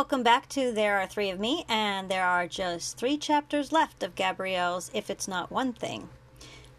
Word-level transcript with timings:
welcome 0.00 0.22
back 0.22 0.48
to 0.48 0.72
There 0.72 0.98
Are 0.98 1.06
Three 1.06 1.28
of 1.28 1.38
Me, 1.38 1.66
and 1.68 2.10
there 2.10 2.24
are 2.24 2.46
just 2.46 2.96
three 2.96 3.18
chapters 3.18 3.70
left 3.70 4.02
of 4.02 4.14
Gabrielle's 4.14 4.90
If 4.94 5.10
It's 5.10 5.28
Not 5.28 5.52
One 5.52 5.74
Thing. 5.74 6.08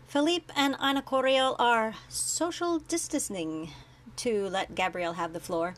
Philippe 0.07 0.51
and 0.55 0.75
Ina 0.83 1.03
Coriel 1.03 1.55
are 1.59 1.93
social 2.09 2.79
distancing 2.79 3.69
to 4.15 4.49
let 4.49 4.73
Gabrielle 4.73 5.13
have 5.13 5.33
the 5.33 5.39
floor. 5.39 5.75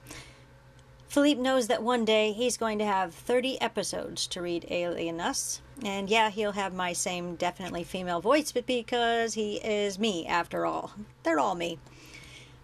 Philippe 1.09 1.41
knows 1.41 1.67
that 1.67 1.83
one 1.83 2.05
day 2.05 2.31
he's 2.31 2.55
going 2.55 2.79
to 2.79 2.85
have 2.85 3.13
30 3.13 3.59
episodes 3.59 4.25
to 4.27 4.41
read 4.41 4.65
Alien 4.69 5.19
Us, 5.19 5.59
and 5.83 6.09
yeah, 6.09 6.29
he'll 6.29 6.53
have 6.53 6.73
my 6.73 6.93
same 6.93 7.35
definitely 7.35 7.83
female 7.83 8.21
voice, 8.21 8.53
but 8.53 8.65
because 8.65 9.33
he 9.33 9.57
is 9.57 9.99
me 9.99 10.25
after 10.25 10.65
all. 10.65 10.93
They're 11.23 11.41
all 11.41 11.55
me. 11.55 11.77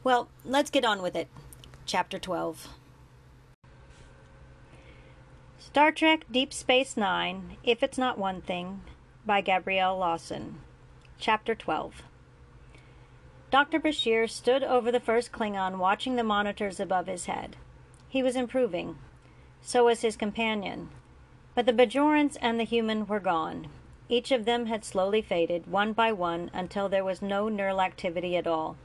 Well, 0.05 0.29
let's 0.45 0.69
get 0.69 0.85
on 0.85 1.01
with 1.01 1.17
it. 1.17 1.27
Chapter 1.85 2.17
12. 2.17 2.78
Star 5.69 5.91
Trek 5.91 6.25
Deep 6.31 6.51
Space 6.51 6.97
Nine, 6.97 7.55
If 7.63 7.83
It's 7.83 7.99
Not 7.99 8.17
One 8.17 8.41
Thing, 8.41 8.81
by 9.23 9.41
Gabrielle 9.41 9.99
Lawson. 9.99 10.61
Chapter 11.19 11.53
12. 11.53 12.01
Dr. 13.51 13.79
Bashir 13.79 14.27
stood 14.27 14.63
over 14.63 14.91
the 14.91 14.99
first 14.99 15.31
Klingon, 15.31 15.77
watching 15.77 16.15
the 16.15 16.23
monitors 16.23 16.79
above 16.79 17.05
his 17.05 17.27
head. 17.27 17.55
He 18.07 18.23
was 18.23 18.35
improving. 18.35 18.97
So 19.61 19.85
was 19.85 20.01
his 20.01 20.17
companion. 20.17 20.89
But 21.53 21.67
the 21.67 21.71
Bajorans 21.73 22.35
and 22.41 22.59
the 22.59 22.63
human 22.63 23.05
were 23.05 23.19
gone. 23.19 23.67
Each 24.09 24.31
of 24.31 24.45
them 24.45 24.65
had 24.65 24.83
slowly 24.83 25.21
faded, 25.21 25.71
one 25.71 25.93
by 25.93 26.11
one, 26.11 26.49
until 26.51 26.89
there 26.89 27.05
was 27.05 27.21
no 27.21 27.47
neural 27.47 27.79
activity 27.79 28.35
at 28.35 28.47
all. 28.47 28.75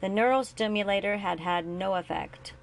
The 0.00 0.08
neural 0.08 0.44
stimulator 0.44 1.18
had 1.18 1.40
had 1.40 1.66
no 1.66 1.92
effect. 1.96 2.54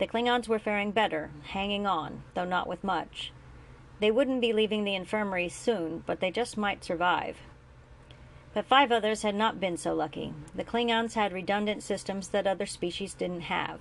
The 0.00 0.06
Klingons 0.06 0.48
were 0.48 0.58
faring 0.58 0.92
better, 0.92 1.28
hanging 1.42 1.86
on, 1.86 2.22
though 2.32 2.46
not 2.46 2.66
with 2.66 2.82
much. 2.82 3.32
They 4.00 4.10
wouldn't 4.10 4.40
be 4.40 4.54
leaving 4.54 4.84
the 4.84 4.94
infirmary 4.94 5.50
soon, 5.50 6.04
but 6.06 6.20
they 6.20 6.30
just 6.30 6.56
might 6.56 6.82
survive. 6.82 7.36
But 8.54 8.64
five 8.64 8.90
others 8.90 9.20
had 9.20 9.34
not 9.34 9.60
been 9.60 9.76
so 9.76 9.92
lucky. 9.92 10.32
The 10.54 10.64
Klingons 10.64 11.12
had 11.12 11.34
redundant 11.34 11.82
systems 11.82 12.28
that 12.28 12.46
other 12.46 12.64
species 12.64 13.12
didn't 13.12 13.42
have. 13.42 13.80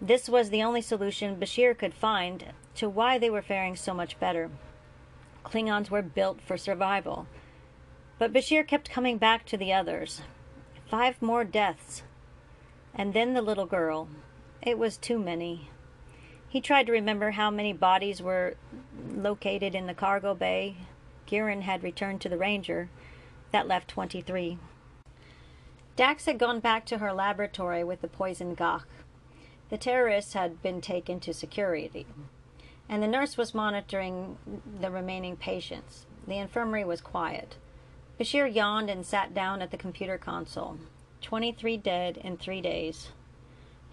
This 0.00 0.28
was 0.28 0.50
the 0.50 0.62
only 0.62 0.80
solution 0.80 1.34
Bashir 1.34 1.76
could 1.76 1.94
find 1.94 2.52
to 2.76 2.88
why 2.88 3.18
they 3.18 3.28
were 3.28 3.42
faring 3.42 3.74
so 3.74 3.92
much 3.92 4.20
better. 4.20 4.52
Klingons 5.44 5.90
were 5.90 6.00
built 6.00 6.40
for 6.42 6.56
survival. 6.56 7.26
But 8.20 8.32
Bashir 8.32 8.64
kept 8.64 8.88
coming 8.88 9.18
back 9.18 9.46
to 9.46 9.56
the 9.56 9.72
others. 9.72 10.22
Five 10.88 11.20
more 11.20 11.42
deaths. 11.42 12.04
And 12.94 13.14
then 13.14 13.34
the 13.34 13.42
little 13.42 13.66
girl. 13.66 14.08
It 14.64 14.78
was 14.78 14.96
too 14.96 15.18
many. 15.18 15.68
He 16.48 16.62
tried 16.62 16.86
to 16.86 16.92
remember 16.92 17.32
how 17.32 17.50
many 17.50 17.74
bodies 17.74 18.22
were 18.22 18.54
located 19.14 19.74
in 19.74 19.86
the 19.86 19.92
cargo 19.92 20.34
bay. 20.34 20.76
Giron 21.28 21.62
had 21.62 21.82
returned 21.82 22.22
to 22.22 22.30
the 22.30 22.38
Ranger. 22.38 22.88
That 23.50 23.68
left 23.68 23.88
23. 23.88 24.56
Dax 25.96 26.24
had 26.24 26.38
gone 26.38 26.60
back 26.60 26.86
to 26.86 26.98
her 26.98 27.12
laboratory 27.12 27.84
with 27.84 28.00
the 28.00 28.08
poisoned 28.08 28.56
gagh. 28.56 28.84
The 29.68 29.76
terrorists 29.76 30.32
had 30.32 30.62
been 30.62 30.80
taken 30.80 31.20
to 31.20 31.34
security, 31.34 32.06
and 32.88 33.02
the 33.02 33.08
nurse 33.08 33.36
was 33.36 33.54
monitoring 33.54 34.38
the 34.80 34.90
remaining 34.90 35.36
patients. 35.36 36.06
The 36.26 36.38
infirmary 36.38 36.84
was 36.84 37.02
quiet. 37.02 37.56
Bashir 38.18 38.52
yawned 38.52 38.88
and 38.88 39.04
sat 39.04 39.34
down 39.34 39.60
at 39.60 39.70
the 39.70 39.76
computer 39.76 40.16
console. 40.16 40.78
23 41.20 41.76
dead 41.76 42.16
in 42.16 42.38
three 42.38 42.62
days. 42.62 43.10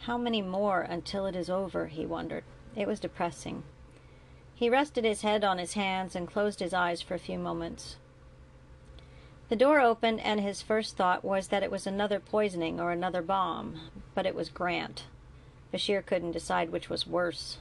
How 0.06 0.18
many 0.18 0.42
more 0.42 0.82
until 0.82 1.28
it 1.28 1.36
is 1.36 1.50
over? 1.50 1.88
he 1.88 2.08
wondered. 2.08 2.44
It 2.76 2.88
was 2.88 3.00
depressing. 3.00 3.64
He 4.56 4.70
rested 4.70 5.06
his 5.06 5.22
head 5.22 5.44
on 5.44 5.60
his 5.60 5.74
hands 5.74 6.16
and 6.16 6.28
closed 6.28 6.60
his 6.60 6.74
eyes 6.74 7.02
for 7.02 7.14
a 7.14 7.20
few 7.20 7.38
moments. 7.38 7.98
The 9.50 9.56
door 9.56 9.80
opened, 9.80 10.22
and 10.22 10.40
his 10.40 10.62
first 10.62 10.96
thought 10.96 11.24
was 11.24 11.50
that 11.50 11.62
it 11.62 11.70
was 11.70 11.86
another 11.86 12.20
poisoning 12.20 12.80
or 12.80 12.92
another 12.92 13.22
bomb, 13.22 13.80
but 14.16 14.26
it 14.26 14.34
was 14.34 14.50
Grant. 14.50 15.06
Bashir 15.72 16.04
couldn't 16.04 16.32
decide 16.32 16.72
which 16.72 16.90
was 16.90 17.06
worse. 17.06 17.58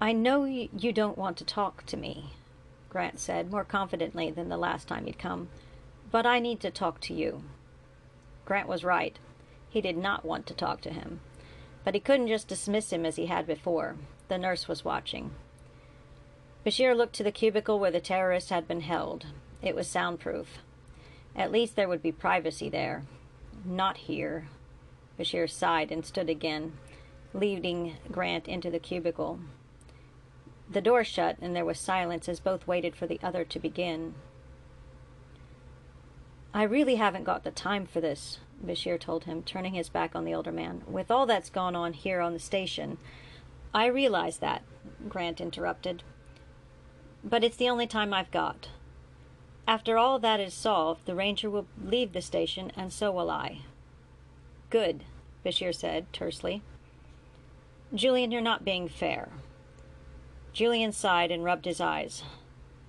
I 0.00 0.12
know 0.12 0.44
you 0.44 0.92
don't 0.92 1.18
want 1.18 1.36
to 1.36 1.44
talk 1.44 1.86
to 1.86 1.96
me, 1.96 2.32
Grant 2.88 3.20
said, 3.20 3.52
more 3.52 3.64
confidently 3.64 4.30
than 4.30 4.48
the 4.48 4.56
last 4.56 4.88
time 4.88 5.06
he'd 5.06 5.18
come, 5.18 5.50
but 6.10 6.26
I 6.26 6.40
need 6.40 6.58
to 6.60 6.70
talk 6.70 7.00
to 7.02 7.14
you. 7.14 7.44
Grant 8.44 8.66
was 8.66 8.82
right. 8.82 9.18
He 9.72 9.80
did 9.80 9.96
not 9.96 10.22
want 10.22 10.46
to 10.48 10.54
talk 10.54 10.82
to 10.82 10.92
him. 10.92 11.20
But 11.82 11.94
he 11.94 12.00
couldn't 12.00 12.28
just 12.28 12.46
dismiss 12.46 12.92
him 12.92 13.06
as 13.06 13.16
he 13.16 13.26
had 13.26 13.46
before. 13.46 13.96
The 14.28 14.36
nurse 14.36 14.68
was 14.68 14.84
watching. 14.84 15.30
Bashir 16.64 16.94
looked 16.94 17.14
to 17.14 17.24
the 17.24 17.32
cubicle 17.32 17.80
where 17.80 17.90
the 17.90 17.98
terrorist 17.98 18.50
had 18.50 18.68
been 18.68 18.82
held. 18.82 19.28
It 19.62 19.74
was 19.74 19.88
soundproof. 19.88 20.58
At 21.34 21.50
least 21.50 21.74
there 21.74 21.88
would 21.88 22.02
be 22.02 22.12
privacy 22.12 22.68
there. 22.68 23.04
Not 23.64 23.96
here. 23.96 24.48
Bashir 25.18 25.48
sighed 25.48 25.90
and 25.90 26.04
stood 26.04 26.28
again, 26.28 26.74
leading 27.32 27.96
Grant 28.10 28.48
into 28.48 28.70
the 28.70 28.78
cubicle. 28.78 29.40
The 30.70 30.82
door 30.82 31.02
shut, 31.02 31.38
and 31.40 31.56
there 31.56 31.64
was 31.64 31.78
silence 31.78 32.28
as 32.28 32.40
both 32.40 32.66
waited 32.66 32.94
for 32.94 33.06
the 33.06 33.20
other 33.22 33.42
to 33.46 33.58
begin. 33.58 34.14
I 36.52 36.64
really 36.64 36.96
haven't 36.96 37.24
got 37.24 37.42
the 37.42 37.50
time 37.50 37.86
for 37.86 38.02
this, 38.02 38.38
Bashir 38.64 38.98
told 38.98 39.24
him, 39.24 39.42
turning 39.42 39.74
his 39.74 39.88
back 39.88 40.14
on 40.14 40.24
the 40.24 40.34
older 40.34 40.52
man. 40.52 40.82
With 40.86 41.10
all 41.10 41.26
that's 41.26 41.50
gone 41.50 41.74
on 41.74 41.92
here 41.92 42.20
on 42.20 42.32
the 42.32 42.38
station. 42.38 42.98
I 43.74 43.86
realize 43.86 44.38
that, 44.38 44.62
Grant 45.08 45.40
interrupted. 45.40 46.02
But 47.24 47.44
it's 47.44 47.56
the 47.56 47.68
only 47.68 47.86
time 47.86 48.12
I've 48.12 48.30
got. 48.30 48.68
After 49.66 49.96
all 49.96 50.18
that 50.18 50.40
is 50.40 50.54
solved, 50.54 51.06
the 51.06 51.14
ranger 51.14 51.48
will 51.48 51.66
leave 51.82 52.12
the 52.12 52.20
station, 52.20 52.72
and 52.76 52.92
so 52.92 53.12
will 53.12 53.30
I. 53.30 53.60
Good, 54.70 55.04
Bashir 55.44 55.74
said 55.74 56.12
tersely. 56.12 56.62
Julian, 57.94 58.30
you're 58.30 58.40
not 58.40 58.64
being 58.64 58.88
fair. 58.88 59.28
Julian 60.52 60.92
sighed 60.92 61.30
and 61.30 61.44
rubbed 61.44 61.64
his 61.64 61.80
eyes. 61.80 62.22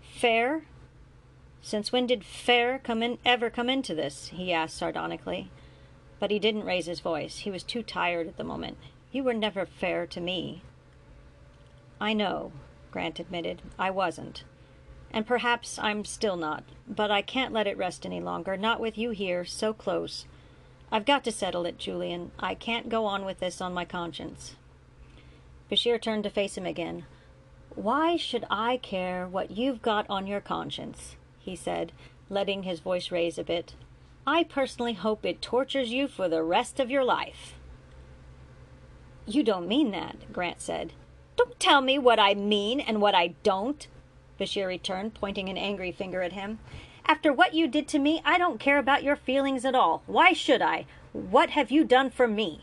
Fair? 0.01 0.63
Since 1.61 1.91
when 1.91 2.07
did 2.07 2.25
fair 2.25 2.79
come 2.79 3.01
in 3.01 3.19
ever 3.25 3.49
come 3.49 3.69
into 3.69 3.95
this? 3.95 4.27
he 4.27 4.51
asked 4.51 4.77
sardonically. 4.77 5.49
But 6.23 6.31
he 6.31 6.39
didn't 6.39 6.63
raise 6.63 6.85
his 6.85 7.01
voice. 7.01 7.39
He 7.39 7.51
was 7.51 7.63
too 7.63 7.83
tired 7.83 8.29
at 8.29 8.37
the 8.37 8.45
moment. 8.45 8.77
You 9.11 9.25
were 9.25 9.33
never 9.33 9.65
fair 9.65 10.07
to 10.07 10.21
me. 10.21 10.61
I 11.99 12.13
know, 12.13 12.53
Grant 12.91 13.19
admitted. 13.19 13.61
I 13.77 13.89
wasn't. 13.89 14.45
And 15.11 15.27
perhaps 15.27 15.77
I'm 15.77 16.05
still 16.05 16.37
not. 16.37 16.63
But 16.87 17.11
I 17.11 17.21
can't 17.21 17.51
let 17.51 17.67
it 17.67 17.75
rest 17.75 18.05
any 18.05 18.21
longer, 18.21 18.55
not 18.55 18.79
with 18.79 18.97
you 18.97 19.09
here, 19.09 19.43
so 19.43 19.73
close. 19.73 20.25
I've 20.89 21.03
got 21.03 21.25
to 21.25 21.31
settle 21.33 21.65
it, 21.65 21.77
Julian. 21.77 22.31
I 22.39 22.55
can't 22.55 22.87
go 22.87 23.03
on 23.03 23.25
with 23.25 23.41
this 23.41 23.59
on 23.59 23.73
my 23.73 23.83
conscience. 23.83 24.55
Bashir 25.69 26.01
turned 26.01 26.23
to 26.23 26.29
face 26.29 26.57
him 26.57 26.65
again. 26.65 27.03
Why 27.75 28.15
should 28.15 28.45
I 28.49 28.77
care 28.77 29.27
what 29.27 29.51
you've 29.51 29.81
got 29.81 30.05
on 30.09 30.25
your 30.25 30.39
conscience? 30.39 31.17
he 31.39 31.57
said, 31.57 31.91
letting 32.29 32.63
his 32.63 32.79
voice 32.79 33.11
raise 33.11 33.37
a 33.37 33.43
bit. 33.43 33.73
I 34.25 34.43
personally 34.43 34.93
hope 34.93 35.25
it 35.25 35.41
tortures 35.41 35.91
you 35.91 36.07
for 36.07 36.29
the 36.29 36.43
rest 36.43 36.79
of 36.79 36.89
your 36.89 37.03
life. 37.03 37.55
You 39.25 39.43
don't 39.43 39.67
mean 39.67 39.91
that, 39.91 40.31
Grant 40.31 40.61
said. 40.61 40.93
Don't 41.35 41.59
tell 41.59 41.81
me 41.81 41.97
what 41.99 42.19
I 42.19 42.33
mean 42.33 42.79
and 42.79 43.01
what 43.01 43.15
I 43.15 43.35
don't, 43.43 43.85
Bashir 44.39 44.67
returned, 44.67 45.13
pointing 45.13 45.49
an 45.49 45.57
angry 45.57 45.91
finger 45.91 46.21
at 46.21 46.33
him. 46.33 46.59
After 47.05 47.33
what 47.33 47.53
you 47.53 47.67
did 47.67 47.87
to 47.89 47.99
me, 47.99 48.21
I 48.23 48.37
don't 48.37 48.59
care 48.61 48.77
about 48.79 49.03
your 49.03 49.17
feelings 49.17 49.65
at 49.65 49.75
all. 49.75 50.03
Why 50.05 50.31
should 50.31 50.61
I? 50.61 50.85
What 51.11 51.49
have 51.51 51.69
you 51.69 51.83
done 51.83 52.09
for 52.09 52.27
me? 52.27 52.61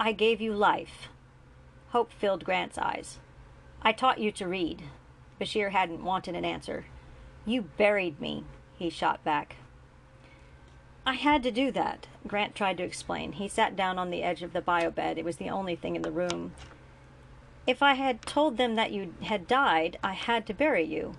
I 0.00 0.12
gave 0.12 0.40
you 0.40 0.54
life. 0.54 1.08
Hope 1.90 2.10
filled 2.12 2.44
Grant's 2.44 2.78
eyes. 2.78 3.18
I 3.82 3.92
taught 3.92 4.20
you 4.20 4.32
to 4.32 4.48
read. 4.48 4.82
Bashir 5.40 5.70
hadn't 5.70 6.04
wanted 6.04 6.34
an 6.34 6.44
answer. 6.46 6.86
You 7.44 7.62
buried 7.62 8.20
me, 8.20 8.44
he 8.76 8.88
shot 8.88 9.22
back. 9.22 9.56
I 11.06 11.14
had 11.14 11.44
to 11.44 11.52
do 11.52 11.70
that, 11.70 12.08
Grant 12.26 12.56
tried 12.56 12.78
to 12.78 12.82
explain. 12.82 13.32
He 13.32 13.46
sat 13.46 13.76
down 13.76 13.96
on 13.96 14.10
the 14.10 14.24
edge 14.24 14.42
of 14.42 14.52
the 14.52 14.60
bio 14.60 14.90
bed. 14.90 15.18
It 15.18 15.24
was 15.24 15.36
the 15.36 15.48
only 15.48 15.76
thing 15.76 15.94
in 15.94 16.02
the 16.02 16.10
room. 16.10 16.52
If 17.64 17.80
I 17.80 17.94
had 17.94 18.22
told 18.22 18.56
them 18.56 18.74
that 18.74 18.90
you 18.90 19.14
had 19.22 19.46
died, 19.46 19.98
I 20.02 20.14
had 20.14 20.46
to 20.46 20.54
bury 20.54 20.84
you. 20.84 21.14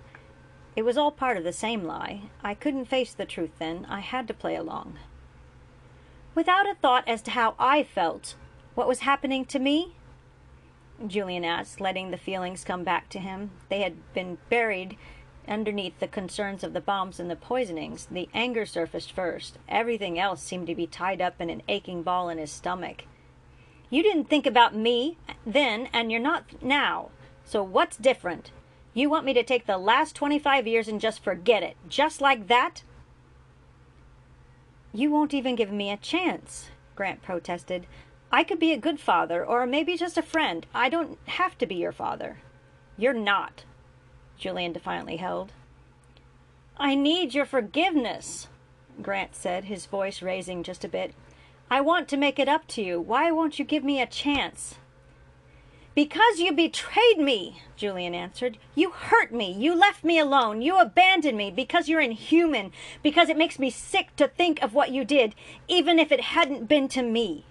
It 0.76 0.82
was 0.82 0.98
all 0.98 1.10
part 1.10 1.38
of 1.38 1.44
the 1.44 1.54
same 1.54 1.84
lie. 1.84 2.24
I 2.44 2.52
couldn't 2.52 2.84
face 2.84 3.14
the 3.14 3.24
truth 3.24 3.52
then. 3.58 3.86
I 3.88 4.00
had 4.00 4.28
to 4.28 4.34
play 4.34 4.56
along. 4.56 4.98
Without 6.34 6.68
a 6.68 6.74
thought 6.74 7.08
as 7.08 7.22
to 7.22 7.30
how 7.30 7.54
I 7.58 7.82
felt, 7.82 8.36
what 8.74 8.88
was 8.88 9.00
happening 9.00 9.46
to 9.46 9.58
me? 9.58 9.96
Julian 11.06 11.44
asked, 11.44 11.80
letting 11.80 12.10
the 12.10 12.16
feelings 12.16 12.62
come 12.62 12.84
back 12.84 13.08
to 13.08 13.18
him. 13.18 13.52
They 13.70 13.80
had 13.80 14.12
been 14.12 14.36
buried 14.50 14.98
Underneath 15.48 15.98
the 15.98 16.08
concerns 16.08 16.62
of 16.62 16.74
the 16.74 16.80
bombs 16.80 17.18
and 17.18 17.30
the 17.30 17.36
poisonings, 17.36 18.06
the 18.10 18.28
anger 18.34 18.66
surfaced 18.66 19.12
first. 19.12 19.58
Everything 19.68 20.18
else 20.18 20.42
seemed 20.42 20.66
to 20.66 20.74
be 20.74 20.86
tied 20.86 21.22
up 21.22 21.40
in 21.40 21.48
an 21.48 21.62
aching 21.68 22.02
ball 22.02 22.28
in 22.28 22.36
his 22.36 22.52
stomach. 22.52 23.04
You 23.88 24.02
didn't 24.02 24.28
think 24.28 24.46
about 24.46 24.76
me 24.76 25.16
then, 25.46 25.88
and 25.92 26.12
you're 26.12 26.20
not 26.20 26.62
now. 26.62 27.08
So 27.44 27.62
what's 27.62 27.96
different? 27.96 28.52
You 28.92 29.08
want 29.08 29.24
me 29.24 29.32
to 29.32 29.42
take 29.42 29.64
the 29.64 29.78
last 29.78 30.14
25 30.14 30.66
years 30.66 30.86
and 30.86 31.00
just 31.00 31.24
forget 31.24 31.62
it, 31.62 31.76
just 31.88 32.20
like 32.20 32.48
that? 32.48 32.82
You 34.92 35.10
won't 35.10 35.32
even 35.32 35.56
give 35.56 35.72
me 35.72 35.90
a 35.90 35.96
chance, 35.96 36.68
Grant 36.94 37.22
protested. 37.22 37.86
I 38.30 38.44
could 38.44 38.58
be 38.58 38.72
a 38.72 38.78
good 38.78 39.00
father, 39.00 39.44
or 39.44 39.66
maybe 39.66 39.96
just 39.96 40.18
a 40.18 40.22
friend. 40.22 40.66
I 40.74 40.90
don't 40.90 41.18
have 41.26 41.56
to 41.58 41.66
be 41.66 41.76
your 41.76 41.92
father. 41.92 42.38
You're 42.98 43.14
not, 43.14 43.64
Julian 44.38 44.72
defiantly 44.72 45.16
held. 45.16 45.52
I 46.76 46.94
need 46.94 47.34
your 47.34 47.44
forgiveness, 47.44 48.48
Grant 49.02 49.34
said, 49.34 49.64
his 49.64 49.86
voice 49.86 50.22
raising 50.22 50.62
just 50.62 50.84
a 50.84 50.88
bit. 50.88 51.12
I 51.70 51.80
want 51.80 52.08
to 52.08 52.16
make 52.16 52.38
it 52.38 52.48
up 52.48 52.66
to 52.68 52.82
you. 52.82 53.00
Why 53.00 53.30
won't 53.30 53.58
you 53.58 53.64
give 53.64 53.84
me 53.84 54.00
a 54.00 54.06
chance? 54.06 54.76
Because 55.94 56.38
you 56.38 56.52
betrayed 56.52 57.18
me, 57.18 57.60
Julian 57.74 58.14
answered. 58.14 58.56
You 58.76 58.90
hurt 58.90 59.32
me. 59.32 59.50
You 59.50 59.74
left 59.74 60.04
me 60.04 60.18
alone. 60.18 60.62
You 60.62 60.78
abandoned 60.78 61.36
me 61.36 61.50
because 61.50 61.88
you're 61.88 62.00
inhuman. 62.00 62.70
Because 63.02 63.28
it 63.28 63.36
makes 63.36 63.58
me 63.58 63.68
sick 63.68 64.14
to 64.14 64.28
think 64.28 64.62
of 64.62 64.74
what 64.74 64.92
you 64.92 65.04
did, 65.04 65.34
even 65.66 65.98
if 65.98 66.12
it 66.12 66.20
hadn't 66.20 66.68
been 66.68 66.86
to 66.90 67.02
me. 67.02 67.44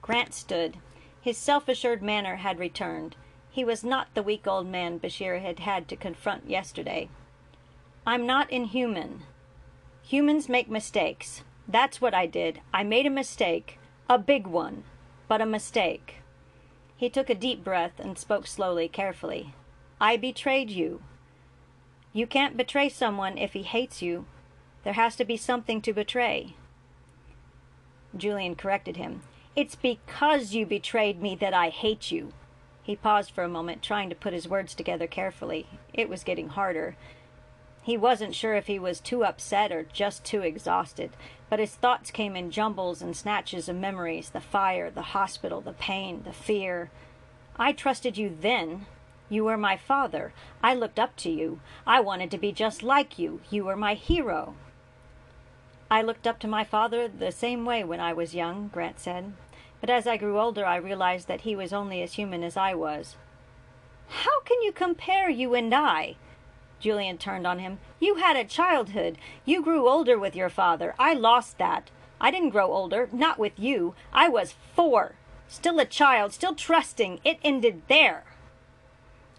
Grant 0.00 0.34
stood. 0.34 0.76
His 1.20 1.36
self 1.36 1.68
assured 1.68 2.00
manner 2.00 2.36
had 2.36 2.60
returned. 2.60 3.16
He 3.56 3.64
was 3.64 3.82
not 3.82 4.08
the 4.12 4.22
weak 4.22 4.46
old 4.46 4.66
man 4.66 5.00
Bashir 5.00 5.40
had 5.40 5.60
had 5.60 5.88
to 5.88 5.96
confront 5.96 6.50
yesterday. 6.50 7.08
I'm 8.06 8.26
not 8.26 8.50
inhuman. 8.50 9.22
Humans 10.02 10.50
make 10.50 10.68
mistakes. 10.68 11.42
That's 11.66 11.98
what 11.98 12.12
I 12.12 12.26
did. 12.26 12.60
I 12.74 12.82
made 12.82 13.06
a 13.06 13.10
mistake. 13.22 13.78
A 14.10 14.18
big 14.18 14.46
one. 14.46 14.84
But 15.26 15.40
a 15.40 15.46
mistake. 15.46 16.16
He 16.98 17.08
took 17.08 17.30
a 17.30 17.34
deep 17.34 17.64
breath 17.64 17.98
and 17.98 18.18
spoke 18.18 18.46
slowly, 18.46 18.88
carefully. 18.88 19.54
I 19.98 20.18
betrayed 20.18 20.68
you. 20.68 21.00
You 22.12 22.26
can't 22.26 22.58
betray 22.58 22.90
someone 22.90 23.38
if 23.38 23.54
he 23.54 23.62
hates 23.62 24.02
you. 24.02 24.26
There 24.84 24.92
has 24.92 25.16
to 25.16 25.24
be 25.24 25.38
something 25.38 25.80
to 25.80 25.94
betray. 25.94 26.56
Julian 28.14 28.54
corrected 28.54 28.98
him. 28.98 29.22
It's 29.56 29.76
because 29.76 30.52
you 30.52 30.66
betrayed 30.66 31.22
me 31.22 31.34
that 31.36 31.54
I 31.54 31.70
hate 31.70 32.10
you. 32.12 32.34
He 32.86 32.94
paused 32.94 33.32
for 33.32 33.42
a 33.42 33.48
moment, 33.48 33.82
trying 33.82 34.10
to 34.10 34.14
put 34.14 34.32
his 34.32 34.46
words 34.46 34.72
together 34.72 35.08
carefully. 35.08 35.66
It 35.92 36.08
was 36.08 36.22
getting 36.22 36.50
harder. 36.50 36.94
He 37.82 37.96
wasn't 37.96 38.36
sure 38.36 38.54
if 38.54 38.68
he 38.68 38.78
was 38.78 39.00
too 39.00 39.24
upset 39.24 39.72
or 39.72 39.82
just 39.82 40.24
too 40.24 40.42
exhausted, 40.42 41.10
but 41.50 41.58
his 41.58 41.74
thoughts 41.74 42.12
came 42.12 42.36
in 42.36 42.52
jumbles 42.52 43.02
and 43.02 43.16
snatches 43.16 43.68
of 43.68 43.74
memories 43.74 44.30
the 44.30 44.40
fire, 44.40 44.88
the 44.88 45.02
hospital, 45.02 45.60
the 45.60 45.72
pain, 45.72 46.22
the 46.24 46.32
fear. 46.32 46.92
I 47.56 47.72
trusted 47.72 48.16
you 48.16 48.32
then. 48.40 48.86
You 49.28 49.42
were 49.46 49.56
my 49.56 49.76
father. 49.76 50.32
I 50.62 50.72
looked 50.72 51.00
up 51.00 51.16
to 51.16 51.28
you. 51.28 51.58
I 51.88 51.98
wanted 51.98 52.30
to 52.30 52.38
be 52.38 52.52
just 52.52 52.84
like 52.84 53.18
you. 53.18 53.40
You 53.50 53.64
were 53.64 53.74
my 53.74 53.94
hero. 53.94 54.54
I 55.90 56.02
looked 56.02 56.28
up 56.28 56.38
to 56.38 56.46
my 56.46 56.62
father 56.62 57.08
the 57.08 57.32
same 57.32 57.64
way 57.64 57.82
when 57.82 57.98
I 57.98 58.12
was 58.12 58.32
young, 58.32 58.70
Grant 58.72 59.00
said. 59.00 59.32
But 59.86 59.94
as 59.94 60.08
I 60.08 60.16
grew 60.16 60.40
older, 60.40 60.66
I 60.66 60.74
realized 60.78 61.28
that 61.28 61.42
he 61.42 61.54
was 61.54 61.72
only 61.72 62.02
as 62.02 62.14
human 62.14 62.42
as 62.42 62.56
I 62.56 62.74
was. 62.74 63.14
How 64.08 64.40
can 64.40 64.60
you 64.60 64.72
compare 64.72 65.30
you 65.30 65.54
and 65.54 65.72
I? 65.72 66.16
Julian 66.80 67.18
turned 67.18 67.46
on 67.46 67.60
him. 67.60 67.78
You 68.00 68.16
had 68.16 68.34
a 68.34 68.42
childhood. 68.42 69.16
You 69.44 69.62
grew 69.62 69.88
older 69.88 70.18
with 70.18 70.34
your 70.34 70.48
father. 70.48 70.96
I 70.98 71.14
lost 71.14 71.58
that. 71.58 71.92
I 72.20 72.32
didn't 72.32 72.50
grow 72.50 72.72
older, 72.72 73.08
not 73.12 73.38
with 73.38 73.52
you. 73.60 73.94
I 74.12 74.28
was 74.28 74.56
four. 74.74 75.14
Still 75.46 75.78
a 75.78 75.84
child, 75.84 76.32
still 76.32 76.56
trusting. 76.56 77.20
It 77.22 77.38
ended 77.44 77.82
there. 77.86 78.24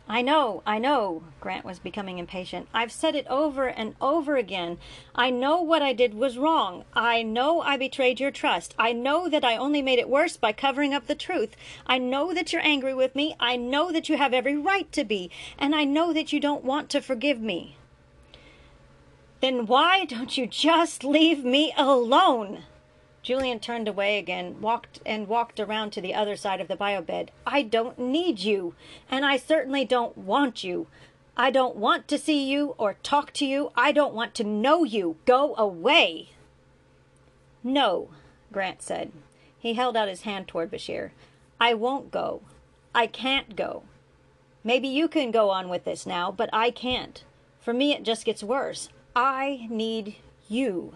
I 0.09 0.21
know, 0.21 0.63
I 0.65 0.79
know, 0.79 1.23
Grant 1.41 1.65
was 1.65 1.79
becoming 1.79 2.17
impatient. 2.17 2.69
I've 2.73 2.93
said 2.93 3.13
it 3.13 3.27
over 3.27 3.67
and 3.67 3.93
over 3.99 4.37
again. 4.37 4.77
I 5.13 5.29
know 5.29 5.61
what 5.61 5.81
I 5.81 5.91
did 5.91 6.13
was 6.13 6.37
wrong. 6.37 6.85
I 6.93 7.23
know 7.23 7.59
I 7.59 7.75
betrayed 7.75 8.19
your 8.19 8.31
trust. 8.31 8.73
I 8.79 8.93
know 8.93 9.27
that 9.27 9.43
I 9.43 9.57
only 9.57 9.81
made 9.81 9.99
it 9.99 10.09
worse 10.09 10.37
by 10.37 10.53
covering 10.53 10.93
up 10.93 11.07
the 11.07 11.15
truth. 11.15 11.57
I 11.85 11.97
know 11.97 12.33
that 12.33 12.53
you're 12.53 12.65
angry 12.65 12.93
with 12.93 13.15
me. 13.15 13.35
I 13.37 13.57
know 13.57 13.91
that 13.91 14.07
you 14.07 14.15
have 14.15 14.33
every 14.33 14.55
right 14.55 14.89
to 14.93 15.03
be. 15.03 15.29
And 15.59 15.75
I 15.75 15.83
know 15.83 16.13
that 16.13 16.31
you 16.31 16.39
don't 16.39 16.63
want 16.63 16.89
to 16.91 17.01
forgive 17.01 17.41
me. 17.41 17.75
Then 19.41 19.67
why 19.67 20.05
don't 20.05 20.37
you 20.37 20.47
just 20.47 21.03
leave 21.03 21.43
me 21.43 21.73
alone? 21.77 22.63
Julian 23.27 23.59
turned 23.59 23.89
away 23.89 24.17
again, 24.17 24.61
walked 24.61 25.01
and 25.05 25.27
walked 25.27 25.59
around 25.59 25.91
to 25.91 25.99
the 25.99 26.13
other 26.13 26.37
side 26.37 26.61
of 26.61 26.69
the 26.69 26.77
biobed. 26.77 27.27
I 27.45 27.61
don't 27.61 27.99
need 27.99 28.39
you, 28.39 28.73
and 29.11 29.25
I 29.25 29.35
certainly 29.35 29.83
don't 29.83 30.17
want 30.17 30.63
you. 30.63 30.87
I 31.35 31.51
don't 31.51 31.75
want 31.75 32.07
to 32.07 32.17
see 32.17 32.49
you 32.49 32.73
or 32.77 32.95
talk 33.03 33.33
to 33.33 33.45
you. 33.45 33.73
I 33.75 33.91
don't 33.91 34.13
want 34.13 34.33
to 34.35 34.45
know 34.45 34.85
you. 34.85 35.17
Go 35.25 35.57
away. 35.57 36.29
No, 37.65 38.07
Grant 38.53 38.81
said. 38.81 39.11
He 39.59 39.73
held 39.73 39.97
out 39.97 40.07
his 40.07 40.21
hand 40.21 40.47
toward 40.47 40.71
Bashir. 40.71 41.09
I 41.59 41.73
won't 41.73 42.11
go. 42.11 42.43
I 42.95 43.07
can't 43.07 43.57
go. 43.57 43.83
Maybe 44.63 44.87
you 44.87 45.09
can 45.09 45.31
go 45.31 45.49
on 45.49 45.67
with 45.67 45.83
this 45.83 46.05
now, 46.05 46.31
but 46.31 46.49
I 46.53 46.71
can't. 46.71 47.25
For 47.59 47.73
me, 47.73 47.91
it 47.91 48.03
just 48.03 48.23
gets 48.23 48.41
worse. 48.41 48.87
I 49.13 49.67
need 49.69 50.15
you. 50.47 50.93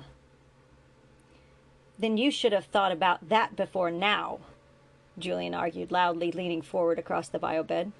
Then 2.01 2.17
you 2.17 2.31
should 2.31 2.51
have 2.51 2.65
thought 2.65 2.91
about 2.91 3.29
that 3.29 3.55
before 3.55 3.91
now, 3.91 4.39
Julian 5.19 5.53
argued 5.53 5.91
loudly, 5.91 6.31
leaning 6.31 6.63
forward 6.63 6.97
across 6.97 7.29
the 7.29 7.37
biobed. 7.37 7.91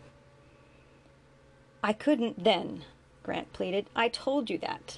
I 1.84 1.94
couldn't 1.94 2.44
then, 2.44 2.84
Grant 3.22 3.54
pleaded. 3.54 3.86
I 3.96 4.08
told 4.10 4.50
you 4.50 4.58
that. 4.58 4.98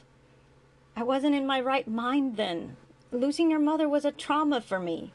I 0.95 1.03
wasn't 1.03 1.35
in 1.35 1.45
my 1.45 1.59
right 1.59 1.85
mind 1.85 2.37
then. 2.37 2.77
Losing 3.11 3.51
your 3.51 3.59
mother 3.59 3.89
was 3.89 4.05
a 4.05 4.11
trauma 4.11 4.61
for 4.61 4.79
me. 4.79 5.11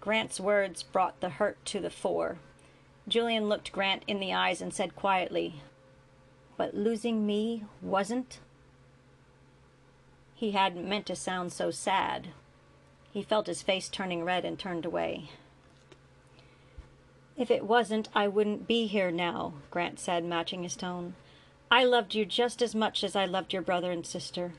Grant's 0.00 0.38
words 0.38 0.84
brought 0.84 1.20
the 1.20 1.30
hurt 1.30 1.64
to 1.66 1.80
the 1.80 1.90
fore. 1.90 2.38
Julian 3.08 3.48
looked 3.48 3.72
Grant 3.72 4.04
in 4.06 4.20
the 4.20 4.32
eyes 4.32 4.62
and 4.62 4.72
said 4.72 4.94
quietly, 4.94 5.56
But 6.56 6.74
losing 6.74 7.26
me 7.26 7.64
wasn't? 7.82 8.38
He 10.36 10.52
hadn't 10.52 10.88
meant 10.88 11.06
to 11.06 11.16
sound 11.16 11.52
so 11.52 11.72
sad, 11.72 12.28
he 13.14 13.22
felt 13.22 13.46
his 13.46 13.62
face 13.62 13.88
turning 13.88 14.24
red 14.24 14.44
and 14.44 14.58
turned 14.58 14.84
away. 14.84 15.30
If 17.36 17.48
it 17.48 17.64
wasn't, 17.64 18.08
I 18.12 18.26
wouldn't 18.26 18.66
be 18.66 18.88
here 18.88 19.12
now, 19.12 19.54
Grant 19.70 20.00
said, 20.00 20.24
matching 20.24 20.64
his 20.64 20.74
tone. 20.74 21.14
I 21.70 21.84
loved 21.84 22.16
you 22.16 22.24
just 22.24 22.60
as 22.60 22.74
much 22.74 23.04
as 23.04 23.14
I 23.14 23.24
loved 23.24 23.52
your 23.52 23.62
brother 23.62 23.92
and 23.92 24.04
sister. 24.04 24.52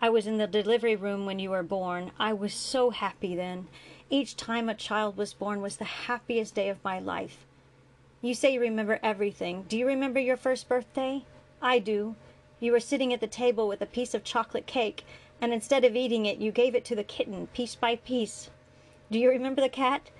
I 0.00 0.10
was 0.10 0.26
in 0.26 0.38
the 0.38 0.48
delivery 0.48 0.96
room 0.96 1.26
when 1.26 1.38
you 1.38 1.50
were 1.50 1.62
born. 1.62 2.10
I 2.18 2.32
was 2.32 2.52
so 2.52 2.90
happy 2.90 3.36
then. 3.36 3.68
Each 4.10 4.36
time 4.36 4.68
a 4.68 4.74
child 4.74 5.16
was 5.16 5.32
born 5.32 5.62
was 5.62 5.76
the 5.76 5.84
happiest 5.84 6.56
day 6.56 6.68
of 6.68 6.82
my 6.82 6.98
life. 6.98 7.46
You 8.20 8.34
say 8.34 8.54
you 8.54 8.60
remember 8.60 8.98
everything. 9.00 9.64
Do 9.68 9.78
you 9.78 9.86
remember 9.86 10.18
your 10.18 10.36
first 10.36 10.68
birthday? 10.68 11.24
I 11.60 11.78
do. 11.78 12.16
You 12.58 12.72
were 12.72 12.80
sitting 12.80 13.12
at 13.12 13.20
the 13.20 13.28
table 13.28 13.68
with 13.68 13.80
a 13.80 13.86
piece 13.86 14.12
of 14.12 14.24
chocolate 14.24 14.66
cake, 14.66 15.04
and 15.42 15.52
instead 15.52 15.84
of 15.84 15.96
eating 15.96 16.24
it, 16.24 16.38
you 16.38 16.52
gave 16.52 16.76
it 16.76 16.84
to 16.84 16.94
the 16.94 17.02
kitten, 17.02 17.48
piece 17.48 17.74
by 17.74 17.96
piece. 17.96 18.48
Do 19.10 19.18
you 19.18 19.28
remember 19.28 19.60
the 19.60 19.68
cat? 19.68 20.10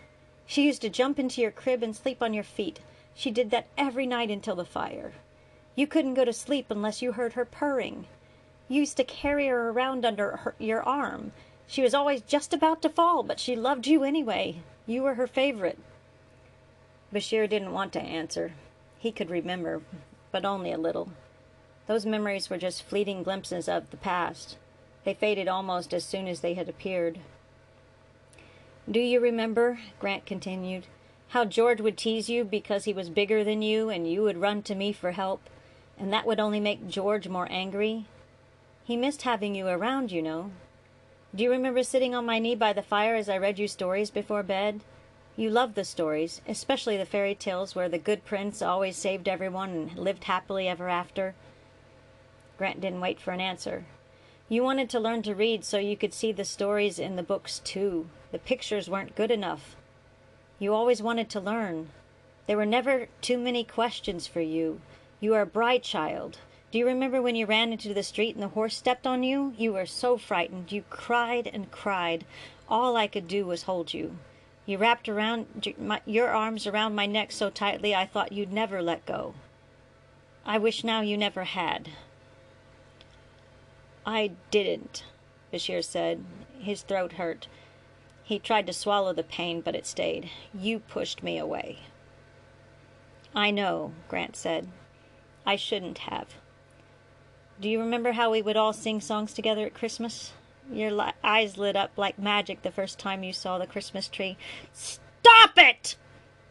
She 0.47 0.64
used 0.64 0.83
to 0.83 0.91
jump 0.91 1.17
into 1.17 1.41
your 1.41 1.52
crib 1.52 1.81
and 1.81 1.95
sleep 1.95 2.21
on 2.21 2.35
your 2.35 2.43
feet. 2.43 2.81
She 3.14 3.31
did 3.31 3.52
that 3.52 3.69
every 3.79 4.05
night 4.05 4.33
until 4.33 4.57
the 4.57 4.64
fire. 4.64 5.12
You 5.76 5.87
couldn't 5.87 6.14
go 6.14 6.25
to 6.25 6.33
sleep 6.33 6.67
unless 6.71 7.02
you 7.02 7.12
heard 7.12 7.35
her 7.35 7.45
purring. 7.45 8.07
You 8.69 8.81
used 8.81 8.97
to 8.97 9.05
carry 9.05 9.47
her 9.47 9.71
around 9.71 10.05
under 10.05 10.38
her, 10.38 10.57
your 10.59 10.83
arm. 10.83 11.31
She 11.69 11.83
was 11.83 11.95
always 11.95 12.23
just 12.23 12.52
about 12.52 12.83
to 12.83 12.88
fall, 12.88 13.23
but 13.23 13.38
she 13.38 13.55
loved 13.55 13.87
you 13.87 14.02
anyway. 14.02 14.57
You 14.87 15.05
were 15.05 15.14
her 15.14 15.29
favorite. 15.29 15.79
Bashir 17.14 17.49
didn't 17.49 17.73
want 17.73 17.93
to 17.93 18.02
answer. 18.02 18.55
He 18.99 19.12
could 19.12 19.31
remember, 19.31 19.83
but 20.33 20.45
only 20.45 20.73
a 20.73 20.79
little. 20.79 21.12
Those 21.87 22.05
memories 22.05 22.50
were 22.50 22.59
just 22.59 22.83
fleeting 22.83 23.23
glimpses 23.23 23.69
of 23.69 23.88
the 23.91 23.97
past. 23.97 24.57
They 25.04 25.14
faded 25.14 25.49
almost 25.49 25.92
as 25.92 26.04
soon 26.04 26.28
as 26.28 26.40
they 26.40 26.54
had 26.54 26.68
appeared. 26.68 27.18
Do 28.90 29.00
you 29.00 29.21
remember, 29.21 29.78
Grant 29.99 30.26
continued, 30.26 30.87
how 31.28 31.44
George 31.44 31.80
would 31.80 31.97
tease 31.97 32.28
you 32.28 32.44
because 32.44 32.85
he 32.85 32.92
was 32.92 33.09
bigger 33.09 33.42
than 33.42 33.62
you 33.62 33.88
and 33.88 34.11
you 34.11 34.23
would 34.23 34.37
run 34.37 34.62
to 34.62 34.75
me 34.75 34.92
for 34.92 35.12
help, 35.12 35.49
and 35.99 36.12
that 36.12 36.26
would 36.26 36.40
only 36.40 36.61
make 36.61 36.88
George 36.88 37.28
more 37.28 37.49
angry? 37.50 38.06
He 38.85 38.97
missed 38.97 39.23
having 39.23 39.54
you 39.54 39.68
around, 39.68 40.12
you 40.12 40.21
know. 40.21 40.50
Do 41.35 41.44
you 41.44 41.50
remember 41.50 41.82
sitting 41.82 42.14
on 42.14 42.26
my 42.26 42.38
knee 42.38 42.54
by 42.54 42.73
the 42.73 42.82
fire 42.82 43.14
as 43.14 43.28
I 43.28 43.38
read 43.38 43.59
you 43.59 43.66
stories 43.66 44.11
before 44.11 44.42
bed? 44.42 44.82
You 45.35 45.49
loved 45.49 45.76
the 45.76 45.85
stories, 45.85 46.42
especially 46.47 46.99
the 46.99 47.06
fairy 47.06 47.35
tales 47.35 47.75
where 47.75 47.88
the 47.88 47.99
good 47.99 48.25
prince 48.25 48.61
always 48.61 48.97
saved 48.97 49.28
everyone 49.28 49.71
and 49.71 49.99
lived 49.99 50.25
happily 50.25 50.68
ever 50.68 50.90
after. 50.90 51.35
Grant 52.59 52.82
didn't 52.82 53.00
wait 53.00 53.18
for 53.18 53.30
an 53.30 53.40
answer. 53.40 53.87
You 54.52 54.62
wanted 54.62 54.90
to 54.90 55.00
learn 55.00 55.23
to 55.23 55.35
read 55.35 55.64
so 55.64 55.78
you 55.78 55.97
could 55.97 56.12
see 56.12 56.30
the 56.30 56.44
stories 56.44 56.99
in 56.99 57.16
the 57.16 57.23
books 57.23 57.59
too. 57.61 58.11
The 58.32 58.38
pictures 58.38 58.87
weren't 58.87 59.16
good 59.16 59.30
enough. 59.30 59.76
You 60.59 60.75
always 60.75 61.00
wanted 61.00 61.30
to 61.30 61.40
learn. 61.40 61.88
There 62.47 62.59
were 62.59 62.66
never 62.66 63.09
too 63.23 63.38
many 63.38 63.64
questions 63.64 64.26
for 64.26 64.42
you. 64.42 64.82
You 65.21 65.32
are 65.32 65.40
a 65.40 65.47
bright 65.47 65.82
child. 65.82 66.37
Do 66.71 66.78
you 66.78 66.85
remember 66.85 67.23
when 67.23 67.35
you 67.35 67.47
ran 67.47 67.73
into 67.73 67.94
the 67.94 68.02
street 68.02 68.35
and 68.35 68.42
the 68.42 68.49
horse 68.49 68.76
stepped 68.76 69.06
on 69.06 69.23
you? 69.23 69.54
You 69.56 69.73
were 69.73 69.87
so 69.87 70.18
frightened. 70.18 70.71
You 70.71 70.85
cried 70.90 71.47
and 71.50 71.71
cried. 71.71 72.26
All 72.68 72.94
I 72.94 73.06
could 73.06 73.28
do 73.28 73.47
was 73.47 73.62
hold 73.62 73.94
you. 73.94 74.18
You 74.66 74.76
wrapped 74.76 75.09
around 75.09 75.73
my, 75.78 76.02
your 76.04 76.28
arms 76.28 76.66
around 76.66 76.94
my 76.94 77.06
neck 77.06 77.32
so 77.32 77.49
tightly 77.49 77.94
I 77.94 78.04
thought 78.04 78.32
you'd 78.32 78.52
never 78.52 78.82
let 78.82 79.06
go. 79.06 79.32
I 80.44 80.59
wish 80.59 80.85
now 80.85 81.00
you 81.00 81.16
never 81.16 81.44
had. 81.44 81.88
I 84.04 84.32
didn't, 84.50 85.04
Bashir 85.52 85.85
said. 85.85 86.25
His 86.59 86.82
throat 86.82 87.12
hurt. 87.12 87.49
He 88.25 88.38
tried 88.38 88.66
to 88.66 88.73
swallow 88.73 89.12
the 89.12 89.23
pain, 89.23 89.61
but 89.61 89.75
it 89.75 89.87
stayed. 89.87 90.30
You 90.54 90.78
pushed 90.80 91.23
me 91.23 91.38
away. 91.38 91.78
I 93.35 93.50
know, 93.50 93.92
Grant 94.09 94.37
said. 94.37 94.68
I 95.44 95.56
shouldn't 95.56 95.99
have. 95.99 96.28
Do 97.61 97.68
you 97.68 97.78
remember 97.78 98.12
how 98.12 98.30
we 98.30 98.42
would 98.42 98.56
all 98.56 98.73
sing 98.73 99.00
songs 99.00 99.32
together 99.32 99.66
at 99.66 99.75
Christmas? 99.75 100.32
Your 100.71 100.90
li- 100.90 101.12
eyes 101.23 101.59
lit 101.59 101.76
up 101.76 101.92
like 101.97 102.18
magic 102.18 102.62
the 102.62 102.71
first 102.71 102.99
time 102.99 103.23
you 103.23 103.32
saw 103.32 103.59
the 103.59 103.66
Christmas 103.66 104.09
tree. 104.09 104.37
Stop 104.73 105.52
it! 105.56 105.97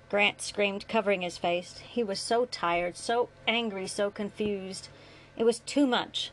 Grant 0.09 0.41
screamed, 0.41 0.87
covering 0.87 1.21
his 1.21 1.37
face. 1.37 1.79
He 1.79 2.03
was 2.03 2.19
so 2.19 2.45
tired, 2.45 2.97
so 2.97 3.29
angry, 3.47 3.87
so 3.87 4.11
confused. 4.11 4.89
It 5.37 5.45
was 5.45 5.59
too 5.59 5.87
much. 5.87 6.31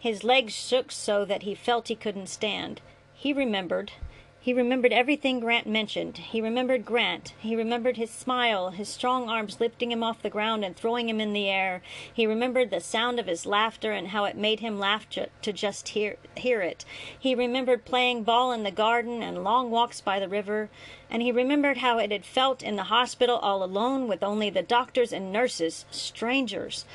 His 0.00 0.24
legs 0.24 0.54
shook 0.54 0.90
so 0.90 1.26
that 1.26 1.42
he 1.42 1.54
felt 1.54 1.88
he 1.88 1.94
couldn't 1.94 2.30
stand. 2.30 2.80
He 3.12 3.34
remembered. 3.34 3.92
He 4.40 4.54
remembered 4.54 4.94
everything 4.94 5.40
Grant 5.40 5.66
mentioned. 5.66 6.16
He 6.16 6.40
remembered 6.40 6.86
Grant. 6.86 7.34
He 7.38 7.54
remembered 7.54 7.98
his 7.98 8.10
smile, 8.10 8.70
his 8.70 8.88
strong 8.88 9.28
arms 9.28 9.60
lifting 9.60 9.92
him 9.92 10.02
off 10.02 10.22
the 10.22 10.30
ground 10.30 10.64
and 10.64 10.74
throwing 10.74 11.10
him 11.10 11.20
in 11.20 11.34
the 11.34 11.50
air. 11.50 11.82
He 12.10 12.26
remembered 12.26 12.70
the 12.70 12.80
sound 12.80 13.20
of 13.20 13.26
his 13.26 13.44
laughter 13.44 13.92
and 13.92 14.08
how 14.08 14.24
it 14.24 14.38
made 14.38 14.60
him 14.60 14.78
laugh 14.78 15.06
ju- 15.10 15.26
to 15.42 15.52
just 15.52 15.90
hear, 15.90 16.16
hear 16.34 16.62
it. 16.62 16.86
He 17.18 17.34
remembered 17.34 17.84
playing 17.84 18.22
ball 18.22 18.52
in 18.52 18.62
the 18.62 18.70
garden 18.70 19.22
and 19.22 19.44
long 19.44 19.70
walks 19.70 20.00
by 20.00 20.18
the 20.18 20.30
river. 20.30 20.70
And 21.10 21.20
he 21.20 21.30
remembered 21.30 21.76
how 21.76 21.98
it 21.98 22.10
had 22.10 22.24
felt 22.24 22.62
in 22.62 22.76
the 22.76 22.84
hospital 22.84 23.36
all 23.36 23.62
alone 23.62 24.08
with 24.08 24.22
only 24.22 24.48
the 24.48 24.62
doctors 24.62 25.12
and 25.12 25.30
nurses, 25.30 25.84
strangers. 25.90 26.86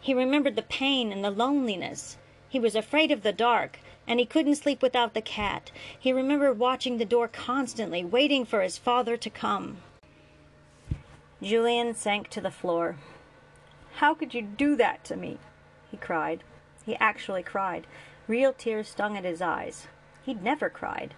He 0.00 0.14
remembered 0.14 0.56
the 0.56 0.62
pain 0.62 1.12
and 1.12 1.22
the 1.22 1.30
loneliness. 1.30 2.16
He 2.48 2.60
was 2.60 2.74
afraid 2.74 3.10
of 3.10 3.22
the 3.22 3.32
dark, 3.32 3.78
and 4.06 4.20
he 4.20 4.26
couldn't 4.26 4.56
sleep 4.56 4.82
without 4.82 5.14
the 5.14 5.22
cat. 5.22 5.70
He 5.98 6.12
remembered 6.12 6.58
watching 6.58 6.98
the 6.98 7.04
door 7.04 7.28
constantly, 7.28 8.04
waiting 8.04 8.44
for 8.44 8.62
his 8.62 8.78
father 8.78 9.16
to 9.16 9.30
come. 9.30 9.78
Julian 11.42 11.94
sank 11.94 12.28
to 12.30 12.40
the 12.40 12.50
floor. 12.50 12.96
How 13.96 14.14
could 14.14 14.34
you 14.34 14.42
do 14.42 14.76
that 14.76 15.04
to 15.04 15.16
me? 15.16 15.38
he 15.90 15.96
cried. 15.96 16.44
He 16.84 16.96
actually 16.96 17.42
cried. 17.42 17.86
Real 18.28 18.52
tears 18.52 18.88
stung 18.88 19.16
at 19.16 19.24
his 19.24 19.42
eyes. 19.42 19.86
He'd 20.24 20.42
never 20.42 20.68
cried. 20.68 21.14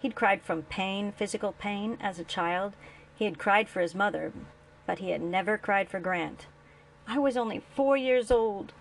He'd 0.00 0.14
cried 0.14 0.42
from 0.42 0.62
pain, 0.62 1.12
physical 1.12 1.52
pain, 1.52 1.96
as 2.00 2.18
a 2.18 2.24
child. 2.24 2.74
He 3.14 3.24
had 3.24 3.38
cried 3.38 3.68
for 3.68 3.80
his 3.80 3.94
mother, 3.94 4.32
but 4.86 4.98
he 4.98 5.10
had 5.10 5.22
never 5.22 5.56
cried 5.56 5.88
for 5.88 6.00
Grant. 6.00 6.46
I 7.06 7.18
was 7.18 7.36
only 7.36 7.62
four 7.74 7.96
years 7.96 8.30
old. 8.30 8.72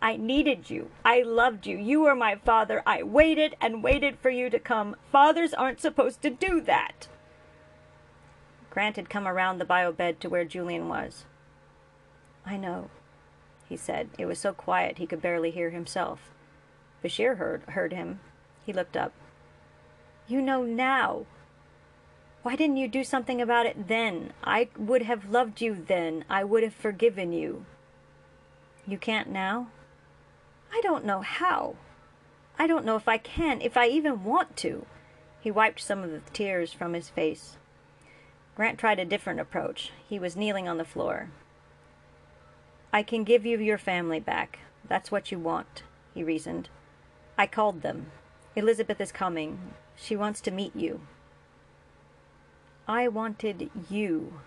I 0.00 0.16
needed 0.16 0.70
you. 0.70 0.90
I 1.04 1.22
loved 1.22 1.66
you. 1.66 1.76
You 1.76 2.02
were 2.02 2.14
my 2.14 2.36
father. 2.36 2.82
I 2.86 3.02
waited 3.02 3.56
and 3.60 3.82
waited 3.82 4.18
for 4.18 4.30
you 4.30 4.48
to 4.50 4.58
come. 4.58 4.94
Fathers 5.10 5.52
aren't 5.52 5.80
supposed 5.80 6.22
to 6.22 6.30
do 6.30 6.60
that. 6.62 7.08
Grant 8.70 8.96
had 8.96 9.10
come 9.10 9.26
around 9.26 9.58
the 9.58 9.64
bio 9.64 9.90
bed 9.90 10.20
to 10.20 10.28
where 10.28 10.44
Julian 10.44 10.88
was. 10.88 11.24
I 12.46 12.56
know, 12.56 12.90
he 13.68 13.76
said. 13.76 14.10
It 14.18 14.26
was 14.26 14.38
so 14.38 14.52
quiet 14.52 14.98
he 14.98 15.06
could 15.06 15.20
barely 15.20 15.50
hear 15.50 15.70
himself. 15.70 16.30
Bashir 17.02 17.38
heard, 17.38 17.62
heard 17.70 17.92
him. 17.92 18.20
He 18.64 18.72
looked 18.72 18.96
up. 18.96 19.12
You 20.28 20.40
know 20.40 20.62
now. 20.62 21.26
Why 22.42 22.54
didn't 22.54 22.76
you 22.76 22.86
do 22.86 23.02
something 23.02 23.42
about 23.42 23.66
it 23.66 23.88
then? 23.88 24.32
I 24.44 24.68
would 24.78 25.02
have 25.02 25.30
loved 25.30 25.60
you 25.60 25.74
then. 25.74 26.24
I 26.30 26.44
would 26.44 26.62
have 26.62 26.74
forgiven 26.74 27.32
you. 27.32 27.66
You 28.86 28.96
can't 28.96 29.28
now? 29.28 29.68
I 30.72 30.80
don't 30.82 31.04
know 31.04 31.20
how. 31.20 31.76
I 32.58 32.66
don't 32.66 32.84
know 32.84 32.96
if 32.96 33.08
I 33.08 33.18
can, 33.18 33.60
if 33.60 33.76
I 33.76 33.86
even 33.88 34.24
want 34.24 34.56
to. 34.58 34.86
He 35.40 35.50
wiped 35.50 35.80
some 35.80 36.02
of 36.02 36.10
the 36.10 36.20
tears 36.32 36.72
from 36.72 36.94
his 36.94 37.08
face. 37.08 37.56
Grant 38.56 38.78
tried 38.78 38.98
a 38.98 39.04
different 39.04 39.40
approach. 39.40 39.92
He 40.08 40.18
was 40.18 40.36
kneeling 40.36 40.68
on 40.68 40.78
the 40.78 40.84
floor. 40.84 41.30
I 42.92 43.02
can 43.02 43.22
give 43.22 43.46
you 43.46 43.58
your 43.58 43.78
family 43.78 44.18
back. 44.18 44.58
That's 44.88 45.12
what 45.12 45.30
you 45.30 45.38
want, 45.38 45.82
he 46.14 46.24
reasoned. 46.24 46.68
I 47.36 47.46
called 47.46 47.82
them. 47.82 48.10
Elizabeth 48.56 49.00
is 49.00 49.12
coming. 49.12 49.74
She 49.94 50.16
wants 50.16 50.40
to 50.40 50.50
meet 50.50 50.74
you. 50.74 51.02
I 52.88 53.06
wanted 53.06 53.70
you, 53.90 54.40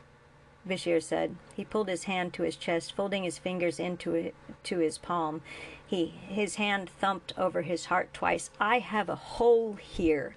Bashir 0.68 1.02
said. 1.02 1.36
He 1.56 1.66
pulled 1.66 1.88
his 1.88 2.04
hand 2.04 2.34
to 2.34 2.44
his 2.44 2.56
chest, 2.56 2.94
folding 2.94 3.24
his 3.24 3.38
fingers 3.38 3.80
into 3.80 4.32
to 4.64 4.78
his 4.78 4.98
palm. 4.98 5.42
He 5.86 6.14
his 6.28 6.56
hand 6.56 6.90
thumped 6.90 7.34
over 7.38 7.64
his 7.64 7.86
heart 7.86 8.14
twice. 8.14 8.50
I 8.60 8.80
have 8.80 9.10
a 9.10 9.16
hole 9.16 9.74
here. 9.74 10.36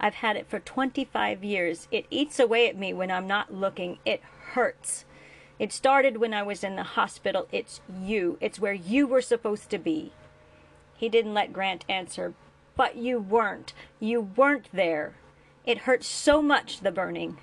I've 0.00 0.14
had 0.14 0.36
it 0.36 0.48
for 0.48 0.60
25 0.60 1.42
years. 1.42 1.88
It 1.90 2.06
eats 2.10 2.38
away 2.38 2.68
at 2.68 2.78
me 2.78 2.92
when 2.92 3.10
I'm 3.10 3.26
not 3.26 3.52
looking. 3.52 3.98
It 4.04 4.22
hurts. 4.52 5.04
It 5.58 5.72
started 5.72 6.18
when 6.18 6.32
I 6.32 6.44
was 6.44 6.62
in 6.62 6.76
the 6.76 6.84
hospital. 6.84 7.48
It's 7.50 7.80
you. 8.00 8.38
It's 8.40 8.60
where 8.60 8.72
you 8.72 9.08
were 9.08 9.20
supposed 9.20 9.70
to 9.70 9.78
be. 9.78 10.12
He 10.96 11.08
didn't 11.08 11.34
let 11.34 11.52
Grant 11.52 11.84
answer. 11.88 12.34
But 12.76 12.94
you 12.94 13.18
weren't. 13.18 13.72
You 13.98 14.20
weren't 14.20 14.68
there. 14.72 15.16
It 15.66 15.78
hurt 15.78 16.04
so 16.04 16.40
much, 16.40 16.80
the 16.80 16.92
burning. 16.92 17.38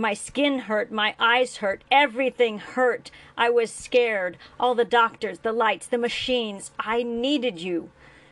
My 0.00 0.14
skin 0.14 0.60
hurt, 0.60 0.92
my 0.92 1.16
eyes 1.18 1.56
hurt, 1.56 1.82
everything 1.90 2.60
hurt. 2.60 3.10
I 3.36 3.50
was 3.50 3.72
scared. 3.72 4.36
All 4.60 4.76
the 4.76 4.84
doctors, 4.84 5.40
the 5.40 5.50
lights, 5.50 5.88
the 5.88 5.98
machines. 5.98 6.70
I 6.78 7.02
needed 7.02 7.60
you. 7.60 7.90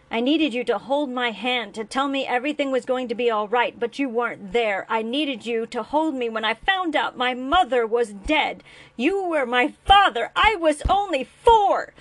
I 0.09 0.21
needed 0.21 0.55
you 0.55 0.63
to 0.63 0.79
hold 0.79 1.11
my 1.11 1.33
hand, 1.33 1.75
to 1.75 1.85
tell 1.85 2.07
me 2.07 2.25
everything 2.25 2.71
was 2.71 2.85
going 2.85 3.09
to 3.09 3.17
be 3.17 3.33
all 3.33 3.49
right, 3.49 3.79
but 3.81 3.99
you 3.99 4.09
weren't 4.09 4.53
there. 4.53 4.87
I 4.89 5.03
needed 5.03 5.45
you 5.45 5.67
to 5.67 5.83
hold 5.83 6.15
me 6.15 6.29
when 6.29 6.45
I 6.45 6.55
found 6.55 6.95
out 6.95 7.17
my 7.17 7.35
mother 7.35 7.85
was 7.85 8.13
dead. 8.13 8.63
You 8.97 9.25
were 9.25 9.45
my 9.45 9.75
father. 9.85 10.31
I 10.37 10.55
was 10.55 10.85
only 10.89 11.25
four. 11.25 11.93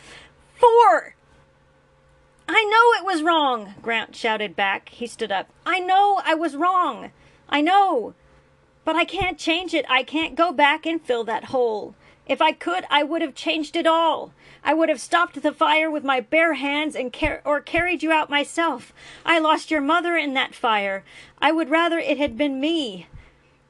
Four! 0.53 1.15
I 2.48 2.63
know 2.65 3.01
it 3.01 3.12
was 3.12 3.24
wrong, 3.24 3.74
Grant 3.81 4.15
shouted 4.15 4.55
back. 4.55 4.89
He 4.89 5.07
stood 5.07 5.31
up. 5.31 5.50
I 5.65 5.79
know 5.79 6.22
I 6.24 6.36
was 6.36 6.55
wrong. 6.55 7.10
I 7.50 7.62
know. 7.62 8.13
But 8.85 8.95
I 8.95 9.03
can't 9.03 9.37
change 9.37 9.73
it. 9.73 9.85
I 9.89 10.03
can't 10.03 10.35
go 10.35 10.53
back 10.53 10.85
and 10.85 11.01
fill 11.01 11.25
that 11.25 11.45
hole. 11.45 11.95
If 12.27 12.41
I 12.41 12.53
could, 12.53 12.85
I 12.89 13.03
would 13.03 13.21
have 13.21 13.35
changed 13.35 13.75
it 13.75 13.85
all. 13.85 14.31
I 14.63 14.73
would 14.73 14.89
have 14.89 15.01
stopped 15.01 15.41
the 15.41 15.51
fire 15.51 15.91
with 15.91 16.03
my 16.03 16.21
bare 16.21 16.53
hands 16.53 16.95
and 16.95 17.13
car- 17.13 17.41
or 17.45 17.61
carried 17.61 18.01
you 18.01 18.11
out 18.11 18.29
myself. 18.29 18.93
I 19.25 19.37
lost 19.37 19.69
your 19.69 19.81
mother 19.81 20.15
in 20.15 20.33
that 20.33 20.55
fire. 20.55 21.03
I 21.39 21.51
would 21.51 21.69
rather 21.69 21.99
it 21.99 22.17
had 22.17 22.37
been 22.37 22.59
me. 22.59 23.07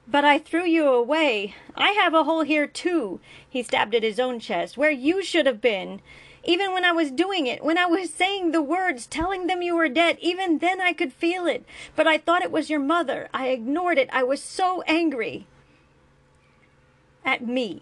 But 0.08 0.24
I 0.24 0.38
threw 0.38 0.66
you 0.66 0.88
away. 0.88 1.56
I 1.76 1.92
have 1.92 2.14
a 2.14 2.24
hole 2.24 2.44
here 2.44 2.68
too. 2.68 3.20
He 3.50 3.64
stabbed 3.64 3.96
at 3.96 4.04
his 4.04 4.20
own 4.20 4.40
chest, 4.40 4.78
where 4.78 4.92
you 4.92 5.24
should 5.24 5.48
have 5.48 5.60
been. 5.62 6.02
Even 6.48 6.74
when 6.74 6.86
I 6.86 6.92
was 6.92 7.10
doing 7.10 7.48
it, 7.48 7.64
when 7.64 7.78
I 7.78 7.88
was 7.88 8.14
saying 8.14 8.52
the 8.52 8.62
words, 8.62 9.08
telling 9.08 9.48
them 9.48 9.64
you 9.64 9.76
were 9.76 9.90
dead, 9.90 10.18
even 10.22 10.60
then 10.60 10.80
I 10.80 10.94
could 10.94 11.12
feel 11.12 11.48
it. 11.48 11.66
But 11.96 12.08
I 12.08 12.20
thought 12.20 12.44
it 12.44 12.52
was 12.52 12.70
your 12.70 12.80
mother. 12.80 13.28
I 13.34 13.48
ignored 13.48 13.98
it. 13.98 14.10
I 14.14 14.22
was 14.22 14.44
so 14.44 14.84
angry. 14.84 15.48
At 17.26 17.46
me, 17.46 17.82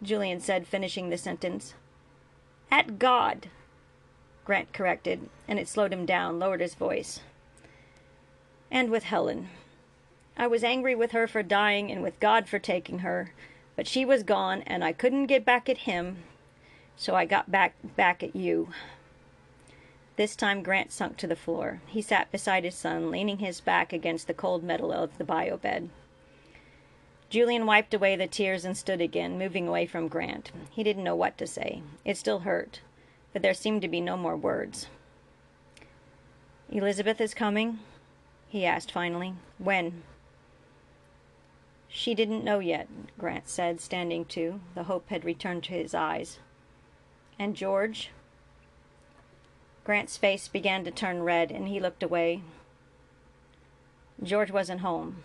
Julian 0.00 0.38
said, 0.38 0.68
finishing 0.68 1.10
the 1.10 1.18
sentence. 1.18 1.74
At 2.70 3.00
God, 3.00 3.48
Grant 4.44 4.72
corrected, 4.72 5.28
and 5.48 5.58
it 5.58 5.66
slowed 5.66 5.92
him 5.92 6.06
down, 6.06 6.38
lowered 6.38 6.60
his 6.60 6.76
voice. 6.76 7.18
And 8.70 8.90
with 8.90 9.02
Helen. 9.02 9.48
I 10.36 10.46
was 10.46 10.62
angry 10.62 10.94
with 10.94 11.10
her 11.10 11.26
for 11.26 11.42
dying 11.42 11.90
and 11.90 12.02
with 12.02 12.20
God 12.20 12.48
for 12.48 12.60
taking 12.60 13.00
her, 13.00 13.32
but 13.74 13.88
she 13.88 14.04
was 14.04 14.22
gone, 14.22 14.62
and 14.62 14.84
I 14.84 14.92
couldn't 14.92 15.26
get 15.26 15.44
back 15.44 15.68
at 15.68 15.78
him, 15.78 16.18
so 16.96 17.14
I 17.14 17.24
got 17.24 17.50
back 17.50 17.74
back 17.96 18.22
at 18.22 18.34
you. 18.34 18.68
This 20.16 20.34
time 20.34 20.62
Grant 20.62 20.92
sunk 20.92 21.18
to 21.18 21.26
the 21.26 21.36
floor. 21.36 21.82
He 21.86 22.00
sat 22.00 22.32
beside 22.32 22.64
his 22.64 22.74
son, 22.74 23.10
leaning 23.10 23.38
his 23.38 23.60
back 23.60 23.92
against 23.92 24.26
the 24.26 24.34
cold 24.34 24.64
metal 24.64 24.90
of 24.90 25.18
the 25.18 25.24
bio 25.24 25.58
bed. 25.58 25.90
Julian 27.28 27.66
wiped 27.66 27.92
away 27.92 28.16
the 28.16 28.26
tears 28.26 28.64
and 28.64 28.76
stood 28.76 29.00
again, 29.00 29.38
moving 29.38 29.68
away 29.68 29.84
from 29.84 30.08
Grant. 30.08 30.52
He 30.70 30.82
didn't 30.82 31.04
know 31.04 31.16
what 31.16 31.36
to 31.38 31.46
say. 31.46 31.82
It 32.04 32.16
still 32.16 32.40
hurt, 32.40 32.80
but 33.32 33.42
there 33.42 33.52
seemed 33.52 33.82
to 33.82 33.88
be 33.88 34.00
no 34.00 34.16
more 34.16 34.36
words. 34.36 34.86
Elizabeth 36.70 37.20
is 37.20 37.34
coming? 37.34 37.80
he 38.48 38.64
asked 38.64 38.90
finally. 38.90 39.34
When? 39.58 40.02
She 41.88 42.14
didn't 42.14 42.44
know 42.44 42.58
yet, 42.58 42.88
Grant 43.18 43.48
said, 43.48 43.80
standing 43.80 44.24
to. 44.26 44.60
The 44.74 44.84
hope 44.84 45.08
had 45.10 45.24
returned 45.24 45.64
to 45.64 45.72
his 45.72 45.94
eyes. 45.94 46.38
And 47.38 47.54
George? 47.54 48.10
Grant's 49.84 50.16
face 50.16 50.48
began 50.48 50.84
to 50.84 50.90
turn 50.90 51.22
red, 51.22 51.50
and 51.52 51.68
he 51.68 51.78
looked 51.78 52.02
away. 52.02 52.42
George 54.22 54.50
wasn't 54.50 54.80
home. 54.80 55.22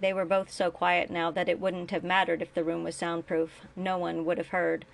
They 0.00 0.12
were 0.12 0.26
both 0.26 0.50
so 0.50 0.70
quiet 0.70 1.10
now 1.10 1.30
that 1.30 1.48
it 1.48 1.58
wouldn't 1.58 1.90
have 1.90 2.04
mattered 2.04 2.42
if 2.42 2.52
the 2.52 2.64
room 2.64 2.84
was 2.84 2.94
soundproof. 2.94 3.62
No 3.74 3.96
one 3.96 4.24
would 4.26 4.38
have 4.38 4.48
heard. 4.48 4.84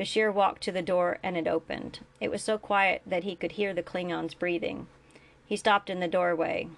Bashir 0.00 0.32
walked 0.32 0.62
to 0.62 0.72
the 0.72 0.80
door 0.82 1.18
and 1.22 1.36
it 1.36 1.46
opened. 1.46 2.00
It 2.20 2.30
was 2.30 2.42
so 2.42 2.56
quiet 2.56 3.02
that 3.06 3.24
he 3.24 3.36
could 3.36 3.52
hear 3.52 3.74
the 3.74 3.82
Klingons 3.82 4.38
breathing. 4.38 4.86
He 5.44 5.56
stopped 5.56 5.90
in 5.90 6.00
the 6.00 6.08
doorway. 6.08 6.68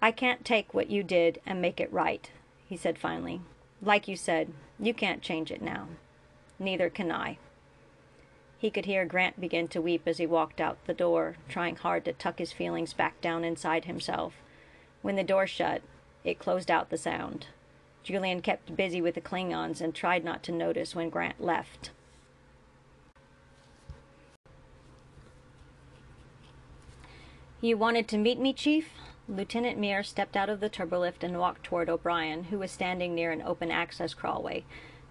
I 0.00 0.12
can't 0.12 0.44
take 0.44 0.72
what 0.72 0.90
you 0.90 1.02
did 1.02 1.40
and 1.46 1.60
make 1.60 1.80
it 1.80 1.92
right, 1.92 2.30
he 2.68 2.76
said 2.76 2.98
finally. 2.98 3.40
Like 3.82 4.06
you 4.06 4.16
said, 4.16 4.52
you 4.78 4.94
can't 4.94 5.22
change 5.22 5.50
it 5.50 5.62
now. 5.62 5.88
Neither 6.58 6.90
can 6.90 7.12
I. 7.12 7.38
He 8.58 8.70
could 8.70 8.86
hear 8.86 9.04
Grant 9.04 9.40
begin 9.40 9.68
to 9.68 9.82
weep 9.82 10.02
as 10.06 10.18
he 10.18 10.26
walked 10.26 10.60
out 10.60 10.84
the 10.86 10.94
door, 10.94 11.36
trying 11.48 11.76
hard 11.76 12.04
to 12.06 12.12
tuck 12.12 12.38
his 12.38 12.52
feelings 12.52 12.92
back 12.92 13.20
down 13.20 13.44
inside 13.44 13.84
himself. 13.84 14.34
When 15.02 15.16
the 15.16 15.22
door 15.22 15.46
shut, 15.46 15.82
it 16.24 16.38
closed 16.38 16.70
out 16.70 16.90
the 16.90 16.96
sound. 16.96 17.48
Julian 18.02 18.40
kept 18.40 18.76
busy 18.76 19.00
with 19.00 19.14
the 19.14 19.20
Klingons 19.20 19.80
and 19.80 19.94
tried 19.94 20.24
not 20.24 20.42
to 20.44 20.52
notice 20.52 20.94
when 20.94 21.10
Grant 21.10 21.40
left. 21.40 21.90
You 27.60 27.76
wanted 27.76 28.06
to 28.08 28.18
meet 28.18 28.38
me, 28.38 28.52
Chief? 28.52 28.90
Lieutenant 29.28 29.76
Mir 29.76 30.02
stepped 30.02 30.36
out 30.36 30.48
of 30.48 30.60
the 30.60 30.70
turbolift 30.70 31.24
and 31.24 31.38
walked 31.38 31.64
toward 31.64 31.88
O'Brien, 31.88 32.44
who 32.44 32.58
was 32.58 32.70
standing 32.70 33.14
near 33.14 33.32
an 33.32 33.42
open 33.42 33.72
access 33.72 34.14
crawlway. 34.14 34.62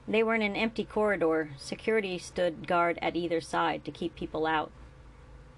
They 0.08 0.24
were 0.24 0.36
in 0.36 0.42
an 0.42 0.56
empty 0.56 0.84
corridor. 0.84 1.52
Security 1.58 2.18
stood 2.18 2.68
guard 2.68 3.00
at 3.02 3.16
either 3.16 3.42
side 3.42 3.84
to 3.86 3.92
keep 3.92 4.16
people 4.16 4.46
out. 4.46 4.72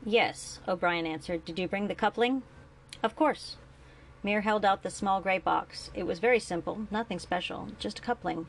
Yes, 0.06 0.60
O'Brien 0.68 1.06
answered. 1.06 1.44
Did 1.44 1.60
you 1.60 1.68
bring 1.68 1.88
the 1.88 1.96
coupling? 1.96 2.44
Of 3.04 3.16
course. 3.16 3.58
Mir 4.24 4.42
held 4.42 4.66
out 4.66 4.84
the 4.84 4.90
small 4.90 5.22
gray 5.22 5.38
box. 5.38 5.92
It 5.94 6.04
was 6.04 6.20
very 6.20 6.40
simple, 6.40 6.88
nothing 6.90 7.20
special, 7.20 7.70
just 7.78 8.00
a 8.00 8.02
coupling. 8.02 8.48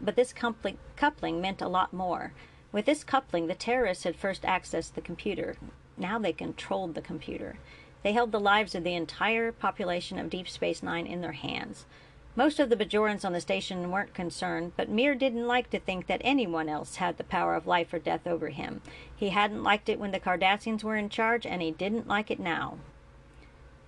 But 0.00 0.16
this 0.16 0.32
coupling, 0.32 0.78
coupling 0.96 1.40
meant 1.40 1.60
a 1.60 1.68
lot 1.68 1.92
more. 1.92 2.32
With 2.72 2.86
this 2.86 3.04
coupling, 3.04 3.46
the 3.46 3.54
terrorists 3.54 4.04
had 4.04 4.16
first 4.16 4.42
accessed 4.42 4.94
the 4.94 5.00
computer. 5.00 5.56
Now 5.96 6.18
they 6.18 6.32
controlled 6.32 6.94
the 6.94 7.02
computer. 7.02 7.58
They 8.02 8.12
held 8.12 8.32
the 8.32 8.40
lives 8.40 8.74
of 8.74 8.84
the 8.84 8.94
entire 8.94 9.52
population 9.52 10.18
of 10.18 10.30
Deep 10.30 10.48
Space 10.48 10.82
Nine 10.82 11.06
in 11.06 11.20
their 11.20 11.32
hands. 11.32 11.84
Most 12.36 12.60
of 12.60 12.70
the 12.70 12.76
Bajorans 12.76 13.24
on 13.24 13.32
the 13.32 13.40
station 13.40 13.90
weren't 13.90 14.14
concerned, 14.14 14.72
but 14.76 14.88
Mir 14.88 15.16
didn't 15.16 15.48
like 15.48 15.68
to 15.70 15.80
think 15.80 16.06
that 16.06 16.20
anyone 16.22 16.68
else 16.68 16.96
had 16.96 17.18
the 17.18 17.24
power 17.24 17.56
of 17.56 17.66
life 17.66 17.92
or 17.92 17.98
death 17.98 18.24
over 18.26 18.50
him. 18.50 18.82
He 19.14 19.30
hadn't 19.30 19.64
liked 19.64 19.88
it 19.88 19.98
when 19.98 20.12
the 20.12 20.20
Cardassians 20.20 20.84
were 20.84 20.96
in 20.96 21.08
charge, 21.08 21.44
and 21.44 21.60
he 21.60 21.72
didn't 21.72 22.06
like 22.06 22.30
it 22.30 22.38
now. 22.38 22.78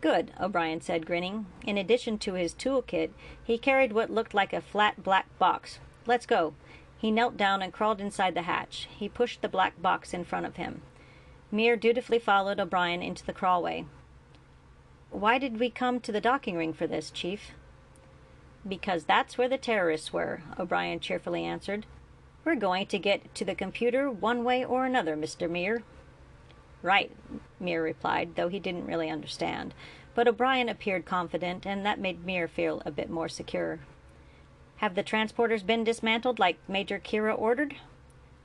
Good, 0.01 0.33
O'Brien 0.41 0.81
said, 0.81 1.07
grinning. 1.07 1.47
In 1.65 1.79
addition 1.79 2.19
to 2.19 2.35
his 2.35 2.53
toolkit, 2.53 3.11
he 3.45 3.57
carried 3.57 3.93
what 3.93 4.11
looked 4.11 4.35
like 4.35 4.53
a 4.53 4.61
flat 4.61 5.05
black 5.05 5.27
box. 5.39 5.79
Let's 6.05 6.27
go. 6.27 6.55
He 6.99 7.13
knelt 7.13 7.37
down 7.37 7.63
and 7.63 7.73
crawled 7.73 8.01
inside 8.01 8.35
the 8.35 8.43
hatch. 8.43 8.89
He 8.99 9.09
pushed 9.09 9.41
the 9.41 9.49
black 9.49 9.81
box 9.81 10.13
in 10.13 10.25
front 10.25 10.47
of 10.47 10.57
him. 10.57 10.83
Mir 11.53 11.77
dutifully 11.77 12.19
followed 12.19 12.59
O'Brien 12.59 13.03
into 13.03 13.25
the 13.25 13.33
crawlway. 13.33 13.87
Why 15.11 15.39
did 15.39 15.61
we 15.61 15.71
come 15.71 16.01
to 16.01 16.11
the 16.11 16.21
docking 16.21 16.57
ring 16.57 16.73
for 16.73 16.89
this, 16.89 17.09
Chief? 17.11 17.53
Because 18.67 19.05
that's 19.05 19.37
where 19.37 19.49
the 19.49 19.59
terrorists 19.59 20.13
were, 20.13 20.43
O'Brien 20.59 21.01
cheerfully 21.01 21.45
answered. 21.45 21.87
We're 22.45 22.55
going 22.55 22.87
to 22.87 22.99
get 22.99 23.35
to 23.37 23.45
the 23.45 23.55
computer 23.55 24.11
one 24.11 24.45
way 24.45 24.65
or 24.65 24.85
another, 24.85 25.17
Mr. 25.17 25.51
Mir. 25.51 25.83
Right, 26.83 27.11
Mir 27.61 27.83
replied, 27.83 28.35
though 28.35 28.49
he 28.49 28.59
didn't 28.59 28.87
really 28.87 29.09
understand. 29.09 29.75
But 30.15 30.29
O'Brien 30.29 30.69
appeared 30.69 31.05
confident, 31.05 31.67
and 31.67 31.87
that 31.87 32.01
made 32.01 32.25
Mir 32.25 32.49
feel 32.49 32.83
a 32.85 32.91
bit 32.91 33.09
more 33.09 33.29
secure. 33.29 33.81
Have 34.77 34.95
the 34.97 35.05
transporters 35.05 35.65
been 35.65 35.85
dismantled 35.85 36.39
like 36.39 36.59
Major 36.69 36.99
Kira 36.99 37.39
ordered? 37.39 37.77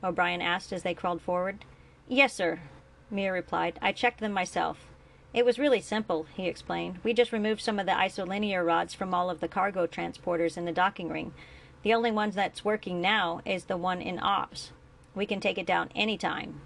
O'Brien 0.04 0.42
asked 0.42 0.72
as 0.72 0.84
they 0.84 0.94
crawled 0.94 1.22
forward. 1.22 1.66
Yes, 2.08 2.34
sir, 2.34 2.60
Mir 3.10 3.34
replied. 3.34 3.80
I 3.82 3.92
checked 3.92 4.20
them 4.20 4.34
myself. 4.34 4.86
It 5.34 5.46
was 5.46 5.60
really 5.60 5.82
simple, 5.82 6.26
he 6.36 6.48
explained. 6.48 7.00
We 7.04 7.14
just 7.14 7.32
removed 7.32 7.62
some 7.62 7.80
of 7.80 7.86
the 7.86 7.92
isolinear 7.92 8.66
rods 8.66 8.94
from 8.94 9.14
all 9.14 9.30
of 9.30 9.40
the 9.40 9.48
cargo 9.48 9.86
transporters 9.86 10.58
in 10.58 10.66
the 10.66 10.72
docking 10.72 11.10
ring. 11.10 11.34
The 11.84 11.94
only 11.94 12.12
one 12.12 12.32
that's 12.32 12.66
working 12.66 13.02
now 13.02 13.42
is 13.46 13.66
the 13.66 13.78
one 13.78 14.02
in 14.02 14.20
ops. 14.20 14.72
We 15.14 15.26
can 15.26 15.40
take 15.40 15.58
it 15.58 15.66
down 15.66 15.90
any 15.96 16.18
time. 16.18 16.62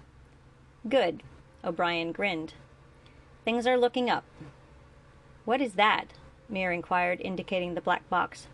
Good, 0.88 1.22
O'Brien 1.64 2.12
grinned. 2.12 2.54
Things 3.44 3.66
are 3.66 3.78
looking 3.78 4.08
up. 4.08 4.24
What 5.44 5.60
is 5.60 5.74
that? 5.74 6.14
Mir 6.48 6.72
inquired, 6.72 7.20
indicating 7.20 7.74
the 7.74 7.80
black 7.80 8.08
box. 8.08 8.46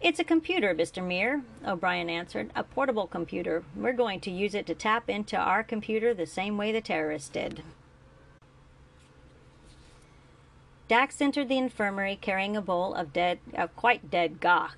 It's 0.00 0.20
a 0.20 0.24
computer, 0.24 0.74
Mr. 0.74 1.04
Mir, 1.04 1.42
O'Brien 1.66 2.08
answered. 2.08 2.50
A 2.54 2.62
portable 2.62 3.06
computer. 3.06 3.64
We're 3.74 3.92
going 3.92 4.20
to 4.20 4.30
use 4.30 4.54
it 4.54 4.66
to 4.66 4.74
tap 4.74 5.10
into 5.10 5.36
our 5.36 5.64
computer 5.64 6.14
the 6.14 6.26
same 6.26 6.56
way 6.56 6.70
the 6.70 6.80
terrorists 6.80 7.28
did. 7.28 7.62
Dax 10.88 11.20
entered 11.20 11.50
the 11.50 11.58
infirmary 11.58 12.16
carrying 12.16 12.56
a 12.56 12.62
bowl 12.62 12.94
of 12.94 13.12
dead, 13.12 13.40
of 13.52 13.76
quite 13.76 14.10
dead 14.10 14.40
gagh. 14.40 14.72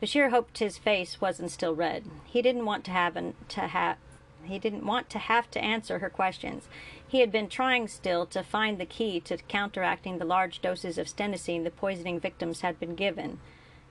Bashir 0.00 0.30
hoped 0.30 0.58
his 0.58 0.78
face 0.78 1.20
wasn't 1.20 1.50
still 1.50 1.74
red. 1.74 2.04
He 2.24 2.40
didn't 2.40 2.66
want 2.66 2.84
to 2.84 2.92
have 2.92 3.16
an, 3.16 3.34
to 3.48 3.62
have 3.62 3.96
he 4.44 4.60
didn't 4.60 4.86
want 4.86 5.10
to 5.10 5.18
have 5.18 5.50
to 5.52 5.64
answer 5.64 5.98
her 5.98 6.10
questions. 6.10 6.68
He 7.08 7.18
had 7.18 7.32
been 7.32 7.48
trying 7.48 7.88
still 7.88 8.26
to 8.26 8.44
find 8.44 8.78
the 8.78 8.86
key 8.86 9.18
to 9.20 9.38
counteracting 9.38 10.18
the 10.18 10.24
large 10.24 10.60
doses 10.60 10.98
of 10.98 11.08
stenosine 11.08 11.64
the 11.64 11.70
poisoning 11.70 12.20
victims 12.20 12.60
had 12.60 12.78
been 12.78 12.94
given. 12.94 13.40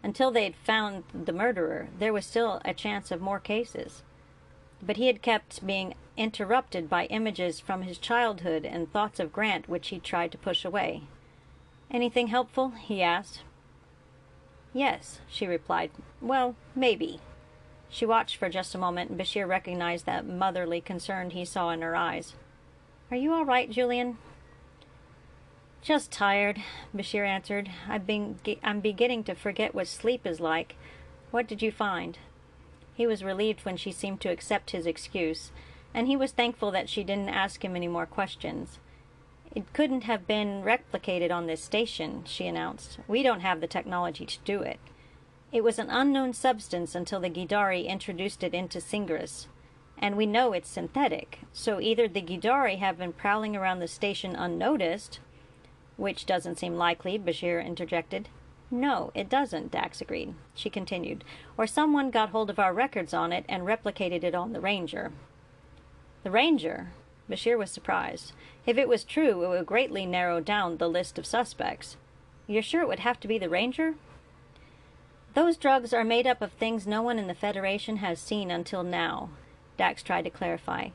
Until 0.01 0.32
they 0.32 0.45
had 0.45 0.56
found 0.56 1.03
the 1.13 1.34
murderer, 1.34 1.89
there 1.97 2.13
was 2.13 2.25
still 2.25 2.62
a 2.63 2.73
chance 2.73 3.12
of 3.12 3.19
more 3.19 3.39
cases. 3.39 4.03
But 4.82 4.97
he 4.97 5.08
had 5.08 5.21
kept 5.21 5.65
being 5.65 5.95
interrupted 6.15 6.89
by 6.89 7.06
images 7.08 7.60
from 7.60 7.82
his 7.82 7.97
childhood 7.97 8.63
and 8.65 8.91
thoughts 8.93 9.19
of 9.19 9.34
Grant 9.34 9.67
which 9.67 9.89
he 9.89 9.99
tried 9.99 10.32
to 10.32 10.38
push 10.38 10.63
away. 10.63 11.01
Anything 11.93 12.27
helpful? 12.27 12.69
he 12.71 13.03
asked. 13.03 13.43
Yes, 14.73 15.21
she 15.29 15.45
replied. 15.45 15.91
Well, 16.19 16.56
maybe. 16.75 17.19
She 17.88 18.08
watched 18.08 18.38
for 18.38 18.49
just 18.49 18.73
a 18.73 18.79
moment, 18.79 19.12
and 19.12 19.19
Bashir 19.19 19.47
recognized 19.47 20.08
that 20.08 20.25
motherly 20.25 20.82
concern 20.82 21.29
he 21.29 21.45
saw 21.45 21.69
in 21.69 21.84
her 21.84 21.95
eyes. 21.95 22.34
Are 23.12 23.17
you 23.17 23.32
all 23.32 23.45
right, 23.45 23.69
Julian? 23.69 24.17
Just 25.84 26.12
tired, 26.12 26.60
Bashir 26.95 27.27
answered. 27.27 27.69
I've 27.88 28.08
been, 28.08 28.39
I'm 28.63 28.79
beginning 28.79 29.23
to 29.25 29.36
forget 29.36 29.75
what 29.75 29.88
sleep 29.88 30.25
is 30.25 30.39
like. 30.39 30.75
What 31.29 31.47
did 31.47 31.62
you 31.62 31.71
find? 31.71 32.17
He 32.95 33.06
was 33.06 33.23
relieved 33.23 33.65
when 33.65 33.77
she 33.77 33.91
seemed 33.91 34.21
to 34.21 34.29
accept 34.29 34.71
his 34.71 34.88
excuse, 34.88 35.51
and 35.93 36.08
he 36.08 36.15
was 36.15 36.32
thankful 36.32 36.71
that 36.71 36.89
she 36.89 37.03
didn't 37.03 37.29
ask 37.29 37.63
him 37.63 37.75
any 37.75 37.88
more 37.88 38.08
questions. 38.08 38.79
It 39.56 39.72
couldn't 39.72 40.06
have 40.06 40.26
been 40.26 40.63
replicated 40.63 41.32
on 41.32 41.46
this 41.46 41.63
station, 41.63 42.24
she 42.26 42.48
announced. 42.48 42.98
We 43.08 43.22
don't 43.22 43.42
have 43.42 43.62
the 43.62 43.68
technology 43.68 44.26
to 44.26 44.39
do 44.44 44.62
it. 44.62 44.80
It 45.52 45.63
was 45.63 45.78
an 45.78 45.92
unknown 45.92 46.34
substance 46.34 46.96
until 46.96 47.20
the 47.20 47.30
Gidari 47.30 47.88
introduced 47.88 48.44
it 48.44 48.56
into 48.56 48.80
Singris. 48.80 49.46
And 50.00 50.18
we 50.18 50.26
know 50.26 50.54
it's 50.54 50.68
synthetic, 50.68 51.42
so 51.54 51.80
either 51.80 52.08
the 52.08 52.22
Gidari 52.24 52.80
have 52.80 52.98
been 52.98 53.13
prowling 53.13 53.56
around 53.56 53.78
the 53.78 53.88
station 53.88 54.36
unnoticed, 54.36 55.20
which 55.98 56.26
doesn't 56.26 56.58
seem 56.58 56.76
likely, 56.76 57.20
Bashir 57.20 57.63
interjected. 57.63 58.30
No, 58.72 59.12
it 59.13 59.30
doesn't, 59.30 59.70
Dax 59.70 60.02
agreed. 60.02 60.34
She 60.56 60.72
continued. 60.72 61.24
Or 61.58 61.68
someone 61.68 62.10
got 62.10 62.30
hold 62.30 62.50
of 62.50 62.58
our 62.58 62.74
records 62.74 63.13
on 63.13 63.32
it 63.32 63.46
and 63.48 63.62
replicated 63.62 64.24
it 64.24 64.34
on 64.34 64.52
the 64.52 64.60
Ranger. 64.60 65.12
The 66.24 66.32
Ranger? 66.32 66.92
Bashir 67.29 67.57
was 67.57 67.71
surprised. 67.71 68.33
If 68.65 68.77
it 68.77 68.88
was 68.88 69.03
true, 69.03 69.43
it 69.43 69.49
would 69.49 69.65
greatly 69.65 70.05
narrow 70.05 70.39
down 70.39 70.77
the 70.77 70.89
list 70.89 71.17
of 71.17 71.25
suspects. 71.25 71.97
You're 72.47 72.62
sure 72.62 72.81
it 72.81 72.88
would 72.88 72.99
have 72.99 73.19
to 73.21 73.27
be 73.27 73.38
the 73.38 73.49
Ranger? 73.49 73.95
Those 75.33 75.57
drugs 75.57 75.93
are 75.93 76.03
made 76.03 76.27
up 76.27 76.41
of 76.41 76.51
things 76.51 76.86
no 76.86 77.01
one 77.01 77.17
in 77.17 77.27
the 77.27 77.33
Federation 77.33 77.97
has 77.97 78.19
seen 78.19 78.51
until 78.51 78.83
now, 78.83 79.29
Dax 79.77 80.03
tried 80.03 80.23
to 80.23 80.29
clarify. 80.29 80.89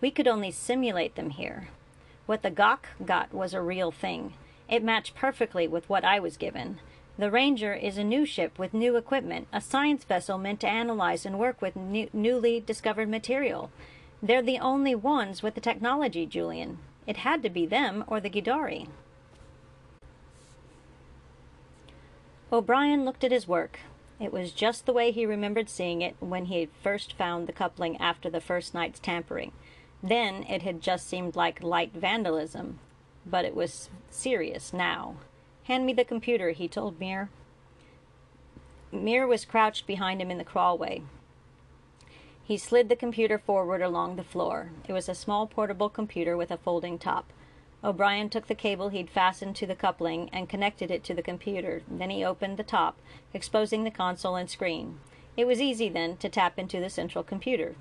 We 0.00 0.10
could 0.10 0.26
only 0.26 0.50
simulate 0.50 1.14
them 1.14 1.30
here. 1.30 1.68
What 2.26 2.42
the 2.42 2.50
gagh 2.50 2.86
got 3.04 3.34
was 3.34 3.52
a 3.52 3.60
real 3.60 3.90
thing. 3.90 4.34
It 4.68 4.82
matched 4.82 5.14
perfectly 5.14 5.68
with 5.68 5.88
what 5.88 6.04
I 6.04 6.18
was 6.18 6.36
given. 6.36 6.78
The 7.18 7.30
Ranger 7.30 7.74
is 7.74 7.98
a 7.98 8.04
new 8.04 8.24
ship 8.24 8.58
with 8.58 8.72
new 8.72 8.96
equipment, 8.96 9.46
a 9.52 9.60
science 9.60 10.04
vessel 10.04 10.38
meant 10.38 10.60
to 10.60 10.68
analyze 10.68 11.26
and 11.26 11.38
work 11.38 11.60
with 11.60 11.76
new, 11.76 12.08
newly 12.12 12.60
discovered 12.60 13.08
material. 13.08 13.70
They're 14.22 14.40
the 14.42 14.60
only 14.60 14.94
ones 14.94 15.42
with 15.42 15.54
the 15.54 15.60
technology, 15.60 16.26
Julian. 16.26 16.78
It 17.06 17.18
had 17.18 17.42
to 17.42 17.50
be 17.50 17.66
them 17.66 18.04
or 18.06 18.20
the 18.20 18.30
Gidari. 18.30 18.86
O'Brien 22.52 23.04
looked 23.04 23.24
at 23.24 23.32
his 23.32 23.48
work. 23.48 23.80
It 24.20 24.32
was 24.32 24.52
just 24.52 24.86
the 24.86 24.92
way 24.92 25.10
he 25.10 25.26
remembered 25.26 25.68
seeing 25.68 26.02
it 26.02 26.14
when 26.20 26.44
he 26.44 26.60
had 26.60 26.68
first 26.82 27.14
found 27.14 27.48
the 27.48 27.52
coupling 27.52 27.96
after 27.96 28.30
the 28.30 28.40
first 28.40 28.74
night's 28.74 29.00
tampering. 29.00 29.50
Then 30.00 30.44
it 30.44 30.62
had 30.62 30.80
just 30.80 31.08
seemed 31.08 31.34
like 31.34 31.62
light 31.62 31.92
vandalism, 31.92 32.78
but 33.26 33.44
it 33.44 33.56
was 33.56 33.90
serious 34.10 34.72
now. 34.72 35.16
Hand 35.64 35.84
me 35.84 35.92
the 35.92 36.04
computer, 36.04 36.50
he 36.50 36.68
told 36.68 37.00
Mir. 37.00 37.30
Mir 38.92 39.26
was 39.26 39.44
crouched 39.44 39.86
behind 39.86 40.20
him 40.20 40.30
in 40.30 40.38
the 40.38 40.44
crawlway. 40.44 41.02
He 42.44 42.58
slid 42.58 42.88
the 42.88 42.96
computer 42.96 43.38
forward 43.38 43.82
along 43.82 44.16
the 44.16 44.24
floor. 44.24 44.70
It 44.88 44.92
was 44.92 45.08
a 45.08 45.14
small 45.14 45.46
portable 45.46 45.88
computer 45.88 46.36
with 46.36 46.50
a 46.50 46.56
folding 46.56 46.98
top. 46.98 47.32
O'Brien 47.84 48.28
took 48.28 48.46
the 48.46 48.54
cable 48.54 48.90
he'd 48.90 49.10
fastened 49.10 49.56
to 49.56 49.66
the 49.66 49.74
coupling 49.74 50.28
and 50.32 50.48
connected 50.48 50.90
it 50.90 51.02
to 51.04 51.14
the 51.14 51.22
computer. 51.22 51.82
Then 51.88 52.10
he 52.10 52.24
opened 52.24 52.56
the 52.56 52.62
top, 52.62 52.96
exposing 53.34 53.84
the 53.84 53.90
console 53.90 54.36
and 54.36 54.48
screen. 54.48 55.00
It 55.36 55.46
was 55.46 55.60
easy 55.60 55.88
then 55.88 56.16
to 56.18 56.28
tap 56.28 56.58
into 56.58 56.78
the 56.80 56.90
central 56.90 57.24
computer. 57.24 57.74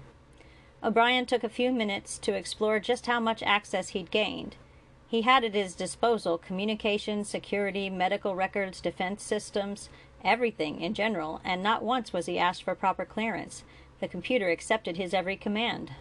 O'Brien 0.84 1.26
took 1.26 1.44
a 1.44 1.50
few 1.50 1.72
minutes 1.72 2.18
to 2.20 2.34
explore 2.34 2.80
just 2.80 3.06
how 3.06 3.20
much 3.20 3.44
access 3.44 3.90
he'd 3.90 4.10
gained. 4.10 4.56
He 5.08 5.22
had 5.22 5.44
at 5.44 5.54
his 5.54 5.76
disposal 5.76 6.38
communications, 6.38 7.28
security, 7.28 7.90
medical 7.90 8.36
records, 8.36 8.80
defense 8.82 9.22
systems, 9.22 9.90
everything 10.24 10.82
in 10.82 10.94
general, 10.94 11.42
and 11.44 11.62
not 11.62 11.84
once 11.84 12.14
was 12.14 12.26
he 12.26 12.40
asked 12.40 12.64
for 12.64 12.74
proper 12.74 13.06
clearance. 13.06 13.64
The 14.02 14.08
computer 14.08 14.50
accepted 14.50 14.98
his 14.98 15.14
every 15.14 15.38
command. 15.38 15.92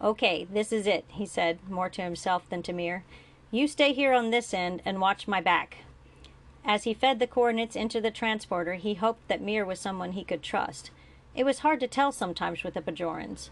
Okay, 0.00 0.46
this 0.50 0.72
is 0.72 0.86
it, 0.86 1.04
he 1.08 1.26
said, 1.26 1.58
more 1.68 1.90
to 1.90 2.02
himself 2.02 2.48
than 2.48 2.62
to 2.62 2.72
Mir. 2.72 3.04
You 3.50 3.66
stay 3.66 3.92
here 3.92 4.14
on 4.14 4.30
this 4.30 4.54
end 4.54 4.80
and 4.84 5.00
watch 5.00 5.28
my 5.28 5.40
back. 5.40 5.78
As 6.64 6.84
he 6.84 6.94
fed 6.94 7.18
the 7.18 7.26
coordinates 7.26 7.74
into 7.74 8.00
the 8.00 8.10
transporter, 8.10 8.74
he 8.74 8.94
hoped 8.94 9.26
that 9.28 9.42
Mir 9.42 9.64
was 9.66 9.80
someone 9.80 10.12
he 10.12 10.24
could 10.24 10.42
trust. 10.42 10.90
It 11.34 11.44
was 11.44 11.58
hard 11.58 11.80
to 11.80 11.88
tell 11.88 12.12
sometimes 12.12 12.62
with 12.62 12.74
the 12.74 12.80
Bajorans. 12.80 13.50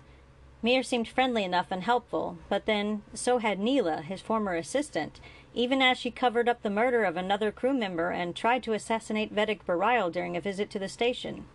Mir 0.62 0.82
seemed 0.82 1.08
friendly 1.08 1.44
enough 1.44 1.66
and 1.70 1.82
helpful, 1.82 2.38
but 2.48 2.66
then 2.66 3.02
so 3.12 3.38
had 3.38 3.58
Neela, 3.58 4.02
his 4.02 4.20
former 4.20 4.54
assistant, 4.54 5.20
even 5.52 5.82
as 5.82 5.98
she 5.98 6.10
covered 6.10 6.48
up 6.48 6.62
the 6.62 6.70
murder 6.70 7.04
of 7.04 7.16
another 7.16 7.50
crew 7.50 7.72
member 7.72 8.10
and 8.10 8.36
tried 8.36 8.62
to 8.62 8.72
assassinate 8.72 9.34
Vedek 9.34 9.64
Bareil 9.66 10.12
during 10.12 10.36
a 10.36 10.40
visit 10.40 10.70
to 10.70 10.78
the 10.78 10.88
station. 10.88 11.46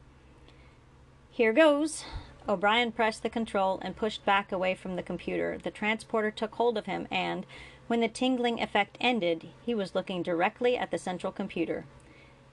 Here 1.36 1.52
goes, 1.52 2.06
O'Brien 2.48 2.92
pressed 2.92 3.24
the 3.24 3.30
control 3.30 3.80
and 3.82 3.96
pushed 3.96 4.24
back 4.24 4.52
away 4.52 4.76
from 4.76 4.96
the 4.96 5.02
computer. 5.02 5.58
The 5.58 5.72
transporter 5.72 6.30
took 6.30 6.54
hold 6.54 6.78
of 6.78 6.86
him, 6.86 7.08
and, 7.10 7.48
when 7.88 8.02
the 8.02 8.08
tingling 8.08 8.62
effect 8.62 9.00
ended, 9.02 9.48
he 9.66 9.74
was 9.74 9.96
looking 9.96 10.22
directly 10.22 10.78
at 10.78 10.92
the 10.92 11.00
central 11.00 11.32
computer. 11.32 11.86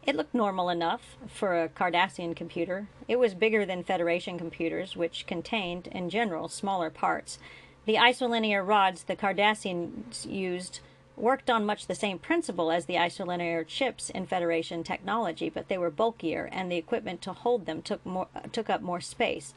It 0.07 0.17
looked 0.17 0.33
normal 0.33 0.71
enough 0.71 1.19
for 1.27 1.63
a 1.63 1.69
Cardassian 1.69 2.35
computer. 2.35 2.89
It 3.07 3.19
was 3.19 3.35
bigger 3.35 3.67
than 3.67 3.85
Federation 3.85 4.39
computers, 4.39 4.97
which 4.97 5.27
contained, 5.27 5.87
in 5.89 6.09
general, 6.09 6.49
smaller 6.49 6.89
parts. 6.89 7.39
The 7.85 7.97
isolinear 7.97 8.67
rods 8.67 9.03
the 9.03 9.15
Cardassians 9.15 10.25
used 10.25 10.81
worked 11.21 11.51
on 11.51 11.67
much 11.67 11.87
the 11.87 11.95
same 11.95 12.19
principle 12.19 12.71
as 12.71 12.87
the 12.87 12.95
isolinear 12.95 13.67
chips 13.67 14.11
in 14.11 14.27
Federation 14.27 14.83
technology, 14.83 15.49
but 15.49 15.69
they 15.69 15.79
were 15.79 15.91
bulkier, 15.91 16.49
and 16.53 16.71
the 16.71 16.77
equipment 16.77 17.23
to 17.23 17.33
hold 17.33 17.67
them 17.67 17.83
took 17.83 18.05
more 18.05 18.29
took 18.53 18.71
up 18.71 18.81
more 18.81 19.01
space. 19.01 19.55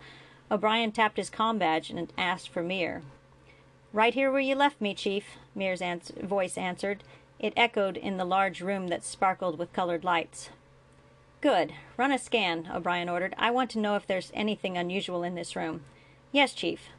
O'Brien 0.51 0.91
tapped 0.91 1.17
his 1.17 1.29
com 1.29 1.57
badge 1.57 1.89
and 1.89 2.11
asked 2.17 2.49
for 2.49 2.61
Mir. 2.61 3.01
Right 3.91 4.13
here 4.13 4.31
where 4.31 4.41
you 4.41 4.55
left 4.55 4.81
me, 4.81 4.93
Chief, 4.93 5.37
Mir's 5.55 5.81
ans- 5.81 6.11
voice 6.21 6.57
answered. 6.57 7.03
It 7.39 7.53
echoed 7.55 7.97
in 7.97 8.17
the 8.17 8.25
large 8.25 8.61
room 8.61 8.87
that 8.87 9.03
sparkled 9.03 9.59
with 9.59 9.73
colored 9.73 10.03
lights. 10.03 10.49
Good. 11.41 11.73
Run 11.97 12.11
a 12.11 12.17
scan, 12.17 12.69
O'Brien 12.73 13.09
ordered. 13.09 13.35
I 13.37 13.51
want 13.51 13.69
to 13.71 13.79
know 13.79 13.95
if 13.95 14.07
there's 14.07 14.31
anything 14.33 14.77
unusual 14.77 15.23
in 15.23 15.35
this 15.35 15.55
room. 15.55 15.81
Yes, 16.31 16.53
Chief. 16.53 16.89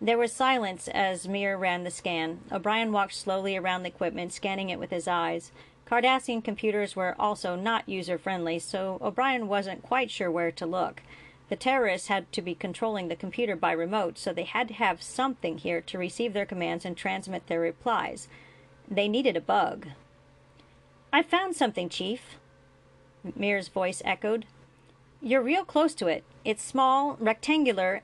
There 0.00 0.18
was 0.18 0.32
silence 0.32 0.86
as 0.88 1.26
Mir 1.26 1.56
ran 1.56 1.82
the 1.82 1.90
scan. 1.90 2.40
O'Brien 2.52 2.92
walked 2.92 3.14
slowly 3.14 3.56
around 3.56 3.82
the 3.82 3.88
equipment, 3.88 4.32
scanning 4.32 4.70
it 4.70 4.78
with 4.78 4.90
his 4.90 5.08
eyes. 5.08 5.50
Cardassian 5.86 6.44
computers 6.44 6.94
were 6.94 7.16
also 7.18 7.56
not 7.56 7.88
user 7.88 8.16
friendly, 8.16 8.58
so 8.58 8.98
O'Brien 9.02 9.48
wasn't 9.48 9.82
quite 9.82 10.10
sure 10.10 10.30
where 10.30 10.52
to 10.52 10.66
look. 10.66 11.02
The 11.48 11.56
terrorists 11.56 12.08
had 12.08 12.30
to 12.32 12.42
be 12.42 12.54
controlling 12.54 13.08
the 13.08 13.16
computer 13.16 13.56
by 13.56 13.72
remote, 13.72 14.18
so 14.18 14.32
they 14.32 14.44
had 14.44 14.68
to 14.68 14.74
have 14.74 15.02
something 15.02 15.58
here 15.58 15.80
to 15.80 15.98
receive 15.98 16.32
their 16.32 16.46
commands 16.46 16.84
and 16.84 16.96
transmit 16.96 17.46
their 17.46 17.60
replies. 17.60 18.28
They 18.86 19.08
needed 19.08 19.36
a 19.36 19.40
bug. 19.40 19.88
I 21.12 21.22
found 21.22 21.56
something, 21.56 21.88
Chief, 21.88 22.36
Mir's 23.34 23.68
voice 23.68 24.02
echoed. 24.04 24.44
You're 25.22 25.42
real 25.42 25.64
close 25.64 25.94
to 25.94 26.06
it. 26.06 26.22
It's 26.44 26.62
small, 26.62 27.16
rectangular, 27.18 28.02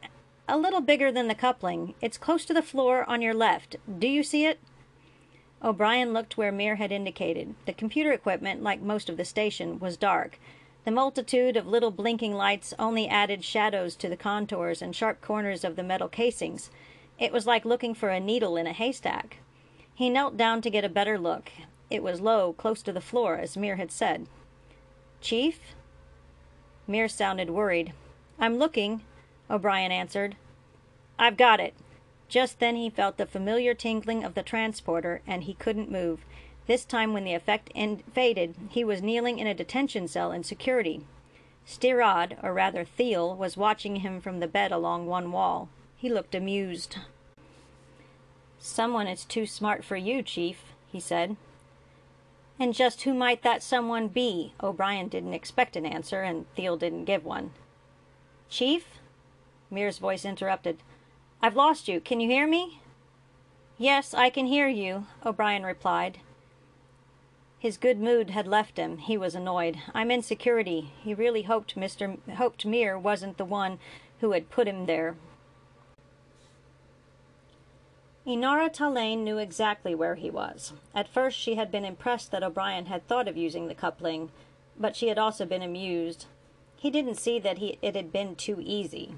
a 0.48 0.58
little 0.58 0.80
bigger 0.80 1.10
than 1.10 1.28
the 1.28 1.34
coupling. 1.34 1.94
It's 2.00 2.18
close 2.18 2.44
to 2.46 2.54
the 2.54 2.62
floor 2.62 3.08
on 3.08 3.22
your 3.22 3.34
left. 3.34 3.76
Do 3.98 4.06
you 4.06 4.22
see 4.22 4.44
it? 4.44 4.60
O'Brien 5.62 6.12
looked 6.12 6.36
where 6.36 6.52
Mir 6.52 6.76
had 6.76 6.92
indicated. 6.92 7.54
The 7.64 7.72
computer 7.72 8.12
equipment, 8.12 8.62
like 8.62 8.82
most 8.82 9.08
of 9.08 9.16
the 9.16 9.24
station, 9.24 9.78
was 9.78 9.96
dark. 9.96 10.38
The 10.84 10.90
multitude 10.90 11.56
of 11.56 11.66
little 11.66 11.90
blinking 11.90 12.34
lights 12.34 12.74
only 12.78 13.08
added 13.08 13.42
shadows 13.42 13.96
to 13.96 14.08
the 14.10 14.18
contours 14.18 14.82
and 14.82 14.94
sharp 14.94 15.22
corners 15.22 15.64
of 15.64 15.76
the 15.76 15.82
metal 15.82 16.08
casings. 16.08 16.70
It 17.18 17.32
was 17.32 17.46
like 17.46 17.64
looking 17.64 17.94
for 17.94 18.10
a 18.10 18.20
needle 18.20 18.58
in 18.58 18.66
a 18.66 18.72
haystack. 18.74 19.38
He 19.94 20.10
knelt 20.10 20.36
down 20.36 20.60
to 20.60 20.70
get 20.70 20.84
a 20.84 20.90
better 20.90 21.18
look. 21.18 21.50
It 21.88 22.02
was 22.02 22.20
low, 22.20 22.52
close 22.52 22.82
to 22.82 22.92
the 22.92 23.00
floor, 23.00 23.36
as 23.36 23.56
Mir 23.56 23.76
had 23.76 23.90
said. 23.90 24.26
Chief? 25.22 25.60
Mir 26.86 27.08
sounded 27.08 27.48
worried. 27.48 27.94
I'm 28.38 28.58
looking, 28.58 29.00
O'Brien 29.50 29.92
answered. 29.92 30.36
I've 31.18 31.36
got 31.36 31.60
it. 31.60 31.74
Just 32.28 32.58
then 32.58 32.76
he 32.76 32.90
felt 32.90 33.16
the 33.16 33.26
familiar 33.26 33.74
tingling 33.74 34.24
of 34.24 34.34
the 34.34 34.42
transporter, 34.42 35.20
and 35.26 35.44
he 35.44 35.54
couldn't 35.54 35.90
move. 35.90 36.24
This 36.66 36.84
time, 36.84 37.12
when 37.12 37.24
the 37.24 37.34
effect 37.34 37.70
end- 37.74 38.02
faded, 38.12 38.54
he 38.70 38.84
was 38.84 39.02
kneeling 39.02 39.38
in 39.38 39.46
a 39.46 39.54
detention 39.54 40.08
cell 40.08 40.32
in 40.32 40.42
security. 40.42 41.02
Stirad, 41.66 42.42
or 42.42 42.52
rather 42.52 42.84
Thiel, 42.84 43.34
was 43.36 43.56
watching 43.56 43.96
him 43.96 44.20
from 44.20 44.40
the 44.40 44.48
bed 44.48 44.72
along 44.72 45.06
one 45.06 45.30
wall. 45.30 45.68
He 45.96 46.08
looked 46.08 46.34
amused. 46.34 46.96
Someone 48.58 49.06
is 49.06 49.24
too 49.24 49.46
smart 49.46 49.84
for 49.84 49.96
you, 49.96 50.22
Chief, 50.22 50.72
he 50.90 51.00
said. 51.00 51.36
And 52.58 52.72
just 52.72 53.02
who 53.02 53.12
might 53.12 53.42
that 53.42 53.62
someone 53.62 54.08
be? 54.08 54.54
O'Brien 54.62 55.08
didn't 55.08 55.34
expect 55.34 55.76
an 55.76 55.84
answer, 55.84 56.22
and 56.22 56.46
Thiel 56.54 56.76
didn't 56.76 57.04
give 57.04 57.24
one. 57.24 57.52
Chief? 58.48 58.86
Mir's 59.74 59.98
voice 59.98 60.24
interrupted. 60.24 60.78
I've 61.42 61.56
lost 61.56 61.88
you. 61.88 62.00
Can 62.00 62.20
you 62.20 62.28
hear 62.28 62.46
me? 62.46 62.80
Yes, 63.76 64.14
I 64.14 64.30
can 64.30 64.46
hear 64.46 64.68
you, 64.68 65.06
O'Brien 65.26 65.64
replied. 65.64 66.18
His 67.58 67.76
good 67.76 67.98
mood 67.98 68.30
had 68.30 68.46
left 68.46 68.76
him. 68.76 68.98
He 68.98 69.16
was 69.16 69.34
annoyed. 69.34 69.78
I'm 69.92 70.10
in 70.10 70.22
security. 70.22 70.92
He 71.02 71.14
really 71.14 71.42
hoped 71.42 71.76
Mr. 71.76 72.18
hoped 72.34 72.64
Mir 72.64 72.98
wasn't 72.98 73.36
the 73.36 73.44
one 73.44 73.78
who 74.20 74.32
had 74.32 74.50
put 74.50 74.68
him 74.68 74.86
there. 74.86 75.16
Inara 78.26 78.72
Talain 78.72 79.24
knew 79.24 79.38
exactly 79.38 79.94
where 79.94 80.14
he 80.14 80.30
was. 80.30 80.72
At 80.94 81.08
first 81.08 81.38
she 81.38 81.56
had 81.56 81.70
been 81.70 81.84
impressed 81.84 82.30
that 82.30 82.42
O'Brien 82.42 82.86
had 82.86 83.06
thought 83.06 83.28
of 83.28 83.36
using 83.36 83.68
the 83.68 83.74
coupling, 83.74 84.30
but 84.78 84.96
she 84.96 85.08
had 85.08 85.18
also 85.18 85.44
been 85.44 85.62
amused. 85.62 86.26
He 86.76 86.90
didn't 86.90 87.16
see 87.16 87.38
that 87.38 87.58
he, 87.58 87.78
it 87.82 87.96
had 87.96 88.12
been 88.12 88.34
too 88.34 88.62
easy. 88.62 89.14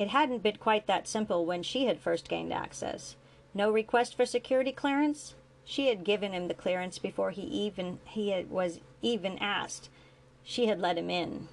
It 0.00 0.08
hadn't 0.08 0.42
been 0.42 0.56
quite 0.56 0.86
that 0.86 1.06
simple 1.06 1.44
when 1.44 1.62
she 1.62 1.84
had 1.84 2.00
first 2.00 2.26
gained 2.26 2.54
access. 2.54 3.16
No 3.52 3.70
request 3.70 4.16
for 4.16 4.24
security 4.24 4.72
clearance? 4.72 5.34
She 5.62 5.88
had 5.88 6.04
given 6.04 6.32
him 6.32 6.48
the 6.48 6.54
clearance 6.54 6.98
before 6.98 7.32
he 7.32 7.42
even 7.42 7.98
he 8.04 8.30
had, 8.30 8.48
was 8.48 8.80
even 9.02 9.36
asked. 9.40 9.90
She 10.42 10.68
had 10.68 10.80
let 10.80 10.96
him 10.96 11.10
in. 11.10 11.48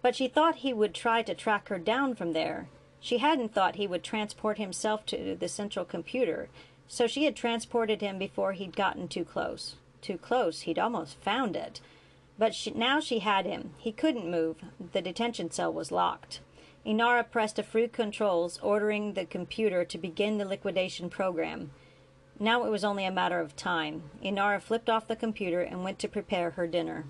But 0.00 0.16
she 0.16 0.26
thought 0.26 0.64
he 0.64 0.72
would 0.72 0.94
try 0.94 1.20
to 1.20 1.34
track 1.34 1.68
her 1.68 1.78
down 1.78 2.14
from 2.14 2.32
there. 2.32 2.70
She 2.98 3.18
hadn't 3.18 3.52
thought 3.52 3.76
he 3.76 3.86
would 3.86 4.02
transport 4.02 4.56
himself 4.56 5.04
to 5.06 5.36
the 5.38 5.48
central 5.48 5.84
computer, 5.84 6.48
so 6.86 7.06
she 7.06 7.24
had 7.24 7.36
transported 7.36 8.00
him 8.00 8.18
before 8.18 8.54
he'd 8.54 8.74
gotten 8.74 9.06
too 9.06 9.26
close. 9.26 9.74
Too 10.00 10.16
close, 10.16 10.62
he'd 10.62 10.78
almost 10.78 11.20
found 11.20 11.56
it. 11.56 11.82
But 12.38 12.54
she, 12.54 12.70
now 12.70 13.00
she 13.00 13.18
had 13.18 13.44
him. 13.44 13.74
He 13.76 13.92
couldn't 13.92 14.30
move. 14.30 14.56
The 14.94 15.02
detention 15.02 15.50
cell 15.50 15.70
was 15.70 15.92
locked. 15.92 16.40
Inara 16.86 17.30
pressed 17.30 17.58
a 17.58 17.62
few 17.62 17.88
controls, 17.88 18.58
ordering 18.62 19.12
the 19.12 19.24
computer 19.24 19.84
to 19.84 19.98
begin 19.98 20.38
the 20.38 20.44
liquidation 20.44 21.10
program. 21.10 21.70
Now 22.40 22.64
it 22.64 22.70
was 22.70 22.84
only 22.84 23.04
a 23.04 23.10
matter 23.10 23.40
of 23.40 23.56
time. 23.56 24.04
Inara 24.22 24.60
flipped 24.60 24.88
off 24.88 25.08
the 25.08 25.16
computer 25.16 25.60
and 25.60 25.84
went 25.84 25.98
to 25.98 26.08
prepare 26.08 26.50
her 26.50 26.66
dinner. 26.66 27.04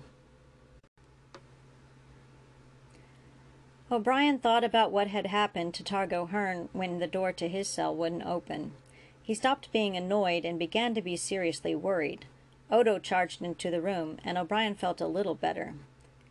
O'Brien 3.91 4.37
thought 4.37 4.63
about 4.63 4.91
what 4.91 5.07
had 5.07 5.27
happened 5.27 5.73
to 5.73 5.83
Targo 5.83 6.27
Hearn 6.27 6.69
when 6.73 6.99
the 6.99 7.07
door 7.07 7.31
to 7.33 7.47
his 7.47 7.67
cell 7.67 7.95
wouldn't 7.95 8.25
open. 8.25 8.73
He 9.21 9.33
stopped 9.33 9.71
being 9.71 9.95
annoyed 9.95 10.45
and 10.45 10.59
began 10.59 10.93
to 10.95 11.01
be 11.01 11.15
seriously 11.15 11.73
worried. 11.73 12.25
Odo 12.71 12.99
charged 12.99 13.41
into 13.41 13.71
the 13.71 13.81
room, 13.81 14.17
and 14.23 14.37
O'Brien 14.37 14.75
felt 14.75 15.01
a 15.01 15.07
little 15.07 15.33
better. 15.33 15.73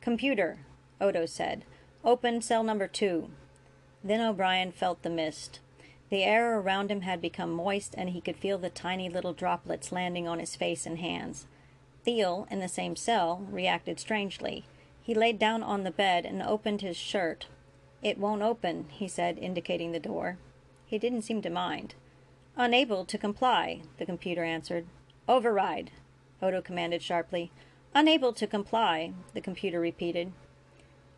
Computer, 0.00 0.58
Odo 1.00 1.26
said. 1.26 1.64
Open 2.08 2.40
cell 2.40 2.62
number 2.62 2.88
two. 2.88 3.28
Then 4.02 4.22
O'Brien 4.22 4.72
felt 4.72 5.02
the 5.02 5.10
mist. 5.10 5.60
The 6.08 6.24
air 6.24 6.58
around 6.58 6.90
him 6.90 7.02
had 7.02 7.20
become 7.20 7.52
moist, 7.52 7.94
and 7.98 8.08
he 8.08 8.22
could 8.22 8.38
feel 8.38 8.56
the 8.56 8.70
tiny 8.70 9.10
little 9.10 9.34
droplets 9.34 9.92
landing 9.92 10.26
on 10.26 10.38
his 10.38 10.56
face 10.56 10.86
and 10.86 11.00
hands. 11.00 11.44
Thiel, 12.06 12.48
in 12.50 12.60
the 12.60 12.66
same 12.66 12.96
cell, 12.96 13.46
reacted 13.50 14.00
strangely. 14.00 14.64
He 15.02 15.12
laid 15.12 15.38
down 15.38 15.62
on 15.62 15.84
the 15.84 15.90
bed 15.90 16.24
and 16.24 16.42
opened 16.42 16.80
his 16.80 16.96
shirt. 16.96 17.46
It 18.02 18.16
won't 18.16 18.40
open, 18.40 18.86
he 18.88 19.06
said, 19.06 19.36
indicating 19.36 19.92
the 19.92 20.00
door. 20.00 20.38
He 20.86 20.96
didn't 20.96 21.26
seem 21.28 21.42
to 21.42 21.50
mind. 21.50 21.94
Unable 22.56 23.04
to 23.04 23.18
comply, 23.18 23.82
the 23.98 24.06
computer 24.06 24.44
answered. 24.44 24.86
Override, 25.28 25.90
Odo 26.40 26.62
commanded 26.62 27.02
sharply. 27.02 27.52
Unable 27.94 28.32
to 28.32 28.46
comply, 28.46 29.12
the 29.34 29.42
computer 29.42 29.78
repeated. 29.78 30.32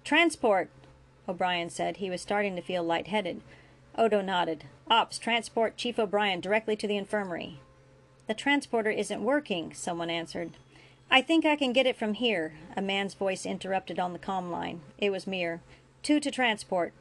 Transport, 0.03 0.71
O'Brien 1.31 1.71
said. 1.71 1.97
He 1.97 2.11
was 2.11 2.21
starting 2.21 2.57
to 2.57 2.63
feel 2.63 2.83
lightheaded. 2.83 3.41
Odo 3.97 4.21
nodded. 4.21 4.65
Ops, 4.89 5.19
transport 5.19 5.77
Chief 5.77 5.99
O'Brien 5.99 6.41
directly 6.41 6.77
to 6.77 6.87
the 6.87 6.97
infirmary. 6.97 7.61
The 8.27 8.35
transporter 8.35 8.91
isn't 8.91 9.25
working, 9.25 9.73
someone 9.73 10.11
answered. 10.11 10.53
I 11.11 11.23
think 11.23 11.45
I 11.45 11.57
can 11.57 11.73
get 11.73 11.87
it 11.87 11.97
from 11.97 12.15
here, 12.15 12.55
a 12.77 12.83
man's 12.83 13.15
voice 13.15 13.45
interrupted 13.45 13.99
on 13.99 14.13
the 14.13 14.19
comm 14.19 14.51
line. 14.51 14.81
It 14.99 15.11
was 15.11 15.27
Mir. 15.27 15.61
Two 16.03 16.21
to 16.21 16.31
transport. 16.31 16.93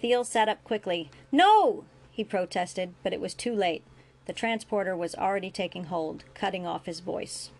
Thiel 0.00 0.24
sat 0.24 0.48
up 0.48 0.62
quickly. 0.64 1.10
No! 1.30 1.84
he 2.10 2.24
protested, 2.24 2.92
but 3.02 3.12
it 3.12 3.20
was 3.20 3.32
too 3.32 3.54
late. 3.54 3.82
The 4.26 4.32
transporter 4.32 4.96
was 4.96 5.14
already 5.14 5.50
taking 5.50 5.84
hold, 5.84 6.24
cutting 6.34 6.66
off 6.66 6.86
his 6.86 7.00
voice. 7.00 7.50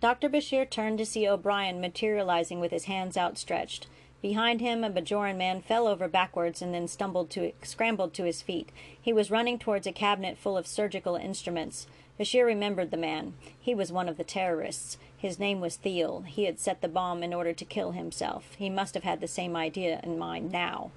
Dr. 0.00 0.28
Bashir 0.28 0.68
turned 0.68 0.98
to 0.98 1.06
see 1.06 1.26
O'Brien 1.26 1.80
materializing 1.80 2.60
with 2.60 2.70
his 2.70 2.84
hands 2.84 3.16
outstretched. 3.16 3.86
Behind 4.20 4.60
him, 4.60 4.84
a 4.84 4.90
Bajoran 4.90 5.36
man 5.36 5.62
fell 5.62 5.86
over 5.86 6.08
backwards 6.08 6.60
and 6.60 6.74
then 6.74 6.88
stumbled 6.88 7.30
to, 7.30 7.52
scrambled 7.62 8.12
to 8.14 8.24
his 8.24 8.42
feet. 8.42 8.70
He 9.00 9.12
was 9.12 9.30
running 9.30 9.58
towards 9.58 9.86
a 9.86 9.92
cabinet 9.92 10.36
full 10.36 10.56
of 10.56 10.66
surgical 10.66 11.16
instruments. 11.16 11.86
Bashir 12.18 12.44
remembered 12.44 12.90
the 12.90 12.96
man. 12.96 13.34
He 13.58 13.74
was 13.74 13.92
one 13.92 14.08
of 14.08 14.16
the 14.16 14.24
terrorists. 14.24 14.98
His 15.16 15.38
name 15.38 15.60
was 15.60 15.76
Thiel. 15.76 16.22
He 16.22 16.44
had 16.44 16.58
set 16.58 16.80
the 16.80 16.88
bomb 16.88 17.22
in 17.22 17.32
order 17.32 17.52
to 17.52 17.64
kill 17.64 17.92
himself. 17.92 18.54
He 18.58 18.68
must 18.68 18.94
have 18.94 19.04
had 19.04 19.20
the 19.20 19.28
same 19.28 19.56
idea 19.56 20.00
in 20.02 20.18
mind 20.18 20.50
now. 20.50 20.90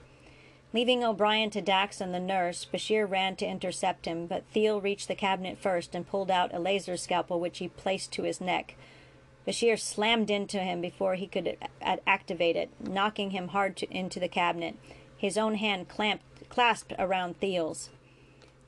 Leaving 0.72 1.04
O'Brien 1.04 1.50
to 1.50 1.62
Dax 1.62 2.00
and 2.00 2.14
the 2.14 2.20
nurse, 2.20 2.64
Bashir 2.64 3.10
ran 3.10 3.36
to 3.38 3.48
intercept 3.48 4.06
him, 4.06 4.28
but 4.28 4.46
Thiel 4.54 4.80
reached 4.80 5.08
the 5.08 5.16
cabinet 5.16 5.58
first 5.58 5.96
and 5.96 6.08
pulled 6.08 6.30
out 6.30 6.54
a 6.54 6.60
laser 6.60 6.96
scalpel 6.96 7.40
which 7.40 7.58
he 7.58 7.68
placed 7.68 8.12
to 8.14 8.24
his 8.24 8.40
neck. 8.40 8.76
Bashir 9.48 9.80
slammed 9.80 10.30
into 10.30 10.60
him 10.60 10.80
before 10.80 11.16
he 11.16 11.26
could 11.26 11.58
activate 11.82 12.56
it, 12.56 12.70
knocking 12.80 13.32
him 13.32 13.48
hard 13.48 13.76
to, 13.78 13.92
into 13.92 14.20
the 14.20 14.28
cabinet. 14.28 14.76
His 15.18 15.40
own 15.40 15.56
hand 15.56 15.90
clamped, 15.90 16.50
clasped 16.50 16.94
around 17.00 17.40
Thiel's. 17.40 17.90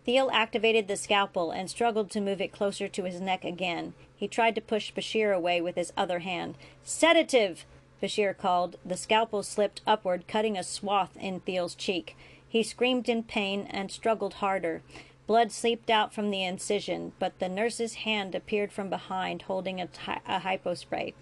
Thiel 0.04 0.32
activated 0.34 0.88
the 0.88 0.98
scalpel 0.98 1.52
and 1.52 1.70
struggled 1.70 2.10
to 2.12 2.22
move 2.22 2.42
it 2.42 2.52
closer 2.52 2.88
to 2.88 3.04
his 3.04 3.22
neck 3.22 3.46
again. 3.46 3.94
He 4.18 4.28
tried 4.28 4.56
to 4.56 4.62
push 4.62 4.92
Bashir 4.92 5.36
away 5.36 5.62
with 5.62 5.76
his 5.76 5.94
other 5.96 6.20
hand. 6.20 6.56
Sedative! 6.84 7.64
Bashir 8.02 8.38
called. 8.38 8.78
The 8.86 8.98
scalpel 8.98 9.44
slipped 9.44 9.82
upward, 9.86 10.28
cutting 10.28 10.58
a 10.58 10.64
swath 10.64 11.16
in 11.18 11.40
Thiel's 11.42 11.76
cheek. 11.76 12.16
He 12.48 12.64
screamed 12.64 13.08
in 13.08 13.24
pain 13.24 13.68
and 13.70 13.92
struggled 13.92 14.36
harder. 14.36 14.82
Blood 15.28 15.52
seeped 15.52 15.90
out 15.90 16.14
from 16.14 16.32
the 16.32 16.44
incision, 16.44 17.14
but 17.20 17.40
the 17.40 17.48
nurse's 17.48 17.94
hand 17.96 18.36
appeared 18.36 18.72
from 18.72 18.90
behind, 18.90 19.44
holding 19.44 19.80
a, 19.80 19.88
a 20.28 20.40
hypospray. 20.40 21.14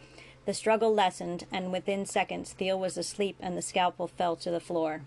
The 0.46 0.54
struggle 0.54 0.94
lessened, 0.94 1.46
and 1.52 1.72
within 1.72 2.06
seconds 2.06 2.54
Thiel 2.54 2.80
was 2.80 2.98
asleep 2.98 3.36
and 3.40 3.56
the 3.56 3.62
scalpel 3.62 4.08
fell 4.08 4.36
to 4.38 4.50
the 4.50 4.60
floor. 4.60 5.02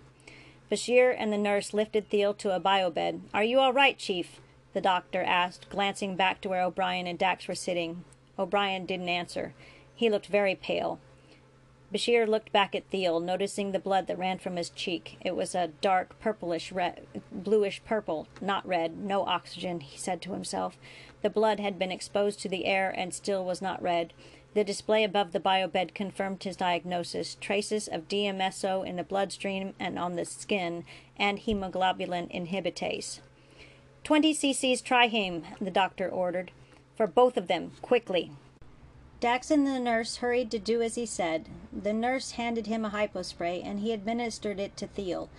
Bashir 0.71 1.15
and 1.19 1.33
the 1.33 1.39
nurse 1.39 1.75
lifted 1.75 2.09
Thiel 2.09 2.33
to 2.35 2.55
a 2.55 2.61
biobed. 2.61 3.23
Are 3.35 3.43
you 3.43 3.59
all 3.59 3.73
right, 3.73 3.99
Chief? 3.99 4.41
the 4.73 4.81
doctor 4.81 5.23
asked, 5.23 5.69
glancing 5.69 6.17
back 6.17 6.41
to 6.41 6.49
where 6.49 6.63
O'Brien 6.63 7.07
and 7.07 7.19
Dax 7.19 7.49
were 7.49 7.55
sitting. 7.55 8.05
O'Brien 8.39 8.87
didn't 8.87 9.09
answer. 9.09 9.53
He 9.95 10.09
looked 10.09 10.27
very 10.27 10.55
pale. 10.55 10.99
Bashir 11.92 12.26
looked 12.26 12.52
back 12.52 12.74
at 12.74 12.88
Thiel, 12.88 13.20
noticing 13.20 13.72
the 13.72 13.78
blood 13.78 14.07
that 14.07 14.18
ran 14.18 14.38
from 14.38 14.57
his 14.57 14.70
cheek. 14.70 15.18
It 15.20 15.37
was 15.37 15.55
a 15.55 15.68
dark 15.83 16.18
purplish 16.20 16.72
red, 16.72 17.07
bluish 17.31 17.85
purple, 17.85 18.28
not 18.40 18.66
red, 18.66 18.96
no 18.96 19.26
oxygen, 19.26 19.81
he 19.81 19.98
said 19.98 20.22
to 20.22 20.33
himself. 20.33 20.78
The 21.20 21.28
blood 21.28 21.61
had 21.61 21.78
been 21.78 21.92
exposed 21.92 22.40
to 22.40 22.48
the 22.48 22.64
air 22.64 22.94
and 22.96 23.12
still 23.12 23.44
was 23.44 23.61
not 23.61 23.83
red. 23.83 24.14
The 24.55 24.64
display 24.64 25.05
above 25.05 25.33
the 25.33 25.40
biobed 25.40 25.92
confirmed 25.92 26.42
his 26.42 26.57
diagnosis 26.57 27.37
traces 27.40 27.88
of 27.88 28.09
DMSO 28.09 28.87
in 28.87 28.96
the 28.96 29.05
bloodstream 29.05 29.74
and 29.78 29.98
on 29.98 30.16
the 30.16 30.24
skin, 30.24 30.85
and 31.18 31.40
hemoglobulin 31.40 32.31
inhibitase. 32.35 33.20
20 34.02 34.35
cc's 34.35 34.83
triheme, 34.83 35.44
the 35.61 35.70
doctor 35.70 36.09
ordered. 36.09 36.52
For 36.96 37.07
both 37.07 37.37
of 37.37 37.48
them, 37.48 37.72
quickly. 37.83 38.31
Dax 39.23 39.53
and 39.53 39.65
the 39.65 39.79
nurse 39.79 40.17
hurried 40.17 40.51
to 40.51 40.59
do 40.59 40.83
as 40.83 40.97
he 40.97 41.07
said. 41.07 41.49
The 41.73 41.93
nurse 41.93 42.33
handed 42.33 42.67
him 42.67 42.85
a 42.85 42.91
hypospray, 42.91 43.65
and 43.65 43.79
he 43.79 43.93
administered 43.93 44.59
it 44.59 44.77
to 44.79 44.89
Thiel. 44.89 45.31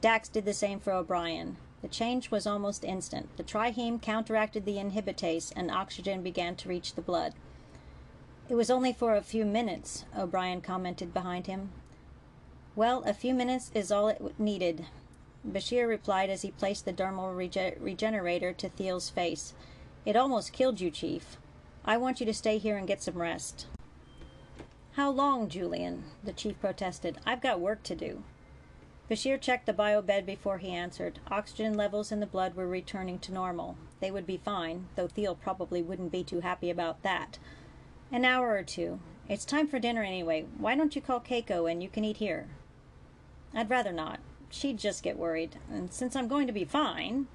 Dax 0.00 0.28
did 0.28 0.44
the 0.44 0.54
same 0.54 0.78
for 0.78 0.92
O'Brien. 0.92 1.56
The 1.80 1.88
change 1.88 2.30
was 2.30 2.46
almost 2.46 2.84
instant. 2.84 3.36
The 3.36 3.42
triheme 3.42 4.00
counteracted 4.00 4.64
the 4.64 4.76
inhibitase, 4.76 5.52
and 5.56 5.72
oxygen 5.72 6.22
began 6.22 6.54
to 6.54 6.68
reach 6.68 6.94
the 6.94 7.02
blood. 7.02 7.34
It 8.48 8.54
was 8.54 8.70
only 8.70 8.92
for 8.92 9.16
a 9.16 9.22
few 9.22 9.44
minutes, 9.44 10.04
O'Brien 10.16 10.60
commented 10.60 11.12
behind 11.12 11.48
him. 11.48 11.72
Well, 12.76 13.02
a 13.04 13.12
few 13.12 13.34
minutes 13.34 13.72
is 13.74 13.90
all 13.90 14.06
it 14.06 14.38
needed, 14.38 14.86
Bashir 15.44 15.88
replied 15.88 16.30
as 16.30 16.42
he 16.42 16.52
placed 16.52 16.84
the 16.84 16.92
dermal 16.92 17.36
rege- 17.36 17.76
regenerator 17.80 18.52
to 18.52 18.68
Thiel's 18.68 19.10
face. 19.10 19.52
It 20.06 20.14
almost 20.14 20.52
killed 20.52 20.80
you, 20.80 20.92
Chief. 20.92 21.38
I 21.84 21.96
want 21.96 22.20
you 22.20 22.26
to 22.26 22.34
stay 22.34 22.58
here 22.58 22.76
and 22.76 22.86
get 22.86 23.02
some 23.02 23.18
rest. 23.18 23.66
How 24.92 25.10
long, 25.10 25.48
Julian? 25.48 26.04
The 26.22 26.32
chief 26.32 26.60
protested. 26.60 27.18
I've 27.26 27.40
got 27.40 27.60
work 27.60 27.82
to 27.84 27.96
do. 27.96 28.22
Bashir 29.10 29.40
checked 29.40 29.66
the 29.66 29.72
bio 29.72 30.00
bed 30.00 30.24
before 30.24 30.58
he 30.58 30.70
answered. 30.70 31.18
Oxygen 31.30 31.74
levels 31.74 32.12
in 32.12 32.20
the 32.20 32.26
blood 32.26 32.54
were 32.54 32.68
returning 32.68 33.18
to 33.20 33.32
normal. 33.32 33.76
They 34.00 34.10
would 34.10 34.26
be 34.26 34.36
fine, 34.36 34.86
though 34.94 35.08
Thiel 35.08 35.34
probably 35.34 35.82
wouldn't 35.82 36.12
be 36.12 36.22
too 36.22 36.40
happy 36.40 36.70
about 36.70 37.02
that. 37.02 37.38
An 38.12 38.24
hour 38.24 38.54
or 38.54 38.62
two. 38.62 39.00
It's 39.28 39.44
time 39.44 39.66
for 39.66 39.78
dinner 39.78 40.02
anyway. 40.02 40.46
Why 40.56 40.76
don't 40.76 40.94
you 40.94 41.02
call 41.02 41.20
Keiko 41.20 41.70
and 41.70 41.82
you 41.82 41.88
can 41.88 42.04
eat 42.04 42.18
here? 42.18 42.48
I'd 43.54 43.70
rather 43.70 43.92
not. 43.92 44.20
She'd 44.50 44.78
just 44.78 45.02
get 45.02 45.18
worried. 45.18 45.56
And 45.70 45.92
since 45.92 46.14
I'm 46.14 46.28
going 46.28 46.46
to 46.46 46.52
be 46.52 46.64
fine, 46.64 47.26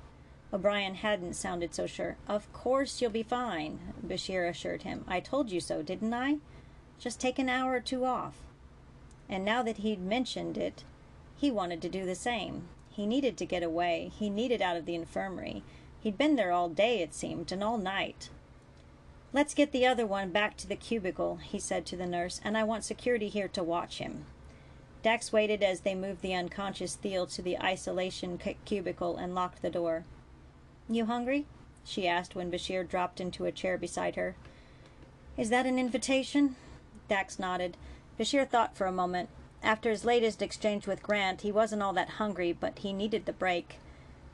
O'Brien 0.53 0.95
hadn't 0.95 1.35
sounded 1.35 1.73
so 1.73 1.85
sure. 1.85 2.17
Of 2.27 2.51
course 2.53 3.01
you'll 3.01 3.11
be 3.11 3.23
fine, 3.23 3.79
Bashir 4.05 4.49
assured 4.49 4.83
him. 4.83 5.03
I 5.07 5.19
told 5.19 5.51
you 5.51 5.59
so, 5.59 5.81
didn't 5.81 6.13
I? 6.13 6.37
Just 6.99 7.19
take 7.19 7.37
an 7.37 7.49
hour 7.49 7.73
or 7.73 7.79
two 7.81 8.05
off. 8.05 8.35
And 9.27 9.43
now 9.43 9.61
that 9.63 9.77
he'd 9.77 10.01
mentioned 10.01 10.57
it, 10.57 10.83
he 11.35 11.51
wanted 11.51 11.81
to 11.81 11.89
do 11.89 12.05
the 12.05 12.15
same. 12.15 12.69
He 12.89 13.05
needed 13.05 13.37
to 13.37 13.45
get 13.45 13.61
away. 13.61 14.11
He 14.17 14.29
needed 14.29 14.61
out 14.61 14.77
of 14.77 14.85
the 14.85 14.95
infirmary. 14.95 15.63
He'd 15.99 16.17
been 16.17 16.35
there 16.35 16.51
all 16.51 16.69
day, 16.69 17.01
it 17.01 17.13
seemed, 17.13 17.51
and 17.51 17.63
all 17.63 17.77
night. 17.77 18.29
Let's 19.33 19.53
get 19.53 19.73
the 19.73 19.85
other 19.85 20.07
one 20.07 20.31
back 20.31 20.55
to 20.57 20.67
the 20.67 20.77
cubicle, 20.77 21.35
he 21.43 21.59
said 21.59 21.85
to 21.87 21.97
the 21.97 22.07
nurse, 22.07 22.39
and 22.43 22.57
I 22.57 22.63
want 22.63 22.85
security 22.85 23.27
here 23.27 23.49
to 23.49 23.63
watch 23.63 23.97
him. 23.97 24.25
Dax 25.03 25.33
waited 25.33 25.61
as 25.61 25.81
they 25.81 25.93
moved 25.93 26.21
the 26.21 26.33
unconscious 26.33 26.95
Thiel 26.95 27.27
to 27.27 27.41
the 27.41 27.59
isolation 27.59 28.39
cubicle 28.65 29.17
and 29.17 29.35
locked 29.35 29.61
the 29.61 29.69
door. 29.69 30.05
You 30.89 31.05
hungry? 31.05 31.45
she 31.83 32.07
asked 32.07 32.35
when 32.35 32.51
Bashir 32.51 32.87
dropped 32.87 33.19
into 33.19 33.45
a 33.45 33.51
chair 33.51 33.77
beside 33.77 34.15
her. 34.15 34.35
Is 35.37 35.49
that 35.49 35.65
an 35.65 35.77
invitation? 35.77 36.55
Dax 37.07 37.39
nodded. 37.39 37.77
Bashir 38.19 38.47
thought 38.47 38.75
for 38.75 38.87
a 38.87 38.91
moment. 38.91 39.29
After 39.63 39.89
his 39.89 40.05
latest 40.05 40.41
exchange 40.41 40.87
with 40.87 41.03
Grant, 41.03 41.41
he 41.41 41.51
wasn't 41.51 41.81
all 41.81 41.93
that 41.93 42.11
hungry, 42.11 42.53
but 42.53 42.79
he 42.79 42.93
needed 42.93 43.25
the 43.25 43.33
break. 43.33 43.79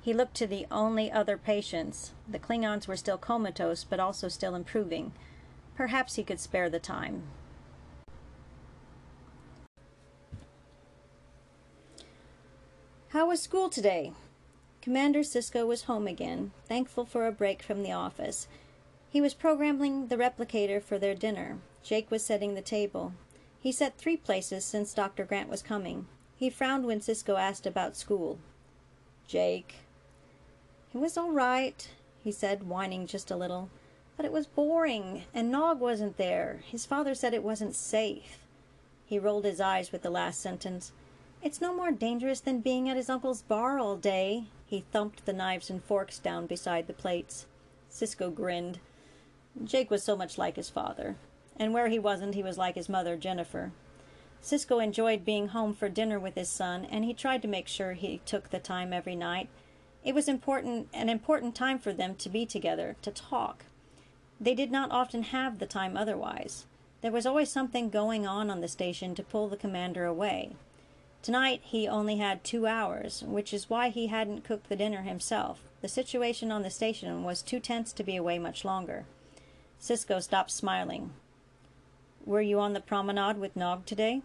He 0.02 0.14
looked 0.14 0.36
to 0.36 0.48
the 0.48 0.68
only 0.70 1.12
other 1.12 1.38
patients. 1.38 2.12
The 2.30 2.40
Klingons 2.40 2.88
were 2.88 2.98
still 2.98 3.18
comatose, 3.18 3.84
but 3.84 4.00
also 4.00 4.28
still 4.28 4.54
improving. 4.54 5.14
Perhaps 5.76 6.16
he 6.16 6.24
could 6.24 6.40
spare 6.40 6.70
the 6.70 6.80
time. 6.80 7.24
How 13.10 13.28
was 13.28 13.42
school 13.42 13.70
today? 13.70 14.12
Commander 14.84 15.22
Sisko 15.22 15.66
was 15.66 15.84
home 15.84 16.08
again, 16.08 16.52
thankful 16.68 17.06
for 17.06 17.26
a 17.26 17.32
break 17.32 17.64
from 17.64 17.84
the 17.84 17.94
office. 17.94 18.50
He 19.10 19.22
was 19.22 19.34
programming 19.34 20.08
the 20.08 20.18
replicator 20.18 20.84
for 20.84 21.00
their 21.00 21.16
dinner. 21.16 21.60
Jake 21.82 22.12
was 22.12 22.22
setting 22.22 22.54
the 22.54 22.62
table. 22.62 23.14
He 23.58 23.72
set 23.72 23.98
three 23.98 24.18
places 24.18 24.66
since 24.66 24.94
Dr. 24.94 25.24
Grant 25.24 25.48
was 25.48 25.62
coming. 25.62 26.08
He 26.36 26.50
frowned 26.50 26.86
when 26.86 27.00
Sisko 27.00 27.40
asked 27.40 27.66
about 27.66 27.96
school. 27.96 28.40
Jake. 29.26 29.76
It 30.94 30.98
was 30.98 31.16
all 31.16 31.32
right. 31.32 31.88
he 32.22 32.34
said, 32.34 32.68
whining 32.68 33.08
just 33.08 33.32
a 33.32 33.38
little. 33.38 33.70
But 34.18 34.26
it 34.26 34.34
was 34.34 34.48
boring, 34.48 35.24
and 35.34 35.50
Nog 35.50 35.80
wasn't 35.80 36.18
there. 36.18 36.60
His 36.70 36.86
father 36.86 37.16
said 37.16 37.34
it 37.34 37.42
wasn't 37.42 37.74
safe. 37.74 38.40
He 39.06 39.18
rolled 39.18 39.46
his 39.46 39.62
eyes 39.62 39.94
with 39.94 40.02
the 40.02 40.10
last 40.10 40.42
sentence. 40.42 40.92
It's 41.44 41.60
no 41.60 41.76
more 41.76 41.92
dangerous 41.92 42.40
than 42.40 42.62
being 42.62 42.88
at 42.88 42.96
his 42.96 43.10
uncle's 43.10 43.42
bar 43.42 43.78
all 43.78 43.98
day. 43.98 44.46
He 44.66 44.86
thumped 44.94 45.26
the 45.26 45.34
knives 45.34 45.70
and 45.70 45.84
forks 45.84 46.18
down 46.18 46.48
beside 46.48 46.88
the 46.88 46.94
plates. 46.94 47.48
Sisko 47.92 48.34
grinned. 48.34 48.80
Jake 49.62 49.92
was 49.92 50.02
so 50.02 50.16
much 50.16 50.38
like 50.38 50.56
his 50.56 50.70
father. 50.70 51.18
And 51.58 51.74
where 51.74 51.90
he 51.90 52.00
wasn't, 52.00 52.34
he 52.34 52.42
was 52.42 52.58
like 52.58 52.76
his 52.76 52.88
mother, 52.88 53.18
Jennifer. 53.18 53.74
Sisko 54.42 54.82
enjoyed 54.82 55.26
being 55.26 55.50
home 55.50 55.74
for 55.74 55.90
dinner 55.90 56.18
with 56.18 56.36
his 56.36 56.48
son, 56.48 56.86
and 56.86 57.04
he 57.04 57.14
tried 57.14 57.42
to 57.42 57.48
make 57.50 57.68
sure 57.68 57.92
he 57.92 58.22
took 58.26 58.50
the 58.50 58.58
time 58.58 58.94
every 58.94 59.16
night. 59.16 59.50
It 60.02 60.16
was 60.16 60.30
important 60.30 60.88
an 60.94 61.10
important 61.10 61.56
time 61.56 61.78
for 61.78 61.92
them 61.92 62.16
to 62.16 62.30
be 62.30 62.46
together, 62.46 62.96
to 63.02 63.12
talk. 63.12 63.66
They 64.40 64.56
did 64.56 64.72
not 64.72 64.92
often 64.92 65.24
have 65.24 65.60
the 65.60 65.66
time 65.66 65.98
otherwise. 65.98 66.66
There 67.02 67.12
was 67.12 67.26
always 67.26 67.50
something 67.50 67.90
going 67.90 68.26
on 68.26 68.50
on 68.50 68.62
the 68.62 68.70
station 68.70 69.14
to 69.16 69.24
pull 69.24 69.50
the 69.50 69.58
commander 69.58 70.06
away. 70.06 70.56
Tonight 71.24 71.62
he 71.64 71.88
only 71.88 72.18
had 72.18 72.44
two 72.44 72.68
hours, 72.68 73.24
which 73.26 73.54
is 73.54 73.70
why 73.70 73.88
he 73.88 74.08
hadn't 74.08 74.44
cooked 74.44 74.68
the 74.68 74.76
dinner 74.76 75.04
himself. 75.04 75.62
The 75.80 75.88
situation 75.88 76.52
on 76.52 76.64
the 76.64 76.70
station 76.70 77.24
was 77.24 77.42
too 77.42 77.62
tense 77.62 77.94
to 77.94 78.04
be 78.04 78.18
away 78.18 78.38
much 78.40 78.66
longer. 78.66 79.06
Sisko 79.82 80.22
stopped 80.22 80.52
smiling. 80.52 81.12
Were 82.26 82.42
you 82.42 82.60
on 82.60 82.74
the 82.74 82.82
promenade 82.82 83.38
with 83.38 83.56
Nog 83.56 83.86
today? 83.86 84.22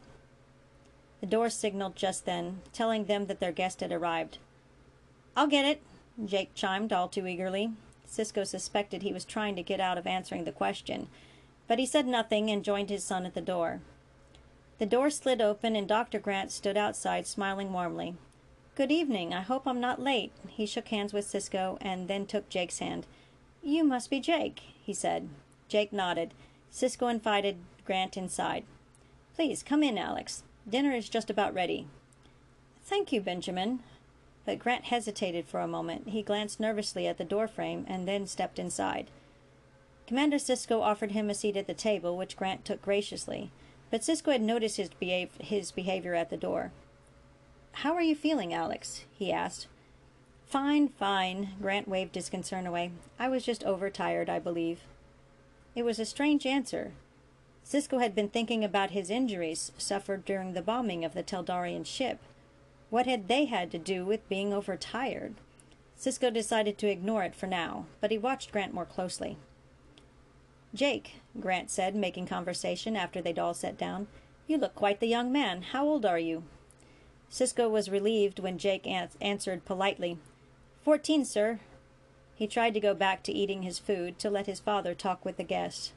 The 1.21 1.27
door 1.27 1.51
signaled 1.51 1.95
just 1.95 2.25
then, 2.25 2.63
telling 2.73 3.05
them 3.05 3.27
that 3.27 3.39
their 3.39 3.53
guest 3.53 3.81
had 3.81 3.93
arrived. 3.93 4.39
I'll 5.37 5.47
get 5.47 5.65
it, 5.65 5.81
Jake 6.25 6.53
chimed 6.57 6.93
all 6.93 7.07
too 7.07 7.29
eagerly. 7.29 7.71
Sisko 8.11 8.45
suspected 8.45 9.03
he 9.03 9.13
was 9.13 9.25
trying 9.25 9.55
to 9.55 9.63
get 9.63 9.79
out 9.79 9.99
of 9.99 10.07
answering 10.09 10.43
the 10.43 10.53
question, 10.53 11.07
but 11.69 11.79
he 11.79 11.87
said 11.87 12.09
nothing 12.09 12.51
and 12.51 12.65
joined 12.65 12.91
his 12.91 13.05
son 13.05 13.25
at 13.25 13.35
the 13.35 13.41
door. 13.41 13.83
The 14.79 14.87
door 14.87 15.11
slid 15.11 15.41
open 15.41 15.75
and 15.75 15.89
Dr. 15.89 16.21
Grant 16.21 16.53
stood 16.53 16.77
outside, 16.77 17.27
smiling 17.27 17.73
warmly. 17.73 18.15
Good 18.77 18.93
evening. 18.93 19.35
I 19.35 19.41
hope 19.41 19.67
I'm 19.67 19.81
not 19.81 20.01
late. 20.01 20.31
He 20.47 20.67
shook 20.67 20.89
hands 20.89 21.13
with 21.13 21.27
Sisko 21.27 21.79
and 21.81 22.07
then 22.07 22.27
took 22.27 22.49
Jake's 22.49 22.79
hand. 22.79 23.05
You 23.61 23.83
must 23.83 24.09
be 24.09 24.21
Jake, 24.21 24.61
he 24.81 24.95
said. 24.95 25.29
Jake 25.67 25.93
nodded. 25.93 26.33
Sisko 26.73 27.11
invited 27.11 27.57
Grant 27.85 28.17
inside. 28.17 28.63
Please 29.35 29.65
come 29.65 29.83
in, 29.83 29.99
Alex. 29.99 30.45
Dinner 30.69 30.93
is 30.93 31.09
just 31.09 31.29
about 31.29 31.55
ready. 31.55 31.89
Thank 32.85 33.13
you, 33.13 33.21
Benjamin. 33.21 33.81
But 34.47 34.61
Grant 34.61 34.85
hesitated 34.85 35.47
for 35.49 35.59
a 35.59 35.67
moment. 35.67 36.11
He 36.11 36.23
glanced 36.23 36.61
nervously 36.61 37.09
at 37.09 37.19
the 37.19 37.25
doorframe 37.25 37.85
and 37.89 38.07
then 38.07 38.29
stepped 38.29 38.61
inside. 38.61 39.11
Commander 40.07 40.37
Sisko 40.37 40.81
offered 40.81 41.13
him 41.13 41.29
a 41.29 41.35
seat 41.35 41.57
at 41.57 41.67
the 41.67 41.75
table, 41.75 42.17
which 42.17 42.37
Grant 42.37 42.65
took 42.65 42.81
graciously. 42.81 43.51
But 43.91 44.03
Sisko 44.03 44.33
had 44.33 44.43
noticed 44.43 44.77
his, 44.77 44.91
his 45.41 45.71
behavior 45.71 46.15
at 46.15 46.31
the 46.31 46.37
door. 46.37 46.73
How 47.73 47.95
are 47.95 48.03
you 48.03 48.15
feeling, 48.15 48.53
Alex? 48.53 49.05
he 49.13 49.33
asked. 49.33 49.67
Fine, 50.47 50.89
fine. 50.89 51.51
Grant 51.61 51.89
waved 51.89 52.15
his 52.15 52.31
concern 52.31 52.67
away. 52.67 52.91
I 53.19 53.29
was 53.29 53.45
just 53.45 53.65
overtired, 53.65 54.31
I 54.31 54.39
believe. 54.39 54.81
It 55.75 55.85
was 55.85 55.99
a 55.99 56.05
strange 56.05 56.47
answer. 56.47 56.93
Sisko 57.65 58.01
had 58.01 58.15
been 58.15 58.31
thinking 58.31 58.65
about 58.65 58.93
his 58.93 59.11
injuries 59.11 59.73
suffered 59.77 60.25
during 60.25 60.55
the 60.55 60.63
bombing 60.63 61.05
of 61.05 61.13
the 61.13 61.23
Teldarian 61.23 61.85
ship. 61.85 62.19
What 62.89 63.07
had 63.07 63.29
they 63.29 63.45
had 63.45 63.71
to 63.73 63.79
do 63.79 64.07
with 64.07 64.29
being 64.29 64.55
overtired? 64.55 65.35
Sisko 65.99 66.33
decided 66.33 66.79
to 66.79 66.89
ignore 66.89 67.25
it 67.25 67.35
for 67.35 67.47
now, 67.47 67.85
but 68.01 68.11
he 68.11 68.17
watched 68.17 68.53
Grant 68.53 68.73
more 68.73 68.87
closely. 68.87 69.37
Jake, 70.73 71.17
Grant 71.41 71.71
said, 71.71 71.95
making 71.95 72.27
conversation 72.27 72.97
after 72.97 73.21
they'd 73.21 73.39
all 73.39 73.55
sat 73.55 73.79
down, 73.79 74.09
you 74.47 74.57
look 74.57 74.75
quite 74.75 75.01
the 75.01 75.07
young 75.07 75.31
man. 75.31 75.63
How 75.63 75.85
old 75.85 76.05
are 76.07 76.19
you? 76.19 76.45
Sisko 77.31 77.71
was 77.71 77.91
relieved 77.91 78.39
when 78.39 78.59
Jake 78.59 78.87
answered 78.87 79.65
politely, 79.65 80.19
Fourteen, 80.83 81.25
sir. 81.25 81.61
He 82.35 82.47
tried 82.47 82.73
to 82.75 82.81
go 82.81 82.95
back 82.95 83.23
to 83.25 83.33
eating 83.33 83.63
his 83.63 83.79
food 83.79 84.19
to 84.21 84.31
let 84.31 84.47
his 84.47 84.61
father 84.61 84.95
talk 84.95 85.25
with 85.25 85.37
the 85.37 85.45
guest. 85.45 85.93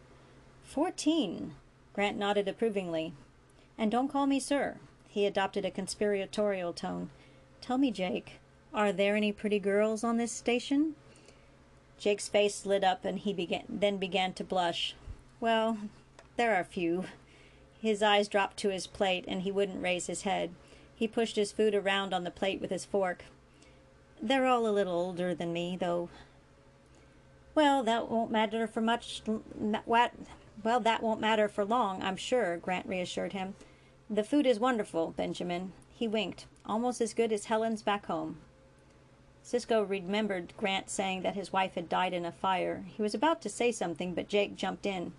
Fourteen. 0.63 1.53
Grant 1.93 2.17
nodded 2.17 2.47
approvingly. 2.47 3.13
And 3.77 3.91
don't 3.91 4.11
call 4.11 4.25
me 4.27 4.39
sir. 4.39 4.77
He 5.07 5.25
adopted 5.25 5.65
a 5.65 5.71
conspiratorial 5.71 6.73
tone. 6.73 7.09
Tell 7.61 7.77
me, 7.77 7.91
Jake, 7.91 8.39
are 8.73 8.91
there 8.91 9.15
any 9.15 9.31
pretty 9.31 9.59
girls 9.59 10.03
on 10.03 10.17
this 10.17 10.31
station? 10.31 10.95
Jake's 11.97 12.27
face 12.27 12.65
lit 12.65 12.83
up 12.83 13.05
and 13.05 13.19
he 13.19 13.31
began 13.31 13.63
then 13.69 13.97
began 13.97 14.33
to 14.33 14.43
blush. 14.43 14.95
Well, 15.41 15.79
there 16.37 16.55
are 16.55 16.59
a 16.59 16.63
few. 16.63 17.05
His 17.81 18.03
eyes 18.03 18.27
dropped 18.27 18.57
to 18.57 18.69
his 18.69 18.85
plate 18.85 19.25
and 19.27 19.41
he 19.41 19.51
wouldn't 19.51 19.81
raise 19.81 20.05
his 20.05 20.21
head. 20.21 20.51
He 20.95 21.07
pushed 21.07 21.35
his 21.35 21.51
food 21.51 21.73
around 21.73 22.13
on 22.13 22.23
the 22.23 22.29
plate 22.29 22.61
with 22.61 22.69
his 22.69 22.85
fork. 22.85 23.25
They're 24.21 24.45
all 24.45 24.67
a 24.67 24.69
little 24.69 24.93
older 24.93 25.33
than 25.33 25.51
me, 25.51 25.75
though. 25.79 26.09
Well, 27.55 27.81
that 27.81 28.07
won't 28.07 28.29
matter 28.29 28.67
for 28.67 28.81
much. 28.81 29.23
What? 29.85 30.13
Well, 30.63 30.79
that 30.81 31.01
won't 31.01 31.19
matter 31.19 31.47
for 31.47 31.65
long, 31.65 32.03
I'm 32.03 32.17
sure, 32.17 32.57
Grant 32.57 32.85
reassured 32.87 33.33
him. 33.33 33.55
The 34.11 34.23
food 34.23 34.45
is 34.45 34.59
wonderful, 34.59 35.15
Benjamin. 35.17 35.73
He 35.89 36.07
winked. 36.07 36.45
Almost 36.67 37.01
as 37.01 37.15
good 37.15 37.33
as 37.33 37.45
Helen's 37.45 37.81
back 37.81 38.05
home. 38.05 38.37
Sisko 39.43 39.89
remembered 39.89 40.53
Grant 40.55 40.87
saying 40.91 41.23
that 41.23 41.33
his 41.33 41.51
wife 41.51 41.73
had 41.73 41.89
died 41.89 42.13
in 42.13 42.25
a 42.25 42.31
fire. 42.31 42.85
He 42.95 43.01
was 43.01 43.15
about 43.15 43.41
to 43.41 43.49
say 43.49 43.71
something, 43.71 44.13
but 44.13 44.29
Jake 44.29 44.55
jumped 44.55 44.85
in. 44.85 45.13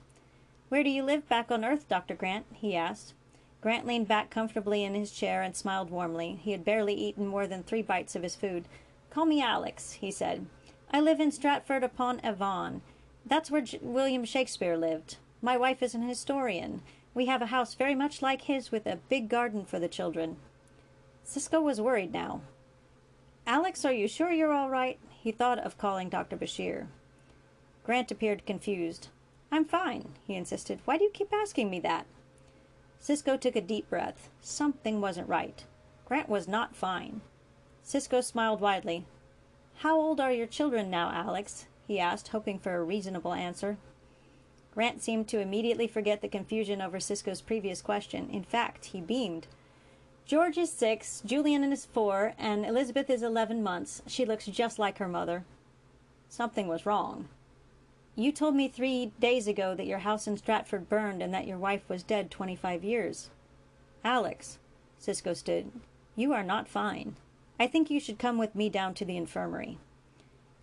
Where 0.72 0.82
do 0.82 0.88
you 0.88 1.02
live 1.02 1.28
back 1.28 1.50
on 1.50 1.66
Earth, 1.66 1.86
Dr. 1.86 2.14
Grant? 2.14 2.46
he 2.50 2.74
asked. 2.74 3.12
Grant 3.60 3.86
leaned 3.86 4.08
back 4.08 4.30
comfortably 4.30 4.84
in 4.84 4.94
his 4.94 5.10
chair 5.12 5.42
and 5.42 5.54
smiled 5.54 5.90
warmly. 5.90 6.40
He 6.42 6.52
had 6.52 6.64
barely 6.64 6.94
eaten 6.94 7.26
more 7.26 7.46
than 7.46 7.62
three 7.62 7.82
bites 7.82 8.16
of 8.16 8.22
his 8.22 8.34
food. 8.34 8.64
Call 9.10 9.26
me 9.26 9.42
Alex, 9.42 9.92
he 9.92 10.10
said. 10.10 10.46
I 10.90 11.02
live 11.02 11.20
in 11.20 11.30
Stratford 11.30 11.84
upon 11.84 12.24
Avon. 12.24 12.80
That's 13.26 13.50
where 13.50 13.60
J- 13.60 13.80
William 13.82 14.24
Shakespeare 14.24 14.78
lived. 14.78 15.18
My 15.42 15.58
wife 15.58 15.82
is 15.82 15.94
an 15.94 16.08
historian. 16.08 16.80
We 17.12 17.26
have 17.26 17.42
a 17.42 17.52
house 17.52 17.74
very 17.74 17.94
much 17.94 18.22
like 18.22 18.40
his 18.40 18.72
with 18.72 18.86
a 18.86 19.00
big 19.10 19.28
garden 19.28 19.66
for 19.66 19.78
the 19.78 19.88
children. 19.88 20.38
Sisko 21.22 21.62
was 21.62 21.82
worried 21.82 22.14
now. 22.14 22.40
Alex, 23.46 23.84
are 23.84 23.92
you 23.92 24.08
sure 24.08 24.32
you're 24.32 24.54
all 24.54 24.70
right? 24.70 24.98
He 25.22 25.32
thought 25.32 25.58
of 25.58 25.76
calling 25.76 26.08
Dr. 26.08 26.38
Bashir. 26.38 26.86
Grant 27.84 28.10
appeared 28.10 28.46
confused. 28.46 29.08
I'm 29.54 29.66
fine, 29.66 30.14
he 30.26 30.34
insisted. 30.34 30.80
Why 30.86 30.96
do 30.96 31.04
you 31.04 31.10
keep 31.10 31.30
asking 31.30 31.68
me 31.68 31.78
that? 31.80 32.06
Sisko 33.02 33.38
took 33.38 33.54
a 33.54 33.60
deep 33.60 33.90
breath. 33.90 34.30
Something 34.40 35.02
wasn't 35.02 35.28
right. 35.28 35.62
Grant 36.06 36.30
was 36.30 36.48
not 36.48 36.74
fine. 36.74 37.20
Sisko 37.84 38.24
smiled 38.24 38.62
widely. 38.62 39.04
How 39.76 40.00
old 40.00 40.20
are 40.20 40.32
your 40.32 40.46
children 40.46 40.88
now, 40.88 41.10
Alex? 41.12 41.66
he 41.86 41.98
asked, 41.98 42.28
hoping 42.28 42.58
for 42.58 42.74
a 42.74 42.82
reasonable 42.82 43.34
answer. 43.34 43.76
Grant 44.72 45.02
seemed 45.02 45.28
to 45.28 45.40
immediately 45.40 45.86
forget 45.86 46.22
the 46.22 46.28
confusion 46.28 46.80
over 46.80 46.98
Sisko's 46.98 47.42
previous 47.42 47.82
question. 47.82 48.30
In 48.30 48.44
fact, 48.44 48.86
he 48.86 49.02
beamed. 49.02 49.48
George 50.24 50.56
is 50.56 50.72
six, 50.72 51.20
Julian 51.26 51.70
is 51.70 51.84
four, 51.84 52.32
and 52.38 52.64
Elizabeth 52.64 53.10
is 53.10 53.22
eleven 53.22 53.62
months. 53.62 54.00
She 54.06 54.24
looks 54.24 54.46
just 54.46 54.78
like 54.78 54.96
her 54.96 55.08
mother. 55.08 55.44
Something 56.30 56.68
was 56.68 56.86
wrong. 56.86 57.28
You 58.14 58.30
told 58.30 58.54
me 58.54 58.68
three 58.68 59.12
days 59.20 59.48
ago 59.48 59.74
that 59.74 59.86
your 59.86 60.00
house 60.00 60.26
in 60.26 60.36
Stratford 60.36 60.88
burned 60.88 61.22
and 61.22 61.32
that 61.32 61.46
your 61.46 61.56
wife 61.56 61.88
was 61.88 62.02
dead 62.02 62.30
twenty 62.30 62.54
five 62.54 62.84
years. 62.84 63.30
Alex, 64.04 64.58
Sisko 65.00 65.34
stood, 65.34 65.70
you 66.14 66.32
are 66.32 66.42
not 66.42 66.68
fine. 66.68 67.16
I 67.58 67.66
think 67.66 67.90
you 67.90 67.98
should 67.98 68.18
come 68.18 68.36
with 68.36 68.54
me 68.54 68.68
down 68.68 68.92
to 68.94 69.04
the 69.04 69.16
infirmary. 69.16 69.78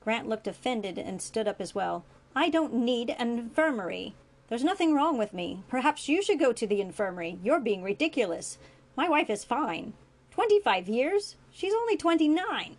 Grant 0.01 0.29
looked 0.29 0.47
offended 0.47 0.97
and 0.99 1.21
stood 1.21 1.47
up 1.47 1.59
as 1.59 1.73
well. 1.73 2.05
I 2.35 2.49
don't 2.49 2.73
need 2.73 3.15
an 3.17 3.39
infirmary. 3.39 4.13
There's 4.47 4.63
nothing 4.63 4.93
wrong 4.93 5.17
with 5.17 5.33
me. 5.33 5.63
Perhaps 5.69 6.07
you 6.07 6.21
should 6.21 6.39
go 6.39 6.53
to 6.53 6.67
the 6.67 6.81
infirmary. 6.81 7.39
You're 7.43 7.59
being 7.59 7.81
ridiculous. 7.81 8.57
My 8.95 9.09
wife 9.09 9.29
is 9.29 9.43
fine. 9.43 9.93
Twenty 10.29 10.59
five 10.59 10.87
years? 10.87 11.35
She's 11.51 11.73
only 11.73 11.97
twenty 11.97 12.27
nine. 12.27 12.77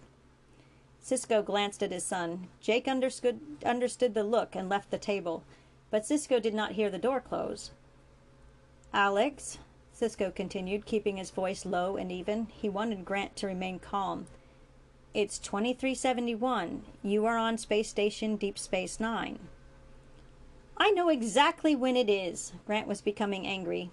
Sisko 1.02 1.44
glanced 1.44 1.82
at 1.82 1.92
his 1.92 2.04
son. 2.04 2.48
Jake 2.60 2.86
understood, 2.86 3.40
understood 3.64 4.14
the 4.14 4.22
look 4.22 4.54
and 4.54 4.68
left 4.68 4.90
the 4.90 4.98
table, 4.98 5.42
but 5.90 6.04
Sisko 6.04 6.40
did 6.40 6.54
not 6.54 6.72
hear 6.72 6.90
the 6.90 6.98
door 6.98 7.20
close. 7.20 7.70
Alex, 8.92 9.58
Sisko 9.98 10.34
continued, 10.34 10.86
keeping 10.86 11.16
his 11.16 11.30
voice 11.30 11.66
low 11.66 11.96
and 11.96 12.10
even. 12.10 12.46
He 12.46 12.68
wanted 12.68 13.04
Grant 13.04 13.36
to 13.36 13.46
remain 13.46 13.78
calm. 13.78 14.26
It's 15.12 15.38
2371. 15.38 16.82
You 17.02 17.26
are 17.26 17.36
on 17.36 17.58
Space 17.58 17.88
Station 17.88 18.36
Deep 18.36 18.58
Space 18.58 19.00
Nine. 19.00 19.38
I 20.76 20.90
know 20.90 21.08
exactly 21.08 21.74
when 21.74 21.96
it 21.96 22.08
is. 22.08 22.52
Grant 22.66 22.86
was 22.86 23.00
becoming 23.00 23.46
angry. 23.46 23.90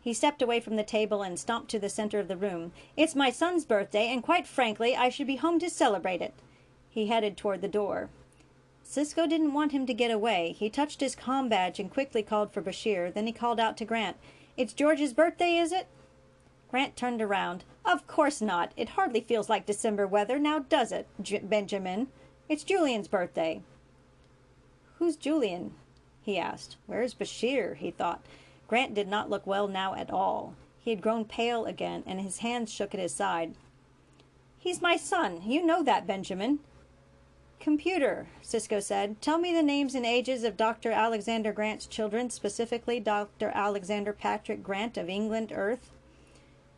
He 0.00 0.14
stepped 0.14 0.42
away 0.42 0.60
from 0.60 0.76
the 0.76 0.84
table 0.84 1.22
and 1.22 1.38
stomped 1.38 1.70
to 1.70 1.78
the 1.78 1.88
center 1.88 2.20
of 2.20 2.28
the 2.28 2.36
room. 2.36 2.72
It's 2.96 3.16
my 3.16 3.30
son's 3.30 3.64
birthday, 3.64 4.08
and 4.08 4.22
quite 4.22 4.46
frankly, 4.46 4.94
I 4.94 5.08
should 5.08 5.26
be 5.26 5.36
home 5.36 5.58
to 5.58 5.68
celebrate 5.68 6.22
it. 6.22 6.34
He 6.90 7.06
headed 7.06 7.36
toward 7.36 7.60
the 7.60 7.68
door. 7.68 8.10
Sisko 8.84 9.28
didn't 9.28 9.52
want 9.52 9.72
him 9.72 9.84
to 9.86 9.92
get 9.92 10.10
away. 10.10 10.56
He 10.58 10.70
touched 10.70 11.00
his 11.00 11.14
com 11.14 11.48
badge 11.48 11.78
and 11.78 11.90
quickly 11.90 12.22
called 12.22 12.52
for 12.52 12.62
Bashir. 12.62 13.12
Then 13.12 13.26
he 13.26 13.32
called 13.32 13.60
out 13.60 13.76
to 13.76 13.84
Grant, 13.84 14.16
It's 14.56 14.72
George's 14.72 15.12
birthday, 15.12 15.58
is 15.58 15.72
it? 15.72 15.88
Grant 16.70 16.96
turned 16.96 17.20
around. 17.20 17.64
Of 17.84 18.06
course 18.06 18.40
not. 18.40 18.72
It 18.76 18.90
hardly 18.90 19.20
feels 19.20 19.48
like 19.48 19.66
December 19.66 20.06
weather, 20.06 20.38
now 20.38 20.60
does 20.60 20.92
it, 20.92 21.06
J- 21.20 21.40
Benjamin? 21.40 22.08
It's 22.48 22.64
Julian's 22.64 23.08
birthday. 23.08 23.60
Who's 24.98 25.16
Julian? 25.16 25.74
he 26.22 26.38
asked. 26.38 26.76
Where's 26.86 27.14
Bashir? 27.14 27.76
he 27.76 27.90
thought. 27.90 28.22
Grant 28.66 28.94
did 28.94 29.08
not 29.08 29.30
look 29.30 29.46
well 29.46 29.68
now 29.68 29.94
at 29.94 30.10
all. 30.10 30.54
He 30.80 30.90
had 30.90 31.02
grown 31.02 31.24
pale 31.24 31.64
again, 31.66 32.02
and 32.06 32.20
his 32.20 32.38
hands 32.38 32.72
shook 32.72 32.94
at 32.94 33.00
his 33.00 33.14
side. 33.14 33.54
He's 34.58 34.82
my 34.82 34.96
son. 34.96 35.42
You 35.44 35.64
know 35.64 35.82
that, 35.82 36.06
Benjamin. 36.06 36.60
Computer, 37.60 38.28
Sisko 38.42 38.82
said, 38.82 39.20
tell 39.20 39.38
me 39.38 39.52
the 39.52 39.62
names 39.62 39.94
and 39.94 40.06
ages 40.06 40.44
of 40.44 40.56
Dr. 40.56 40.90
Alexander 40.92 41.52
Grant's 41.52 41.86
children, 41.86 42.30
specifically 42.30 43.00
Dr. 43.00 43.50
Alexander 43.52 44.12
Patrick 44.12 44.62
Grant 44.62 44.96
of 44.96 45.08
England, 45.08 45.52
Earth. 45.54 45.90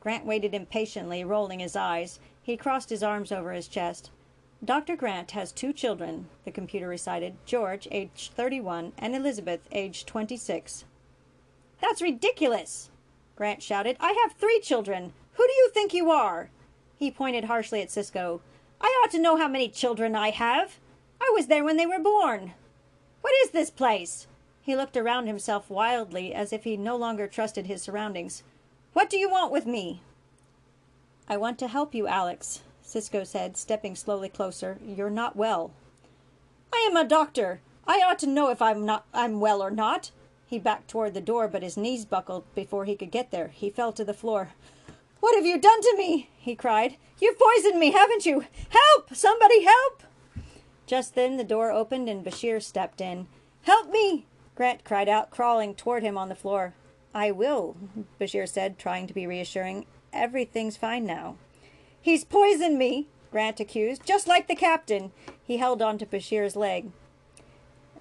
Grant 0.01 0.24
waited 0.24 0.55
impatiently, 0.55 1.22
rolling 1.22 1.61
his 1.61 1.76
eyes. 1.76 2.18
He 2.43 2.57
crossed 2.57 2.89
his 2.89 3.03
arms 3.03 3.31
over 3.31 3.53
his 3.53 3.68
chest. 3.68 4.11
Dr. 4.64 4.97
Grant 4.97 5.31
has 5.33 5.53
two 5.53 5.72
children, 5.72 6.28
the 6.45 6.51
computer 6.51 6.89
recited 6.89 7.35
George, 7.45 7.87
age 7.91 8.31
31, 8.35 8.93
and 8.99 9.14
Elizabeth, 9.14 9.61
age 9.72 10.07
26. 10.07 10.85
That's 11.81 12.03
ridiculous! 12.03 12.91
Grant 13.37 13.62
shouted. 13.62 13.97
I 14.01 14.12
have 14.22 14.33
three 14.33 14.61
children. 14.61 15.12
Who 15.35 15.47
do 15.47 15.53
you 15.53 15.70
think 15.72 15.95
you 15.95 16.11
are? 16.11 16.51
He 16.99 17.11
pointed 17.11 17.45
harshly 17.45 17.81
at 17.81 17.89
Sisko. 17.89 18.41
I 18.81 18.87
ought 19.03 19.11
to 19.12 19.20
know 19.20 19.37
how 19.37 19.49
many 19.49 19.68
children 19.68 20.14
I 20.14 20.31
have. 20.31 20.78
I 21.20 21.31
was 21.35 21.47
there 21.47 21.64
when 21.64 21.76
they 21.76 21.87
were 21.87 21.99
born. 21.99 22.55
What 23.20 23.35
is 23.43 23.51
this 23.51 23.70
place? 23.70 24.26
He 24.62 24.76
looked 24.76 24.97
around 24.97 25.26
himself 25.26 25.68
wildly, 25.68 26.35
as 26.35 26.53
if 26.53 26.64
he 26.64 26.76
no 26.76 26.97
longer 26.97 27.26
trusted 27.26 27.66
his 27.66 27.83
surroundings. 27.83 28.43
What 28.93 29.11
do 29.11 29.18
you 29.18 29.31
want 29.31 29.53
with 29.53 29.66
me? 29.66 30.03
I 31.28 31.37
want 31.37 31.59
to 31.61 31.68
help 31.68 31.95
you, 31.95 32.07
Alex, 32.07 32.62
Sisko 32.85 33.26
said, 33.26 33.57
stepping 33.57 33.95
slowly 33.95 34.28
closer. 34.28 34.78
You're 34.85 35.11
not 35.11 35.37
well. 35.37 35.70
I 36.72 36.87
am 36.91 36.97
a 36.97 37.05
doctor. 37.05 37.61
I 37.87 37.99
ought 37.99 38.18
to 38.20 38.26
know 38.26 38.51
if 38.51 38.61
I'm 38.62 38.85
not 38.85 39.07
I'm 39.12 39.41
well 39.41 39.62
or 39.62 39.70
not. 39.70 40.11
He 40.47 40.59
backed 40.59 40.89
toward 40.89 41.14
the 41.14 41.20
door, 41.20 41.47
but 41.47 41.62
his 41.62 41.76
knees 41.76 42.05
buckled 42.05 42.45
before 42.55 42.85
he 42.85 42.97
could 42.97 43.11
get 43.11 43.31
there. 43.31 43.49
He 43.49 43.70
fell 43.70 43.93
to 43.93 44.05
the 44.05 44.14
floor. 44.14 44.51
What 45.20 45.37
have 45.37 45.47
you 45.47 45.59
done 45.59 45.81
to 45.83 45.95
me? 45.97 46.31
he 46.39 46.55
cried. 46.55 46.97
You've 47.21 47.39
poisoned 47.39 47.79
me, 47.79 47.93
haven't 47.93 48.27
you? 48.27 48.45
Help! 48.71 49.14
Somebody 49.14 49.64
help! 49.64 50.03
Just 50.87 51.14
then 51.14 51.37
the 51.37 51.45
door 51.45 51.71
opened 51.71 52.09
and 52.09 52.25
Bashir 52.25 52.62
stepped 52.62 53.01
in. 53.01 53.29
Help 53.62 53.91
me! 53.91 54.27
Grant 54.55 54.85
cried 54.85 55.09
out, 55.09 55.31
crawling 55.31 55.75
toward 55.75 56.03
him 56.03 56.18
on 56.18 56.29
the 56.29 56.35
floor. 56.35 56.75
I 57.14 57.31
will, 57.31 57.77
Bashir 58.21 58.49
said, 58.49 58.79
trying 58.79 59.07
to 59.07 59.14
be 59.14 59.27
reassuring. 59.27 59.87
Everything's 60.12 60.77
fine 60.77 61.05
now. 61.05 61.37
He's 62.01 62.25
poisoned 62.25 62.79
me, 62.79 63.09
Grant 63.31 63.61
accused, 63.61 64.05
just 64.05 64.27
like 64.27 64.49
the 64.49 64.55
captain. 64.55 65.12
He 65.43 65.59
held 65.59 65.83
on 65.83 65.99
to 65.99 66.07
Bashir's 66.07 66.57
leg. 66.57 66.91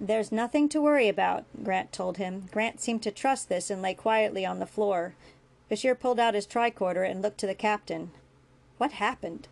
There's 0.00 0.32
nothing 0.32 0.68
to 0.70 0.80
worry 0.80 1.08
about, 1.08 1.44
Grant 1.62 1.92
told 1.92 2.16
him. 2.16 2.48
Grant 2.50 2.80
seemed 2.80 3.02
to 3.02 3.10
trust 3.10 3.48
this 3.48 3.70
and 3.70 3.82
lay 3.82 3.94
quietly 3.94 4.46
on 4.46 4.58
the 4.58 4.66
floor. 4.66 5.14
Bashir 5.70 5.98
pulled 5.98 6.18
out 6.18 6.34
his 6.34 6.46
tricorder 6.46 7.08
and 7.08 7.20
looked 7.20 7.38
to 7.38 7.46
the 7.46 7.54
captain. 7.54 8.10
What 8.80 8.92
happened? 8.92 9.48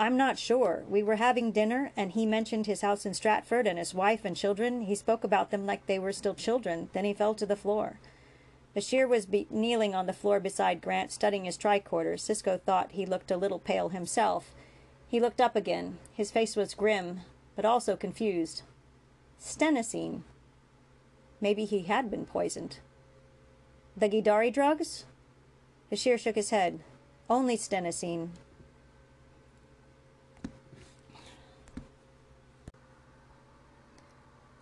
I'm 0.00 0.16
not 0.16 0.38
sure. 0.38 0.82
We 0.88 1.02
were 1.02 1.16
having 1.16 1.52
dinner, 1.52 1.92
and 1.94 2.12
he 2.12 2.24
mentioned 2.24 2.64
his 2.64 2.80
house 2.80 3.04
in 3.04 3.12
Stratford 3.12 3.66
and 3.66 3.78
his 3.78 3.92
wife 3.92 4.24
and 4.24 4.34
children. 4.34 4.80
He 4.80 4.94
spoke 4.94 5.24
about 5.24 5.50
them 5.50 5.66
like 5.66 5.84
they 5.84 5.98
were 5.98 6.10
still 6.14 6.34
children. 6.34 6.88
Then 6.94 7.04
he 7.04 7.12
fell 7.12 7.34
to 7.34 7.44
the 7.44 7.54
floor. 7.54 8.00
Bashir 8.74 9.06
was 9.06 9.26
be- 9.26 9.46
kneeling 9.50 9.94
on 9.94 10.06
the 10.06 10.14
floor 10.14 10.40
beside 10.40 10.80
Grant, 10.80 11.12
studying 11.12 11.44
his 11.44 11.58
tricorder. 11.58 12.14
Sisko 12.14 12.62
thought 12.62 12.92
he 12.92 13.04
looked 13.04 13.30
a 13.30 13.36
little 13.36 13.58
pale 13.58 13.90
himself. 13.90 14.54
He 15.06 15.20
looked 15.20 15.42
up 15.42 15.54
again. 15.54 15.98
His 16.14 16.30
face 16.30 16.56
was 16.56 16.72
grim, 16.72 17.20
but 17.54 17.66
also 17.66 17.94
confused. 17.94 18.62
Stenosine. 19.38 20.22
Maybe 21.42 21.66
he 21.66 21.82
had 21.82 22.10
been 22.10 22.24
poisoned. 22.24 22.78
The 23.94 24.08
Gidari 24.08 24.50
drugs? 24.50 25.04
Bashir 25.92 26.18
shook 26.18 26.36
his 26.36 26.48
head. 26.48 26.80
Only 27.32 27.56
stenosine. 27.56 28.28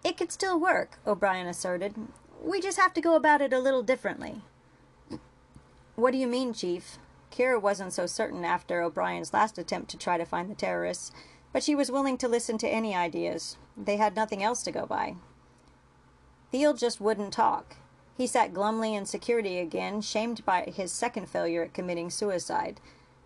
It 0.05 0.17
could 0.17 0.31
still 0.31 0.61
work, 0.61 1.01
O'Brien 1.05 1.49
asserted. 1.49 1.97
We 2.41 2.61
just 2.61 2.79
have 2.79 2.95
to 2.95 3.01
go 3.01 3.17
about 3.17 3.41
it 3.41 3.53
a 3.53 3.59
little 3.59 3.83
differently. 3.83 4.43
What 5.97 6.13
do 6.13 6.19
you 6.19 6.29
mean, 6.29 6.55
Chief? 6.55 6.99
Kira 7.33 7.61
wasn't 7.61 7.93
so 7.93 8.07
certain 8.07 8.45
after 8.45 8.81
O'Brien's 8.83 9.35
last 9.35 9.59
attempt 9.59 9.91
to 9.91 9.99
try 9.99 10.17
to 10.17 10.25
find 10.25 10.49
the 10.49 10.55
terrorists, 10.55 11.11
but 11.53 11.65
she 11.65 11.75
was 11.75 11.91
willing 11.91 12.17
to 12.19 12.29
listen 12.29 12.57
to 12.59 12.69
any 12.69 12.95
ideas. 12.95 13.57
They 13.77 13.97
had 13.97 14.15
nothing 14.15 14.45
else 14.45 14.63
to 14.63 14.71
go 14.71 14.87
by. 14.87 15.17
Thiel 16.53 16.75
just 16.75 17.01
wouldn't 17.01 17.33
talk. 17.33 17.79
He 18.21 18.27
sat 18.27 18.53
glumly 18.53 18.95
in 18.95 19.07
security 19.07 19.59
again, 19.59 20.03
shamed 20.03 20.45
by 20.45 20.65
his 20.65 20.93
second 20.93 21.31
failure 21.31 21.63
at 21.63 21.73
committing 21.73 22.11
suicide. 22.11 22.79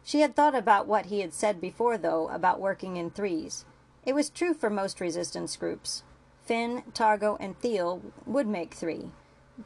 She 0.04 0.20
had 0.20 0.36
thought 0.36 0.54
about 0.54 0.86
what 0.86 1.06
he 1.06 1.18
had 1.18 1.34
said 1.34 1.60
before, 1.60 1.98
though, 1.98 2.28
about 2.28 2.60
working 2.60 2.96
in 2.96 3.10
threes. 3.10 3.64
It 4.06 4.14
was 4.14 4.30
true 4.30 4.54
for 4.54 4.70
most 4.70 5.00
resistance 5.00 5.56
groups. 5.56 6.04
Finn, 6.44 6.84
Targo, 6.94 7.36
and 7.40 7.58
Thiel 7.58 8.02
would 8.24 8.46
make 8.46 8.74
three. 8.74 9.10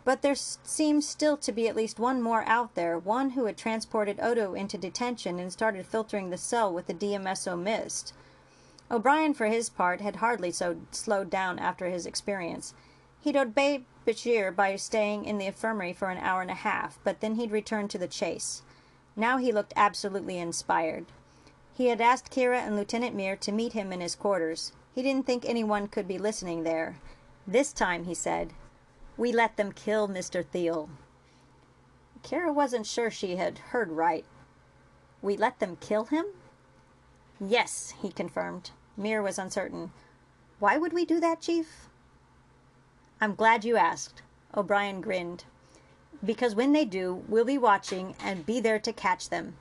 But 0.02 0.22
there 0.22 0.34
seemed 0.34 1.04
still 1.04 1.36
to 1.36 1.52
be 1.52 1.68
at 1.68 1.76
least 1.76 1.98
one 1.98 2.22
more 2.22 2.44
out 2.44 2.74
there, 2.74 2.98
one 2.98 3.32
who 3.32 3.44
had 3.44 3.58
transported 3.58 4.18
Odo 4.22 4.54
into 4.54 4.78
detention 4.78 5.38
and 5.38 5.52
started 5.52 5.84
filtering 5.84 6.30
the 6.30 6.38
cell 6.38 6.72
with 6.72 6.86
the 6.86 6.94
DMSO 6.94 7.62
mist. 7.62 8.14
O'Brien, 8.90 9.34
for 9.34 9.48
his 9.48 9.68
part, 9.68 10.00
had 10.00 10.16
hardly 10.16 10.50
so 10.50 10.78
slowed 10.90 11.28
down 11.28 11.58
after 11.58 11.90
his 11.90 12.06
experience. 12.06 12.72
He'd 13.20 13.36
obeyed 13.36 13.84
By 14.56 14.76
staying 14.76 15.26
in 15.26 15.36
the 15.36 15.44
infirmary 15.44 15.92
for 15.92 16.08
an 16.08 16.16
hour 16.16 16.40
and 16.40 16.50
a 16.50 16.54
half, 16.54 16.98
but 17.04 17.20
then 17.20 17.34
he'd 17.34 17.50
return 17.50 17.88
to 17.88 17.98
the 17.98 18.08
chase. 18.08 18.62
Now 19.14 19.36
he 19.36 19.52
looked 19.52 19.74
absolutely 19.76 20.38
inspired. 20.38 21.04
He 21.74 21.88
had 21.88 22.00
asked 22.00 22.30
Kira 22.30 22.58
and 22.58 22.74
Lieutenant 22.74 23.14
Mir 23.14 23.36
to 23.36 23.52
meet 23.52 23.74
him 23.74 23.92
in 23.92 24.00
his 24.00 24.14
quarters. 24.14 24.72
He 24.94 25.02
didn't 25.02 25.26
think 25.26 25.44
anyone 25.44 25.88
could 25.88 26.08
be 26.08 26.16
listening 26.16 26.62
there. 26.62 26.96
This 27.46 27.72
time, 27.72 28.04
he 28.04 28.14
said, 28.14 28.54
we 29.18 29.30
let 29.30 29.56
them 29.56 29.72
kill 29.72 30.08
Mr. 30.08 30.42
Thiel. 30.42 30.88
Kira 32.22 32.54
wasn't 32.54 32.86
sure 32.86 33.10
she 33.10 33.36
had 33.36 33.58
heard 33.58 33.90
right. 33.90 34.24
We 35.20 35.36
let 35.36 35.58
them 35.58 35.76
kill 35.80 36.06
him? 36.06 36.24
Yes, 37.38 37.92
he 38.00 38.10
confirmed. 38.10 38.70
Mir 38.96 39.20
was 39.20 39.38
uncertain. 39.38 39.92
Why 40.60 40.78
would 40.78 40.92
we 40.94 41.04
do 41.04 41.20
that, 41.20 41.40
Chief? 41.40 41.87
I'm 43.20 43.34
glad 43.34 43.64
you 43.64 43.76
asked. 43.76 44.22
O'Brien 44.56 45.00
grinned. 45.00 45.44
Because 46.24 46.54
when 46.54 46.72
they 46.72 46.84
do, 46.84 47.24
we'll 47.28 47.44
be 47.44 47.58
watching 47.58 48.14
and 48.22 48.46
be 48.46 48.60
there 48.60 48.78
to 48.78 48.92
catch 48.92 49.28
them. 49.28 49.56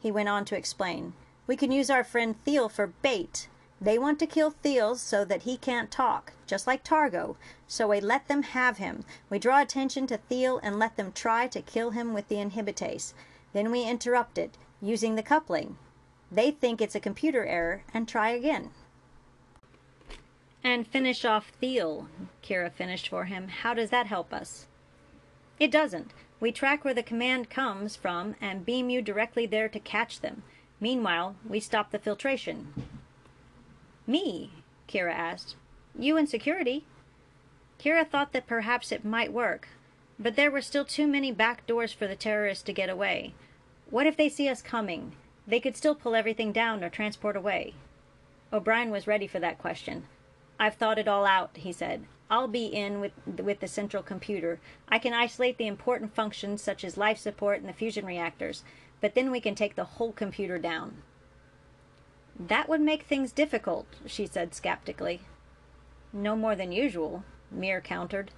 He 0.00 0.10
went 0.10 0.28
on 0.28 0.44
to 0.46 0.56
explain. 0.56 1.12
We 1.46 1.56
can 1.56 1.70
use 1.70 1.90
our 1.90 2.04
friend 2.04 2.36
Thiel 2.44 2.68
for 2.68 2.86
bait. 2.86 3.48
They 3.80 3.98
want 3.98 4.18
to 4.20 4.26
kill 4.26 4.50
Thiel 4.50 4.96
so 4.96 5.24
that 5.26 5.42
he 5.42 5.58
can't 5.58 5.90
talk, 5.90 6.32
just 6.46 6.66
like 6.66 6.82
Targo. 6.82 7.36
So 7.66 7.88
we 7.88 8.00
let 8.00 8.28
them 8.28 8.42
have 8.42 8.78
him. 8.78 9.04
We 9.28 9.38
draw 9.38 9.60
attention 9.60 10.06
to 10.06 10.16
Thiel 10.16 10.58
and 10.62 10.78
let 10.78 10.96
them 10.96 11.12
try 11.12 11.46
to 11.48 11.60
kill 11.60 11.90
him 11.90 12.14
with 12.14 12.28
the 12.28 12.36
inhibitase. 12.36 13.12
Then 13.52 13.70
we 13.70 13.84
interrupt 13.84 14.38
it, 14.38 14.56
using 14.80 15.14
the 15.14 15.22
coupling. 15.22 15.76
They 16.32 16.50
think 16.50 16.80
it's 16.80 16.94
a 16.94 17.00
computer 17.00 17.44
error 17.44 17.82
and 17.92 18.08
try 18.08 18.30
again. 18.30 18.70
And 20.66 20.84
finish 20.84 21.24
off 21.24 21.52
Thiel, 21.60 22.08
Kira 22.42 22.72
finished 22.72 23.08
for 23.08 23.26
him. 23.26 23.46
How 23.46 23.72
does 23.72 23.90
that 23.90 24.08
help 24.08 24.32
us? 24.32 24.66
It 25.60 25.70
doesn't. 25.70 26.10
We 26.40 26.50
track 26.50 26.84
where 26.84 26.92
the 26.92 27.04
command 27.04 27.48
comes 27.48 27.94
from 27.94 28.34
and 28.40 28.66
beam 28.66 28.90
you 28.90 29.00
directly 29.00 29.46
there 29.46 29.68
to 29.68 29.78
catch 29.78 30.20
them. 30.20 30.42
Meanwhile, 30.80 31.36
we 31.48 31.60
stop 31.60 31.92
the 31.92 32.00
filtration. 32.00 32.72
Me? 34.08 34.50
Kira 34.88 35.12
asked. 35.12 35.54
You 35.96 36.16
and 36.16 36.28
security? 36.28 36.84
Kira 37.78 38.04
thought 38.04 38.32
that 38.32 38.48
perhaps 38.48 38.90
it 38.90 39.04
might 39.04 39.32
work, 39.32 39.68
but 40.18 40.34
there 40.34 40.50
were 40.50 40.60
still 40.60 40.84
too 40.84 41.06
many 41.06 41.30
back 41.30 41.64
doors 41.68 41.92
for 41.92 42.08
the 42.08 42.16
terrorists 42.16 42.64
to 42.64 42.72
get 42.72 42.90
away. 42.90 43.34
What 43.88 44.08
if 44.08 44.16
they 44.16 44.28
see 44.28 44.48
us 44.48 44.62
coming? 44.62 45.12
They 45.46 45.60
could 45.60 45.76
still 45.76 45.94
pull 45.94 46.16
everything 46.16 46.50
down 46.50 46.82
or 46.82 46.88
transport 46.88 47.36
away. 47.36 47.74
O'Brien 48.52 48.90
was 48.90 49.06
ready 49.06 49.28
for 49.28 49.38
that 49.38 49.58
question. 49.58 50.08
I've 50.58 50.74
thought 50.74 50.98
it 50.98 51.08
all 51.08 51.26
out, 51.26 51.50
he 51.56 51.72
said. 51.72 52.06
I'll 52.28 52.48
be 52.48 52.66
in 52.66 53.00
with, 53.00 53.12
with 53.26 53.60
the 53.60 53.68
central 53.68 54.02
computer. 54.02 54.58
I 54.88 54.98
can 54.98 55.12
isolate 55.12 55.58
the 55.58 55.66
important 55.66 56.14
functions 56.14 56.62
such 56.62 56.84
as 56.84 56.96
life 56.96 57.18
support 57.18 57.60
and 57.60 57.68
the 57.68 57.72
fusion 57.72 58.04
reactors, 58.04 58.64
but 59.00 59.14
then 59.14 59.30
we 59.30 59.40
can 59.40 59.54
take 59.54 59.76
the 59.76 59.84
whole 59.84 60.12
computer 60.12 60.58
down. 60.58 61.02
That 62.38 62.68
would 62.68 62.80
make 62.80 63.04
things 63.04 63.32
difficult, 63.32 63.86
she 64.06 64.26
said 64.26 64.54
skeptically. 64.54 65.20
No 66.12 66.34
more 66.34 66.56
than 66.56 66.72
usual, 66.72 67.24
Mir 67.50 67.80
countered. 67.80 68.30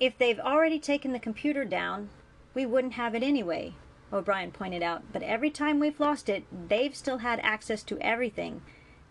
If 0.00 0.16
they've 0.16 0.40
already 0.40 0.78
taken 0.78 1.12
the 1.12 1.18
computer 1.18 1.64
down, 1.64 2.08
we 2.54 2.64
wouldn't 2.64 2.94
have 2.94 3.14
it 3.14 3.22
anyway, 3.22 3.74
O'Brien 4.12 4.50
pointed 4.50 4.82
out. 4.82 5.02
But 5.12 5.22
every 5.22 5.50
time 5.50 5.78
we've 5.78 6.00
lost 6.00 6.28
it, 6.28 6.44
they've 6.68 6.94
still 6.94 7.18
had 7.18 7.40
access 7.40 7.82
to 7.84 7.98
everything. 8.00 8.62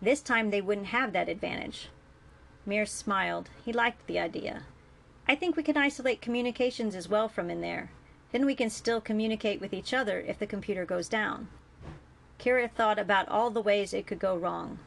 This 0.02 0.20
time 0.20 0.50
they 0.50 0.60
wouldn't 0.60 0.88
have 0.88 1.12
that 1.12 1.28
advantage. 1.28 1.88
Mir 2.66 2.86
smiled. 2.86 3.50
He 3.64 3.72
liked 3.72 4.06
the 4.06 4.18
idea. 4.18 4.64
I 5.26 5.34
think 5.34 5.56
we 5.56 5.62
can 5.62 5.76
isolate 5.76 6.20
communications 6.20 6.94
as 6.94 7.08
well 7.08 7.28
from 7.28 7.50
in 7.50 7.60
there. 7.60 7.90
Then 8.32 8.44
we 8.44 8.54
can 8.54 8.70
still 8.70 9.00
communicate 9.00 9.60
with 9.60 9.72
each 9.72 9.94
other 9.94 10.20
if 10.20 10.38
the 10.38 10.46
computer 10.46 10.84
goes 10.84 11.08
down. 11.08 11.48
Kira 12.38 12.70
thought 12.70 12.98
about 12.98 13.28
all 13.28 13.50
the 13.50 13.60
ways 13.60 13.92
it 13.92 14.06
could 14.06 14.18
go 14.18 14.36
wrong. 14.36 14.78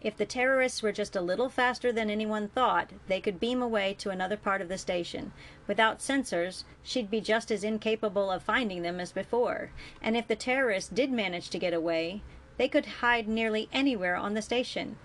If 0.00 0.16
the 0.16 0.26
terrorists 0.26 0.82
were 0.82 0.92
just 0.92 1.16
a 1.16 1.20
little 1.20 1.48
faster 1.48 1.90
than 1.90 2.08
anyone 2.08 2.48
thought, 2.48 2.90
they 3.08 3.20
could 3.20 3.40
beam 3.40 3.60
away 3.60 3.94
to 3.94 4.10
another 4.10 4.36
part 4.36 4.60
of 4.60 4.68
the 4.68 4.78
station. 4.78 5.32
Without 5.66 5.98
sensors, 5.98 6.62
she'd 6.84 7.10
be 7.10 7.20
just 7.20 7.50
as 7.50 7.64
incapable 7.64 8.30
of 8.30 8.44
finding 8.44 8.82
them 8.82 9.00
as 9.00 9.10
before. 9.10 9.70
And 10.00 10.16
if 10.16 10.28
the 10.28 10.36
terrorists 10.36 10.90
did 10.90 11.10
manage 11.10 11.50
to 11.50 11.58
get 11.58 11.74
away, 11.74 12.22
they 12.58 12.68
could 12.68 12.86
hide 12.86 13.26
nearly 13.26 13.68
anywhere 13.72 14.14
on 14.14 14.34
the 14.34 14.42
station. 14.42 14.96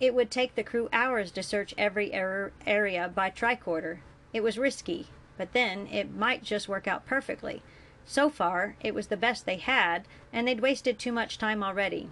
It 0.00 0.14
would 0.14 0.30
take 0.30 0.54
the 0.54 0.62
crew 0.62 0.88
hours 0.92 1.30
to 1.32 1.42
search 1.42 1.74
every 1.76 2.14
er 2.14 2.52
area 2.66 3.10
by 3.12 3.30
tricorder. 3.30 3.98
It 4.32 4.42
was 4.42 4.58
risky, 4.58 5.08
but 5.36 5.52
then 5.52 5.88
it 5.88 6.14
might 6.14 6.44
just 6.44 6.68
work 6.68 6.86
out 6.86 7.06
perfectly. 7.06 7.62
So 8.04 8.30
far, 8.30 8.76
it 8.80 8.94
was 8.94 9.08
the 9.08 9.16
best 9.16 9.44
they 9.44 9.56
had, 9.56 10.06
and 10.32 10.46
they'd 10.46 10.60
wasted 10.60 10.98
too 10.98 11.12
much 11.12 11.36
time 11.36 11.62
already. 11.62 12.08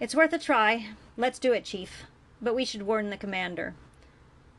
It's 0.00 0.14
worth 0.14 0.32
a 0.32 0.38
try. 0.38 0.88
Let's 1.16 1.38
do 1.38 1.52
it, 1.52 1.64
Chief. 1.64 2.04
But 2.40 2.54
we 2.54 2.64
should 2.64 2.82
warn 2.82 3.10
the 3.10 3.16
commander. 3.16 3.74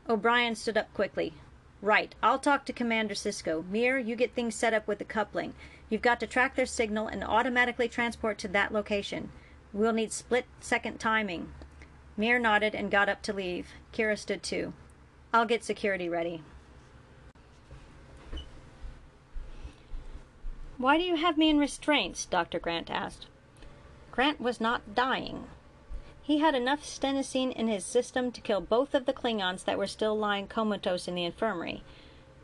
O'Brien 0.08 0.54
stood 0.54 0.76
up 0.76 0.92
quickly. 0.94 1.34
Right. 1.82 2.14
I'll 2.22 2.38
talk 2.38 2.64
to 2.66 2.72
Commander 2.72 3.14
Sisko. 3.14 3.66
Mir, 3.68 3.98
you 3.98 4.16
get 4.16 4.34
things 4.34 4.54
set 4.54 4.72
up 4.72 4.86
with 4.86 4.98
the 4.98 5.04
coupling. 5.04 5.52
You've 5.90 6.00
got 6.00 6.20
to 6.20 6.26
track 6.26 6.56
their 6.56 6.64
signal 6.64 7.08
and 7.08 7.22
automatically 7.22 7.88
transport 7.88 8.38
to 8.38 8.48
that 8.48 8.72
location. 8.72 9.30
We'll 9.72 9.92
need 9.92 10.12
split 10.12 10.46
second 10.60 10.98
timing. 10.98 11.52
Mir 12.16 12.38
nodded 12.38 12.74
and 12.74 12.90
got 12.90 13.08
up 13.08 13.22
to 13.22 13.32
leave. 13.32 13.68
Kira 13.92 14.16
stood 14.16 14.42
too. 14.42 14.72
I'll 15.32 15.46
get 15.46 15.64
security 15.64 16.08
ready. 16.08 16.42
Why 20.78 20.96
do 20.96 21.04
you 21.04 21.16
have 21.16 21.38
me 21.38 21.50
in 21.50 21.58
restraints? 21.58 22.26
Dr. 22.26 22.58
Grant 22.58 22.90
asked. 22.90 23.26
Grant 24.10 24.40
was 24.40 24.60
not 24.60 24.94
dying. 24.94 25.44
He 26.22 26.38
had 26.38 26.54
enough 26.54 26.82
stenosine 26.84 27.52
in 27.52 27.68
his 27.68 27.84
system 27.84 28.32
to 28.32 28.40
kill 28.40 28.60
both 28.60 28.94
of 28.94 29.06
the 29.06 29.12
Klingons 29.12 29.64
that 29.64 29.76
were 29.76 29.86
still 29.86 30.16
lying 30.16 30.46
comatose 30.46 31.06
in 31.06 31.14
the 31.14 31.24
infirmary. 31.24 31.82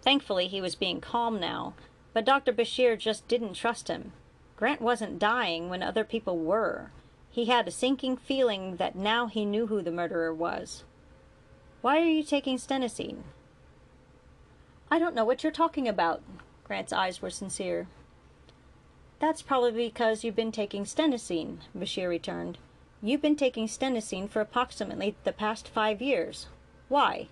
Thankfully, 0.03 0.49
he 0.49 0.61
was 0.61 0.75
being 0.75 1.01
calm 1.01 1.39
now, 1.41 1.75
but 2.13 2.25
Dr. 2.25 2.53
Bashir 2.53 2.99
just 2.99 3.27
didn't 3.29 3.55
trust 3.55 3.89
him. 3.89 4.13
Grant 4.57 4.81
wasn't 4.81 5.19
dying 5.19 5.69
when 5.69 5.83
other 5.83 6.05
people 6.05 6.39
were. 6.39 6.91
He 7.31 7.45
had 7.45 7.69
a 7.69 7.71
sinking 7.71 8.17
feeling 8.17 8.77
that 8.77 8.97
now 8.97 9.27
he 9.27 9.45
knew 9.45 9.69
who 9.69 9.83
the 9.83 9.93
murderer 9.93 10.35
was. 10.35 10.85
Why 11.81 12.01
are 12.01 12.05
you 12.05 12.23
taking 12.23 12.59
stenosine? 12.59 13.23
I 14.91 14.99
don't 14.99 15.15
know 15.15 15.25
what 15.25 15.43
you're 15.43 15.53
talking 15.53 15.87
about. 15.87 16.23
Grant's 16.65 16.93
eyes 16.93 17.23
were 17.23 17.31
sincere. 17.31 17.87
That's 19.21 19.43
probably 19.43 19.89
because 19.89 20.25
you've 20.25 20.35
been 20.35 20.51
taking 20.51 20.85
stenosine, 20.85 21.59
Bashir 21.77 22.09
returned. 22.09 22.59
You've 23.03 23.23
been 23.23 23.37
taking 23.37 23.67
stenosine 23.67 24.29
for 24.29 24.41
approximately 24.41 25.15
the 25.25 25.33
past 25.33 25.69
five 25.69 26.03
years. 26.03 26.49
Why? 26.89 27.29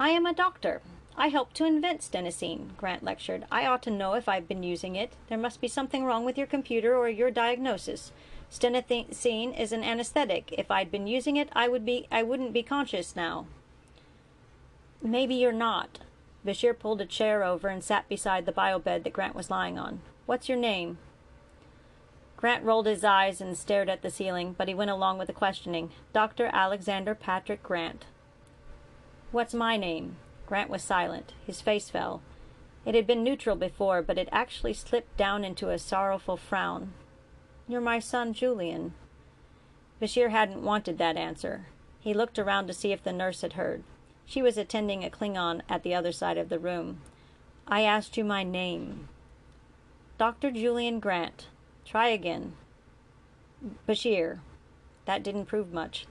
I 0.00 0.10
am 0.10 0.26
a 0.26 0.34
doctor. 0.34 0.82
I 1.16 1.28
helped 1.28 1.54
to 1.56 1.66
invent 1.66 2.00
stenosine, 2.00 2.76
Grant 2.76 3.02
lectured. 3.02 3.44
I 3.50 3.66
ought 3.66 3.82
to 3.84 3.90
know 3.90 4.14
if 4.14 4.28
I've 4.28 4.48
been 4.48 4.62
using 4.62 4.96
it. 4.96 5.12
There 5.28 5.38
must 5.38 5.60
be 5.60 5.68
something 5.68 6.04
wrong 6.04 6.24
with 6.24 6.38
your 6.38 6.46
computer 6.46 6.96
or 6.96 7.08
your 7.08 7.30
diagnosis. 7.30 8.12
Stenosine 8.50 9.58
is 9.58 9.72
an 9.72 9.84
anesthetic. 9.84 10.54
If 10.56 10.70
I'd 10.70 10.90
been 10.90 11.06
using 11.06 11.36
it, 11.36 11.48
I 11.52 11.68
would 11.68 11.84
be 11.84 12.06
I 12.10 12.22
wouldn't 12.22 12.52
be 12.52 12.62
conscious 12.62 13.14
now. 13.14 13.46
Maybe 15.02 15.34
you're 15.34 15.52
not, 15.52 15.98
Bashir 16.46 16.78
pulled 16.78 17.00
a 17.00 17.06
chair 17.06 17.44
over 17.44 17.68
and 17.68 17.82
sat 17.82 18.08
beside 18.08 18.46
the 18.46 18.52
biobed 18.52 19.04
that 19.04 19.12
Grant 19.12 19.34
was 19.34 19.50
lying 19.50 19.78
on. 19.78 20.00
What's 20.26 20.48
your 20.48 20.58
name? 20.58 20.98
Grant 22.36 22.64
rolled 22.64 22.86
his 22.86 23.04
eyes 23.04 23.40
and 23.40 23.56
stared 23.56 23.88
at 23.88 24.02
the 24.02 24.10
ceiling, 24.10 24.54
but 24.58 24.66
he 24.66 24.74
went 24.74 24.90
along 24.90 25.18
with 25.18 25.28
the 25.28 25.32
questioning. 25.32 25.90
Dr. 26.12 26.50
Alexander 26.52 27.14
Patrick 27.14 27.62
Grant. 27.62 28.06
What's 29.30 29.54
my 29.54 29.76
name? 29.76 30.16
Grant 30.52 30.68
was 30.68 30.82
silent. 30.82 31.32
His 31.46 31.62
face 31.62 31.88
fell. 31.88 32.20
It 32.84 32.94
had 32.94 33.06
been 33.06 33.24
neutral 33.24 33.56
before, 33.56 34.02
but 34.02 34.18
it 34.18 34.28
actually 34.30 34.74
slipped 34.74 35.16
down 35.16 35.44
into 35.44 35.70
a 35.70 35.78
sorrowful 35.78 36.36
frown. 36.36 36.92
You're 37.66 37.80
my 37.80 38.00
son, 38.00 38.34
Julian. 38.34 38.92
Bashir 39.98 40.28
hadn't 40.28 40.62
wanted 40.62 40.98
that 40.98 41.16
answer. 41.16 41.68
He 42.00 42.12
looked 42.12 42.38
around 42.38 42.66
to 42.66 42.74
see 42.74 42.92
if 42.92 43.02
the 43.02 43.14
nurse 43.14 43.40
had 43.40 43.54
heard. 43.54 43.82
She 44.26 44.42
was 44.42 44.58
attending 44.58 45.02
a 45.02 45.08
Klingon 45.08 45.62
at 45.70 45.84
the 45.84 45.94
other 45.94 46.12
side 46.12 46.36
of 46.36 46.50
the 46.50 46.58
room. 46.58 47.00
I 47.66 47.80
asked 47.84 48.18
you 48.18 48.24
my 48.24 48.42
name. 48.42 49.08
Dr. 50.18 50.50
Julian 50.50 51.00
Grant. 51.00 51.46
Try 51.86 52.08
again. 52.08 52.52
Bashir. 53.88 54.40
That 55.06 55.22
didn't 55.22 55.46
prove 55.46 55.72
much. 55.72 56.06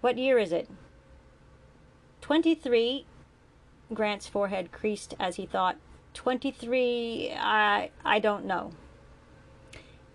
What 0.00 0.16
year 0.16 0.38
is 0.38 0.50
it? 0.50 0.70
Twenty 2.22 2.54
three. 2.54 3.04
Grant's 3.94 4.26
forehead 4.26 4.72
creased 4.72 5.14
as 5.18 5.36
he 5.36 5.46
thought. 5.46 5.76
Twenty 6.14 6.50
three. 6.50 7.32
I 7.36 7.90
I 8.04 8.18
don't 8.18 8.44
know. 8.44 8.72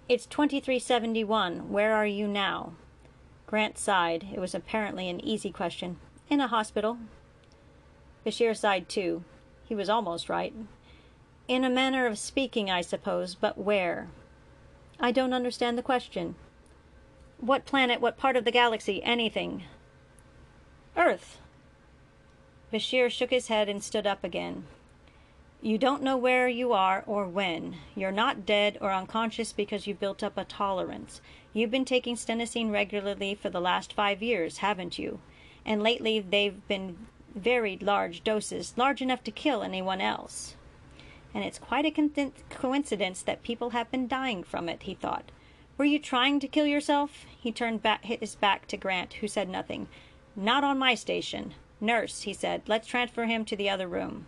It's 0.07 0.25
twenty 0.25 0.59
three 0.59 0.79
seventy 0.79 1.23
one. 1.23 1.71
Where 1.71 1.93
are 1.93 2.05
you 2.05 2.27
now? 2.27 2.73
Grant 3.45 3.77
sighed. 3.77 4.27
It 4.33 4.39
was 4.39 4.53
apparently 4.53 5.09
an 5.09 5.23
easy 5.23 5.51
question. 5.51 5.97
In 6.29 6.41
a 6.41 6.47
hospital. 6.47 6.97
Bashir 8.25 8.55
sighed 8.55 8.89
too. 8.89 9.23
He 9.63 9.75
was 9.75 9.89
almost 9.89 10.29
right. 10.29 10.53
In 11.47 11.63
a 11.63 11.69
manner 11.69 12.05
of 12.05 12.17
speaking, 12.17 12.69
I 12.69 12.81
suppose, 12.81 13.35
but 13.35 13.57
where? 13.57 14.09
I 14.99 15.11
don't 15.11 15.33
understand 15.33 15.77
the 15.77 15.83
question. 15.83 16.35
What 17.39 17.65
planet, 17.65 18.01
what 18.01 18.17
part 18.17 18.35
of 18.35 18.43
the 18.43 18.51
galaxy, 18.51 19.01
anything? 19.03 19.63
Earth. 20.97 21.37
Bashir 22.71 23.09
shook 23.09 23.29
his 23.29 23.47
head 23.47 23.69
and 23.69 23.81
stood 23.81 24.05
up 24.05 24.23
again. 24.23 24.65
You 25.61 25.77
don't 25.77 26.03
know 26.03 26.17
where 26.17 26.47
you 26.47 26.71
are 26.73 27.03
or 27.07 27.27
when. 27.27 27.77
You're 27.95 28.11
not 28.11 28.45
dead 28.45 28.77
or 28.79 28.91
unconscious 28.91 29.53
because 29.53 29.87
you've 29.87 29.99
built 29.99 30.21
up 30.21 30.37
a 30.37 30.45
tolerance. 30.45 31.19
You've 31.53 31.71
been 31.71 31.85
taking 31.85 32.15
stenosine 32.15 32.71
regularly 32.71 33.33
for 33.33 33.49
the 33.49 33.61
last 33.61 33.93
five 33.93 34.21
years, 34.21 34.57
haven't 34.57 34.99
you? 34.99 35.19
And 35.65 35.81
lately 35.81 36.19
they've 36.19 36.67
been 36.67 37.07
very 37.33 37.77
large 37.81 38.23
doses, 38.23 38.73
large 38.77 39.01
enough 39.01 39.23
to 39.23 39.31
kill 39.31 39.63
anyone 39.63 40.01
else. 40.01 40.55
And 41.33 41.43
it's 41.43 41.59
quite 41.59 41.85
a 41.85 42.31
coincidence 42.49 43.21
that 43.23 43.43
people 43.43 43.71
have 43.71 43.89
been 43.91 44.07
dying 44.07 44.43
from 44.43 44.69
it, 44.69 44.83
he 44.83 44.93
thought. 44.93 45.31
Were 45.77 45.85
you 45.85 45.99
trying 45.99 46.39
to 46.39 46.47
kill 46.47 46.65
yourself? 46.65 47.25
He 47.39 47.51
turned 47.51 47.81
back, 47.81 48.05
his 48.05 48.35
back 48.35 48.67
to 48.67 48.77
Grant, 48.77 49.15
who 49.15 49.27
said 49.27 49.49
nothing. 49.49 49.87
Not 50.35 50.63
on 50.63 50.79
my 50.79 50.95
station. 50.95 51.53
Nurse, 51.79 52.21
he 52.21 52.33
said, 52.33 52.63
let's 52.67 52.87
transfer 52.87 53.25
him 53.25 53.45
to 53.45 53.55
the 53.55 53.69
other 53.69 53.87
room. 53.87 54.27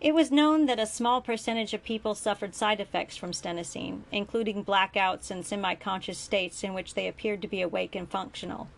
It 0.00 0.14
was 0.14 0.30
known 0.30 0.66
that 0.66 0.78
a 0.78 0.86
small 0.86 1.20
percentage 1.20 1.72
of 1.74 1.82
people 1.82 2.14
suffered 2.14 2.54
side 2.54 2.80
effects 2.80 3.16
from 3.16 3.32
stenosine, 3.32 4.02
including 4.12 4.64
blackouts 4.64 5.30
and 5.30 5.44
semi 5.44 5.74
conscious 5.74 6.18
states 6.18 6.62
in 6.62 6.74
which 6.74 6.94
they 6.94 7.08
appeared 7.08 7.42
to 7.42 7.48
be 7.48 7.62
awake 7.62 7.94
and 7.94 8.08
functional 8.08 8.68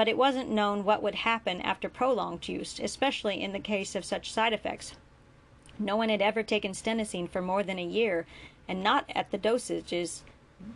but 0.00 0.08
it 0.08 0.16
wasn't 0.16 0.48
known 0.48 0.82
what 0.82 1.02
would 1.02 1.14
happen 1.14 1.60
after 1.60 1.86
prolonged 1.86 2.48
use, 2.48 2.80
especially 2.80 3.42
in 3.42 3.52
the 3.52 3.58
case 3.58 3.94
of 3.94 4.02
such 4.02 4.32
side 4.32 4.54
effects. 4.54 4.94
No 5.78 5.94
one 5.94 6.08
had 6.08 6.22
ever 6.22 6.42
taken 6.42 6.72
stenosine 6.72 7.28
for 7.28 7.42
more 7.42 7.62
than 7.62 7.78
a 7.78 7.84
year, 7.84 8.24
and 8.66 8.82
not 8.82 9.04
at 9.14 9.30
the 9.30 9.36
dosages 9.36 10.22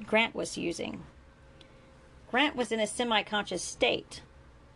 Grant 0.05 0.35
was 0.35 0.59
using. 0.59 1.05
Grant 2.31 2.55
was 2.55 2.71
in 2.71 2.81
a 2.81 2.87
semi 2.87 3.23
conscious 3.23 3.63
state. 3.63 4.21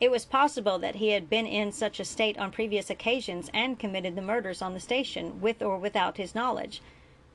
It 0.00 0.10
was 0.12 0.24
possible 0.24 0.78
that 0.78 0.96
he 0.96 1.08
had 1.08 1.28
been 1.28 1.46
in 1.46 1.72
such 1.72 1.98
a 1.98 2.04
state 2.04 2.38
on 2.38 2.52
previous 2.52 2.88
occasions 2.88 3.50
and 3.52 3.78
committed 3.78 4.14
the 4.14 4.22
murders 4.22 4.62
on 4.62 4.74
the 4.74 4.80
station, 4.80 5.40
with 5.40 5.60
or 5.60 5.76
without 5.76 6.18
his 6.18 6.36
knowledge. 6.36 6.80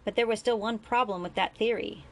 But 0.06 0.16
there 0.16 0.28
was 0.28 0.40
still 0.40 0.58
one 0.58 0.80
problem 0.80 1.24
with 1.24 1.36
that 1.36 1.58
theory. 1.58 2.06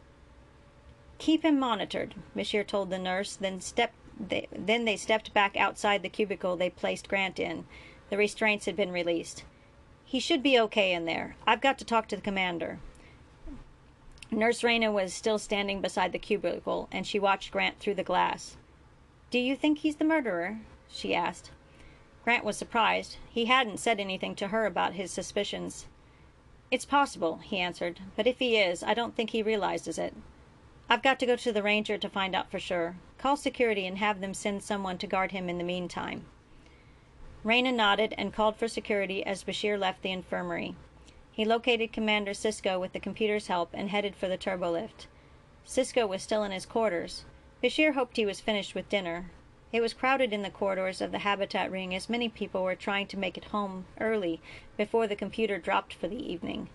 Keep 1.20 1.46
him 1.46 1.58
monitored, 1.58 2.16
Monsieur 2.36 2.64
told 2.64 2.90
the 2.90 3.00
nurse, 3.00 3.36
then 3.36 3.62
stepped 3.62 3.96
they, 4.20 4.48
then 4.52 4.86
they 4.86 4.98
stepped 4.98 5.34
back 5.34 5.56
outside 5.56 6.04
the 6.04 6.10
cubicle 6.10 6.56
they 6.56 6.70
placed 6.70 7.08
Grant 7.08 7.40
in. 7.40 7.66
The 8.10 8.18
restraints 8.18 8.66
had 8.66 8.76
been 8.76 8.92
released. 8.92 9.44
He 10.04 10.20
should 10.20 10.44
be 10.44 10.60
okay 10.60 10.94
in 10.94 11.06
there. 11.06 11.38
I've 11.48 11.62
got 11.62 11.80
to 11.80 11.86
talk 11.86 12.08
to 12.10 12.18
the 12.18 12.22
commander. 12.22 12.80
Nurse 14.30 14.62
Rayna 14.62 14.92
was 14.92 15.14
still 15.14 15.40
standing 15.40 15.82
beside 15.82 16.12
the 16.12 16.20
cubicle, 16.20 16.88
and 16.92 17.08
she 17.08 17.20
watched 17.20 17.52
Grant 17.52 17.80
through 17.80 17.96
the 17.96 18.04
glass. 18.04 18.58
Do 19.32 19.40
you 19.40 19.56
think 19.56 19.78
he's 19.78 19.96
the 19.96 20.04
murderer? 20.04 20.60
she 20.90 21.16
asked. 21.16 21.52
Grant 22.26 22.44
was 22.44 22.58
surprised. 22.58 23.16
He 23.30 23.46
hadn't 23.46 23.80
said 23.80 23.98
anything 23.98 24.36
to 24.36 24.50
her 24.50 24.66
about 24.66 24.96
his 24.96 25.10
suspicions. 25.10 25.88
It's 26.70 26.84
possible, 26.84 27.38
he 27.38 27.58
answered, 27.58 28.02
but 28.18 28.28
if 28.28 28.40
he 28.40 28.58
is, 28.58 28.84
I 28.84 28.94
don't 28.94 29.16
think 29.16 29.30
he 29.30 29.42
realizes 29.42 29.98
it. 29.98 30.14
I've 30.90 31.02
got 31.02 31.18
to 31.20 31.26
go 31.26 31.38
to 31.38 31.52
the 31.54 31.64
ranger 31.64 31.98
to 31.98 32.10
find 32.10 32.36
out 32.36 32.52
for 32.52 32.60
sure. 32.60 32.98
Call 33.18 33.38
security 33.38 33.88
and 33.88 34.00
have 34.00 34.20
them 34.20 34.34
send 34.34 34.64
someone 34.64 34.98
to 34.98 35.08
guard 35.08 35.32
him 35.32 35.48
in 35.48 35.58
the 35.58 35.64
meantime. 35.64 36.26
Rayna 37.46 37.74
nodded 37.74 38.14
and 38.18 38.34
called 38.34 38.58
for 38.58 38.68
security 38.68 39.26
as 39.26 39.46
Bashir 39.46 39.80
left 39.80 40.02
the 40.02 40.12
infirmary. 40.12 40.76
He 41.32 41.46
located 41.46 41.94
Commander 41.94 42.32
Sisko 42.32 42.82
with 42.82 42.92
the 42.92 43.00
computer's 43.00 43.48
help 43.48 43.70
and 43.74 43.92
headed 43.92 44.14
for 44.18 44.28
the 44.28 44.38
turbolift. 44.38 45.08
Sisko 45.66 46.06
was 46.06 46.22
still 46.22 46.44
in 46.44 46.52
his 46.52 46.66
quarters. 46.66 47.24
Bashir 47.64 47.94
hoped 47.94 48.18
he 48.18 48.26
was 48.26 48.42
finished 48.42 48.74
with 48.74 48.90
dinner. 48.90 49.30
It 49.72 49.82
was 49.82 49.94
crowded 49.94 50.34
in 50.34 50.42
the 50.42 50.50
corridors 50.50 51.00
of 51.00 51.12
the 51.12 51.20
habitat 51.20 51.70
ring 51.70 51.94
as 51.94 52.10
many 52.10 52.28
people 52.28 52.64
were 52.64 52.76
trying 52.76 53.06
to 53.08 53.20
make 53.20 53.38
it 53.38 53.46
home 53.46 53.86
early 54.00 54.42
before 54.78 55.06
the 55.06 55.16
computer 55.16 55.60
dropped 55.60 55.94
for 55.94 56.08
the 56.08 56.32
evening. 56.32 56.70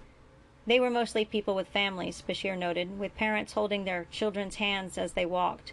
They 0.67 0.79
were 0.79 0.91
mostly 0.91 1.25
people 1.25 1.55
with 1.55 1.69
families, 1.69 2.23
Bashir 2.27 2.57
noted, 2.57 2.99
with 2.99 3.17
parents 3.17 3.55
holding 3.55 3.85
their 3.85 4.07
children's 4.11 4.57
hands 4.57 4.97
as 4.97 5.13
they 5.13 5.27
walked. 5.27 5.73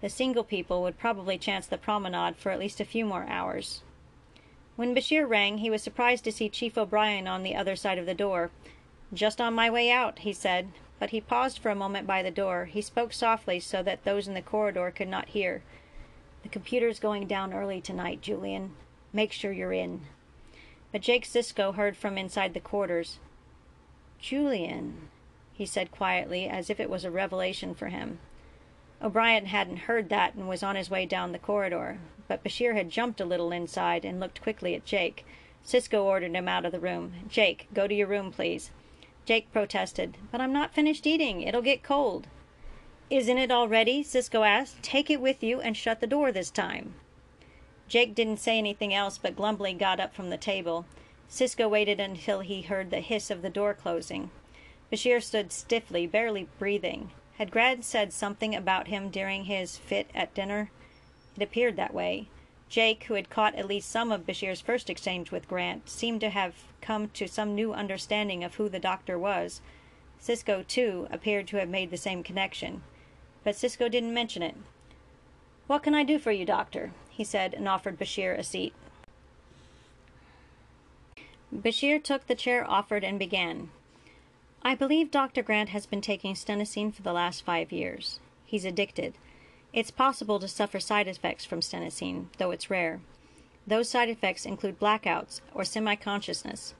The 0.00 0.08
single 0.08 0.44
people 0.44 0.82
would 0.82 0.98
probably 0.98 1.38
chance 1.38 1.66
the 1.66 1.78
promenade 1.78 2.36
for 2.36 2.50
at 2.50 2.58
least 2.58 2.80
a 2.80 2.84
few 2.84 3.04
more 3.04 3.26
hours. 3.28 3.82
When 4.76 4.94
Bashir 4.94 5.28
rang, 5.28 5.58
he 5.58 5.70
was 5.70 5.82
surprised 5.82 6.24
to 6.24 6.32
see 6.32 6.48
Chief 6.48 6.76
O'Brien 6.76 7.26
on 7.26 7.42
the 7.42 7.56
other 7.56 7.76
side 7.76 7.98
of 7.98 8.06
the 8.06 8.14
door. 8.14 8.50
Just 9.12 9.40
on 9.40 9.54
my 9.54 9.70
way 9.70 9.90
out, 9.90 10.20
he 10.20 10.32
said, 10.32 10.68
but 10.98 11.10
he 11.10 11.20
paused 11.20 11.58
for 11.58 11.70
a 11.70 11.74
moment 11.74 12.06
by 12.06 12.22
the 12.22 12.30
door. 12.30 12.66
He 12.66 12.80
spoke 12.80 13.12
softly 13.12 13.60
so 13.60 13.82
that 13.82 14.04
those 14.04 14.26
in 14.26 14.34
the 14.34 14.42
corridor 14.42 14.90
could 14.90 15.08
not 15.08 15.28
hear. 15.28 15.62
The 16.42 16.48
computer's 16.48 16.98
going 16.98 17.26
down 17.26 17.52
early 17.52 17.80
tonight, 17.80 18.22
Julian. 18.22 18.72
Make 19.12 19.32
sure 19.32 19.52
you're 19.52 19.72
in. 19.72 20.02
But 20.92 21.02
Jake 21.02 21.26
Sisko 21.26 21.74
heard 21.74 21.96
from 21.96 22.16
inside 22.16 22.54
the 22.54 22.60
quarters. 22.60 23.18
Julian, 24.18 25.08
he 25.52 25.66
said 25.66 25.90
quietly, 25.90 26.48
as 26.48 26.70
if 26.70 26.80
it 26.80 26.88
was 26.88 27.04
a 27.04 27.10
revelation 27.10 27.74
for 27.74 27.88
him. 27.88 28.18
O'Brien 29.02 29.46
hadn't 29.46 29.88
heard 29.88 30.08
that 30.08 30.34
and 30.34 30.48
was 30.48 30.62
on 30.62 30.76
his 30.76 30.88
way 30.88 31.04
down 31.04 31.32
the 31.32 31.38
corridor, 31.38 31.98
but 32.28 32.42
Bashir 32.42 32.74
had 32.74 32.88
jumped 32.88 33.20
a 33.20 33.26
little 33.26 33.52
inside 33.52 34.04
and 34.04 34.18
looked 34.18 34.40
quickly 34.40 34.74
at 34.74 34.86
Jake. 34.86 35.26
Sisko 35.64 36.02
ordered 36.02 36.34
him 36.34 36.48
out 36.48 36.64
of 36.64 36.72
the 36.72 36.80
room. 36.80 37.12
Jake, 37.28 37.68
go 37.74 37.86
to 37.86 37.94
your 37.94 38.06
room, 38.06 38.32
please. 38.32 38.70
Jake 39.26 39.52
protested. 39.52 40.16
But 40.30 40.40
I'm 40.40 40.52
not 40.52 40.72
finished 40.72 41.06
eating. 41.06 41.42
It'll 41.42 41.60
get 41.60 41.82
cold. 41.82 42.28
Isn't 43.10 43.38
it 43.38 43.50
already? 43.50 44.02
Sisko 44.02 44.46
asked. 44.46 44.82
Take 44.82 45.10
it 45.10 45.20
with 45.20 45.42
you 45.42 45.60
and 45.60 45.76
shut 45.76 46.00
the 46.00 46.06
door 46.06 46.32
this 46.32 46.50
time. 46.50 46.94
Jake 47.88 48.14
didn't 48.14 48.38
say 48.38 48.56
anything 48.56 48.94
else, 48.94 49.18
but 49.18 49.36
glumly 49.36 49.74
got 49.74 50.00
up 50.00 50.14
from 50.14 50.30
the 50.30 50.38
table. 50.38 50.86
Sisko 51.28 51.68
waited 51.68 52.00
until 52.00 52.40
he 52.40 52.62
heard 52.62 52.90
the 52.90 53.00
hiss 53.00 53.30
of 53.30 53.42
the 53.42 53.50
door 53.50 53.74
closing. 53.74 54.30
Bashir 54.92 55.20
stood 55.20 55.52
stiffly, 55.52 56.06
barely 56.06 56.48
breathing. 56.58 57.10
Had 57.38 57.50
Grant 57.50 57.84
said 57.84 58.12
something 58.12 58.54
about 58.54 58.88
him 58.88 59.10
during 59.10 59.44
his 59.44 59.76
fit 59.76 60.08
at 60.14 60.34
dinner? 60.34 60.70
It 61.36 61.42
appeared 61.42 61.76
that 61.76 61.92
way. 61.92 62.28
Jake, 62.68 63.04
who 63.04 63.14
had 63.14 63.30
caught 63.30 63.54
at 63.54 63.68
least 63.68 63.90
some 63.90 64.10
of 64.10 64.26
Bashir's 64.26 64.60
first 64.60 64.90
exchange 64.90 65.30
with 65.30 65.48
Grant, 65.48 65.88
seemed 65.88 66.20
to 66.22 66.30
have 66.30 66.54
come 66.80 67.08
to 67.10 67.26
some 67.28 67.54
new 67.54 67.72
understanding 67.72 68.42
of 68.42 68.56
who 68.56 68.68
the 68.68 68.80
doctor 68.80 69.18
was. 69.18 69.60
Sisko, 70.20 70.66
too, 70.66 71.06
appeared 71.10 71.46
to 71.48 71.58
have 71.58 71.68
made 71.68 71.90
the 71.90 71.96
same 71.96 72.22
connection. 72.22 72.82
But 73.44 73.54
Sisko 73.54 73.90
didn't 73.90 74.14
mention 74.14 74.42
it. 74.42 74.56
What 75.66 75.82
can 75.82 75.94
I 75.94 76.02
do 76.02 76.18
for 76.18 76.32
you, 76.32 76.44
doctor? 76.44 76.92
he 77.08 77.24
said, 77.24 77.54
and 77.54 77.68
offered 77.68 77.98
Bashir 77.98 78.38
a 78.38 78.42
seat. 78.42 78.74
Bashir 81.54 82.02
took 82.02 82.26
the 82.26 82.34
chair 82.34 82.68
offered 82.68 83.04
and 83.04 83.18
began. 83.18 83.70
I 84.62 84.74
believe 84.74 85.10
Dr. 85.10 85.42
Grant 85.42 85.70
has 85.70 85.86
been 85.86 86.00
taking 86.00 86.34
stenosine 86.34 86.92
for 86.92 87.02
the 87.02 87.12
last 87.12 87.44
five 87.44 87.72
years. 87.72 88.20
He's 88.44 88.64
addicted. 88.64 89.14
It's 89.76 89.90
possible 89.90 90.40
to 90.40 90.48
suffer 90.48 90.80
side 90.80 91.06
effects 91.06 91.44
from 91.44 91.60
stenosine, 91.60 92.28
though 92.38 92.50
it's 92.50 92.70
rare. 92.70 93.00
Those 93.66 93.90
side 93.90 94.08
effects 94.08 94.46
include 94.46 94.80
blackouts 94.80 95.42
or 95.52 95.66
semi 95.66 95.96
consciousness. 95.96 96.72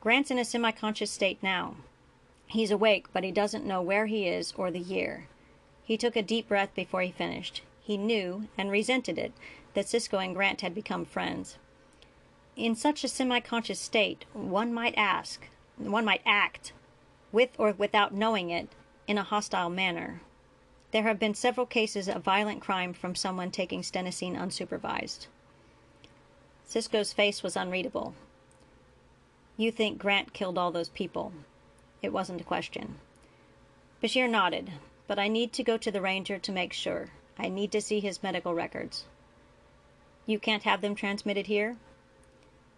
Grant's 0.00 0.28
in 0.32 0.40
a 0.40 0.44
semi 0.44 0.72
conscious 0.72 1.12
state 1.12 1.40
now. 1.40 1.76
He's 2.48 2.72
awake, 2.72 3.06
but 3.12 3.22
he 3.22 3.30
doesn't 3.30 3.64
know 3.64 3.80
where 3.80 4.06
he 4.06 4.26
is 4.26 4.52
or 4.56 4.72
the 4.72 4.80
year. 4.80 5.28
He 5.84 5.96
took 5.96 6.16
a 6.16 6.22
deep 6.22 6.48
breath 6.48 6.74
before 6.74 7.02
he 7.02 7.12
finished. 7.12 7.62
He 7.80 7.96
knew, 7.96 8.48
and 8.58 8.72
resented 8.72 9.18
it, 9.18 9.32
that 9.74 9.86
Sisko 9.86 10.18
and 10.18 10.34
Grant 10.34 10.62
had 10.62 10.74
become 10.74 11.04
friends. 11.04 11.58
In 12.56 12.74
such 12.74 13.04
a 13.04 13.08
semi 13.08 13.38
conscious 13.38 13.78
state, 13.78 14.24
one 14.32 14.74
might 14.74 14.94
ask, 14.96 15.46
one 15.78 16.04
might 16.04 16.22
act, 16.26 16.72
with 17.30 17.50
or 17.56 17.70
without 17.70 18.12
knowing 18.12 18.50
it, 18.50 18.68
in 19.06 19.16
a 19.16 19.22
hostile 19.22 19.70
manner. 19.70 20.22
There 20.92 21.02
have 21.04 21.18
been 21.18 21.34
several 21.34 21.66
cases 21.66 22.06
of 22.06 22.22
violent 22.22 22.60
crime 22.60 22.92
from 22.92 23.14
someone 23.14 23.50
taking 23.50 23.80
stenosine 23.80 24.36
unsupervised. 24.36 25.26
Sisko's 26.68 27.12
face 27.14 27.42
was 27.42 27.56
unreadable. 27.56 28.14
You 29.56 29.72
think 29.72 29.98
Grant 29.98 30.32
killed 30.32 30.58
all 30.58 30.70
those 30.70 30.90
people? 30.90 31.32
It 32.02 32.12
wasn't 32.12 32.40
a 32.42 32.44
question. 32.44 32.96
Bashir 34.02 34.28
nodded, 34.28 34.70
but 35.06 35.18
I 35.18 35.28
need 35.28 35.52
to 35.54 35.62
go 35.62 35.78
to 35.78 35.90
the 35.90 36.00
ranger 36.00 36.38
to 36.38 36.52
make 36.52 36.72
sure. 36.72 37.08
I 37.38 37.48
need 37.48 37.72
to 37.72 37.80
see 37.80 38.00
his 38.00 38.22
medical 38.22 38.54
records. 38.54 39.04
You 40.26 40.38
can't 40.38 40.64
have 40.64 40.82
them 40.82 40.94
transmitted 40.94 41.46
here? 41.46 41.76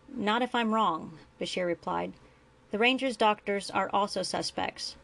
Not 0.08 0.42
if 0.42 0.54
I'm 0.54 0.74
wrong, 0.74 1.18
Bashir 1.40 1.66
replied. 1.66 2.12
The 2.70 2.78
ranger's 2.78 3.16
doctors 3.16 3.70
are 3.70 3.90
also 3.92 4.22
suspects. 4.22 4.94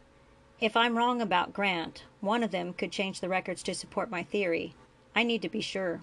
If 0.61 0.77
I'm 0.77 0.95
wrong 0.95 1.23
about 1.23 1.53
Grant, 1.53 2.03
one 2.19 2.43
of 2.43 2.51
them 2.51 2.73
could 2.73 2.91
change 2.91 3.19
the 3.19 3.27
records 3.27 3.63
to 3.63 3.73
support 3.73 4.11
my 4.11 4.21
theory. 4.21 4.75
I 5.15 5.23
need 5.23 5.41
to 5.41 5.49
be 5.49 5.59
sure. 5.59 6.01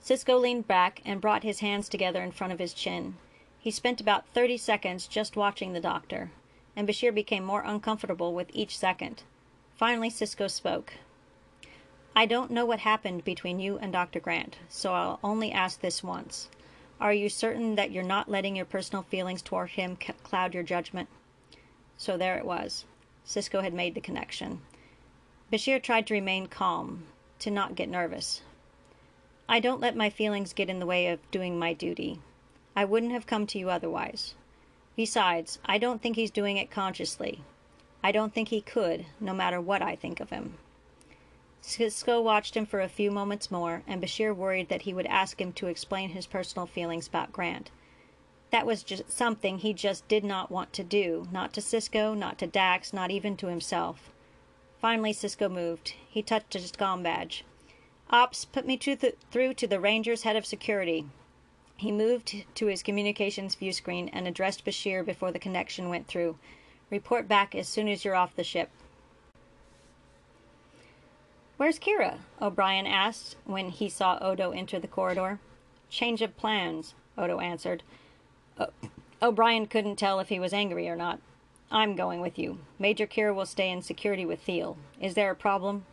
Sisko 0.00 0.40
leaned 0.40 0.68
back 0.68 1.02
and 1.04 1.20
brought 1.20 1.42
his 1.42 1.58
hands 1.58 1.88
together 1.88 2.22
in 2.22 2.30
front 2.30 2.52
of 2.52 2.60
his 2.60 2.72
chin. 2.72 3.16
He 3.58 3.72
spent 3.72 4.00
about 4.00 4.28
30 4.34 4.56
seconds 4.56 5.08
just 5.08 5.34
watching 5.34 5.72
the 5.72 5.80
doctor, 5.80 6.30
and 6.76 6.88
Bashir 6.88 7.12
became 7.12 7.42
more 7.42 7.62
uncomfortable 7.62 8.32
with 8.32 8.52
each 8.52 8.78
second. 8.78 9.24
Finally, 9.74 10.10
Sisko 10.10 10.48
spoke. 10.48 10.92
I 12.14 12.24
don't 12.24 12.52
know 12.52 12.64
what 12.64 12.80
happened 12.80 13.24
between 13.24 13.58
you 13.58 13.78
and 13.78 13.92
Dr. 13.92 14.20
Grant, 14.20 14.58
so 14.68 14.94
I'll 14.94 15.18
only 15.24 15.50
ask 15.50 15.80
this 15.80 16.04
once. 16.04 16.50
Are 17.00 17.12
you 17.12 17.28
certain 17.28 17.74
that 17.74 17.90
you're 17.90 18.04
not 18.04 18.30
letting 18.30 18.54
your 18.54 18.64
personal 18.64 19.02
feelings 19.02 19.42
toward 19.42 19.70
him 19.70 19.96
cloud 20.22 20.54
your 20.54 20.62
judgment? 20.62 21.08
So 21.96 22.16
there 22.16 22.38
it 22.38 22.44
was. 22.44 22.84
Sisko 23.28 23.62
had 23.62 23.74
made 23.74 23.94
the 23.94 24.00
connection. 24.00 24.62
Bashir 25.52 25.82
tried 25.82 26.06
to 26.06 26.14
remain 26.14 26.46
calm, 26.46 27.04
to 27.40 27.50
not 27.50 27.74
get 27.74 27.90
nervous. 27.90 28.40
I 29.46 29.60
don't 29.60 29.82
let 29.82 29.94
my 29.94 30.08
feelings 30.08 30.54
get 30.54 30.70
in 30.70 30.78
the 30.78 30.86
way 30.86 31.08
of 31.08 31.30
doing 31.30 31.58
my 31.58 31.74
duty. 31.74 32.20
I 32.74 32.86
wouldn't 32.86 33.12
have 33.12 33.26
come 33.26 33.46
to 33.48 33.58
you 33.58 33.68
otherwise. 33.68 34.34
Besides, 34.96 35.58
I 35.66 35.76
don't 35.76 36.00
think 36.00 36.16
he's 36.16 36.30
doing 36.30 36.56
it 36.56 36.70
consciously. 36.70 37.42
I 38.02 38.12
don't 38.12 38.32
think 38.32 38.48
he 38.48 38.62
could, 38.62 39.04
no 39.20 39.34
matter 39.34 39.60
what 39.60 39.82
I 39.82 39.94
think 39.94 40.20
of 40.20 40.30
him. 40.30 40.54
Sisko 41.62 42.22
watched 42.22 42.56
him 42.56 42.64
for 42.64 42.80
a 42.80 42.88
few 42.88 43.10
moments 43.10 43.50
more, 43.50 43.82
and 43.86 44.02
Bashir 44.02 44.34
worried 44.34 44.70
that 44.70 44.82
he 44.82 44.94
would 44.94 45.06
ask 45.06 45.38
him 45.38 45.52
to 45.52 45.66
explain 45.66 46.10
his 46.10 46.26
personal 46.26 46.66
feelings 46.66 47.06
about 47.06 47.32
Grant. 47.32 47.70
That 48.50 48.66
was 48.66 48.82
just 48.82 49.10
something 49.10 49.58
he 49.58 49.74
just 49.74 50.08
did 50.08 50.24
not 50.24 50.50
want 50.50 50.72
to 50.74 50.84
do, 50.84 51.28
not 51.30 51.52
to 51.54 51.60
Sisko, 51.60 52.16
not 52.16 52.38
to 52.38 52.46
Dax, 52.46 52.92
not 52.92 53.10
even 53.10 53.36
to 53.36 53.48
himself. 53.48 54.10
Finally, 54.80 55.12
Sisko 55.12 55.50
moved. 55.50 55.94
He 56.08 56.22
touched 56.22 56.54
his 56.54 56.72
com 56.72 57.02
badge. 57.02 57.44
Ops, 58.10 58.44
put 58.46 58.66
me 58.66 58.76
to 58.78 58.96
th- 58.96 59.16
through 59.30 59.54
to 59.54 59.66
the 59.66 59.80
Ranger's 59.80 60.22
head 60.22 60.36
of 60.36 60.46
security. 60.46 61.04
He 61.76 61.92
moved 61.92 62.44
to 62.54 62.66
his 62.66 62.82
communications 62.82 63.54
view 63.54 63.72
screen 63.72 64.08
and 64.08 64.26
addressed 64.26 64.64
Bashir 64.64 65.04
before 65.04 65.30
the 65.30 65.38
connection 65.38 65.88
went 65.88 66.06
through. 66.06 66.38
Report 66.90 67.28
back 67.28 67.54
as 67.54 67.68
soon 67.68 67.86
as 67.86 68.04
you're 68.04 68.16
off 68.16 68.34
the 68.34 68.42
ship. 68.42 68.70
Where's 71.58 71.78
Kira? 71.78 72.18
O'Brien 72.40 72.86
asked 72.86 73.36
when 73.44 73.70
he 73.70 73.88
saw 73.88 74.16
Odo 74.20 74.52
enter 74.52 74.78
the 74.78 74.88
corridor. 74.88 75.38
Change 75.90 76.22
of 76.22 76.36
plans, 76.36 76.94
Odo 77.16 77.40
answered. 77.40 77.82
Uh, 78.58 78.66
O'Brien 79.22 79.66
couldn't 79.66 79.96
tell 79.96 80.20
if 80.20 80.28
he 80.28 80.40
was 80.40 80.52
angry 80.52 80.88
or 80.88 80.96
not. 80.96 81.20
I'm 81.70 81.96
going 81.96 82.20
with 82.20 82.38
you. 82.38 82.58
Major 82.78 83.06
Kira 83.06 83.34
will 83.34 83.46
stay 83.46 83.70
in 83.70 83.82
security 83.82 84.24
with 84.24 84.40
Thiel. 84.40 84.76
Is 85.00 85.14
there 85.14 85.30
a 85.30 85.36
problem? 85.36 85.84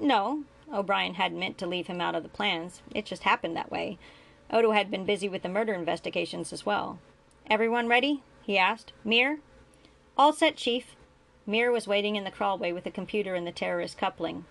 No. 0.00 0.44
O'Brien 0.72 1.14
hadn't 1.14 1.38
meant 1.38 1.58
to 1.58 1.66
leave 1.66 1.86
him 1.86 2.00
out 2.00 2.14
of 2.14 2.22
the 2.22 2.28
plans. 2.28 2.82
It 2.92 3.06
just 3.06 3.22
happened 3.22 3.56
that 3.56 3.70
way. 3.70 3.98
Odo 4.50 4.72
had 4.72 4.90
been 4.90 5.04
busy 5.04 5.28
with 5.28 5.42
the 5.42 5.48
murder 5.48 5.74
investigations 5.74 6.52
as 6.52 6.66
well. 6.66 6.98
Everyone 7.48 7.88
ready? 7.88 8.22
he 8.42 8.58
asked. 8.58 8.92
Mir? 9.04 9.38
All 10.18 10.32
set, 10.32 10.56
Chief. 10.56 10.96
Mir 11.46 11.70
was 11.70 11.86
waiting 11.86 12.16
in 12.16 12.24
the 12.24 12.30
crawlway 12.30 12.74
with 12.74 12.84
the 12.84 12.90
computer 12.90 13.34
and 13.34 13.46
the 13.46 13.52
terrorist 13.52 13.98
coupling. 13.98 14.44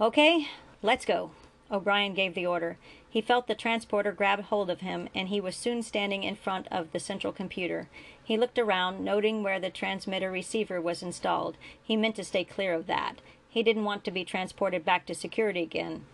Okay, 0.00 0.48
Let's 0.84 1.06
go. 1.06 1.30
O'Brien 1.72 2.12
gave 2.12 2.34
the 2.34 2.44
order. 2.44 2.76
He 3.14 3.20
felt 3.20 3.46
the 3.46 3.54
transporter 3.54 4.10
grab 4.10 4.40
hold 4.40 4.68
of 4.68 4.80
him, 4.80 5.08
and 5.14 5.28
he 5.28 5.40
was 5.40 5.54
soon 5.54 5.84
standing 5.84 6.24
in 6.24 6.34
front 6.34 6.66
of 6.72 6.90
the 6.90 6.98
central 6.98 7.32
computer. 7.32 7.88
He 8.24 8.36
looked 8.36 8.58
around, 8.58 9.04
noting 9.04 9.44
where 9.44 9.60
the 9.60 9.70
transmitter 9.70 10.32
receiver 10.32 10.80
was 10.80 11.00
installed. 11.00 11.56
He 11.80 11.96
meant 11.96 12.16
to 12.16 12.24
stay 12.24 12.42
clear 12.42 12.74
of 12.74 12.88
that. 12.88 13.20
He 13.48 13.62
didn't 13.62 13.84
want 13.84 14.02
to 14.02 14.10
be 14.10 14.24
transported 14.24 14.84
back 14.84 15.06
to 15.06 15.14
security 15.14 15.62
again. 15.62 16.06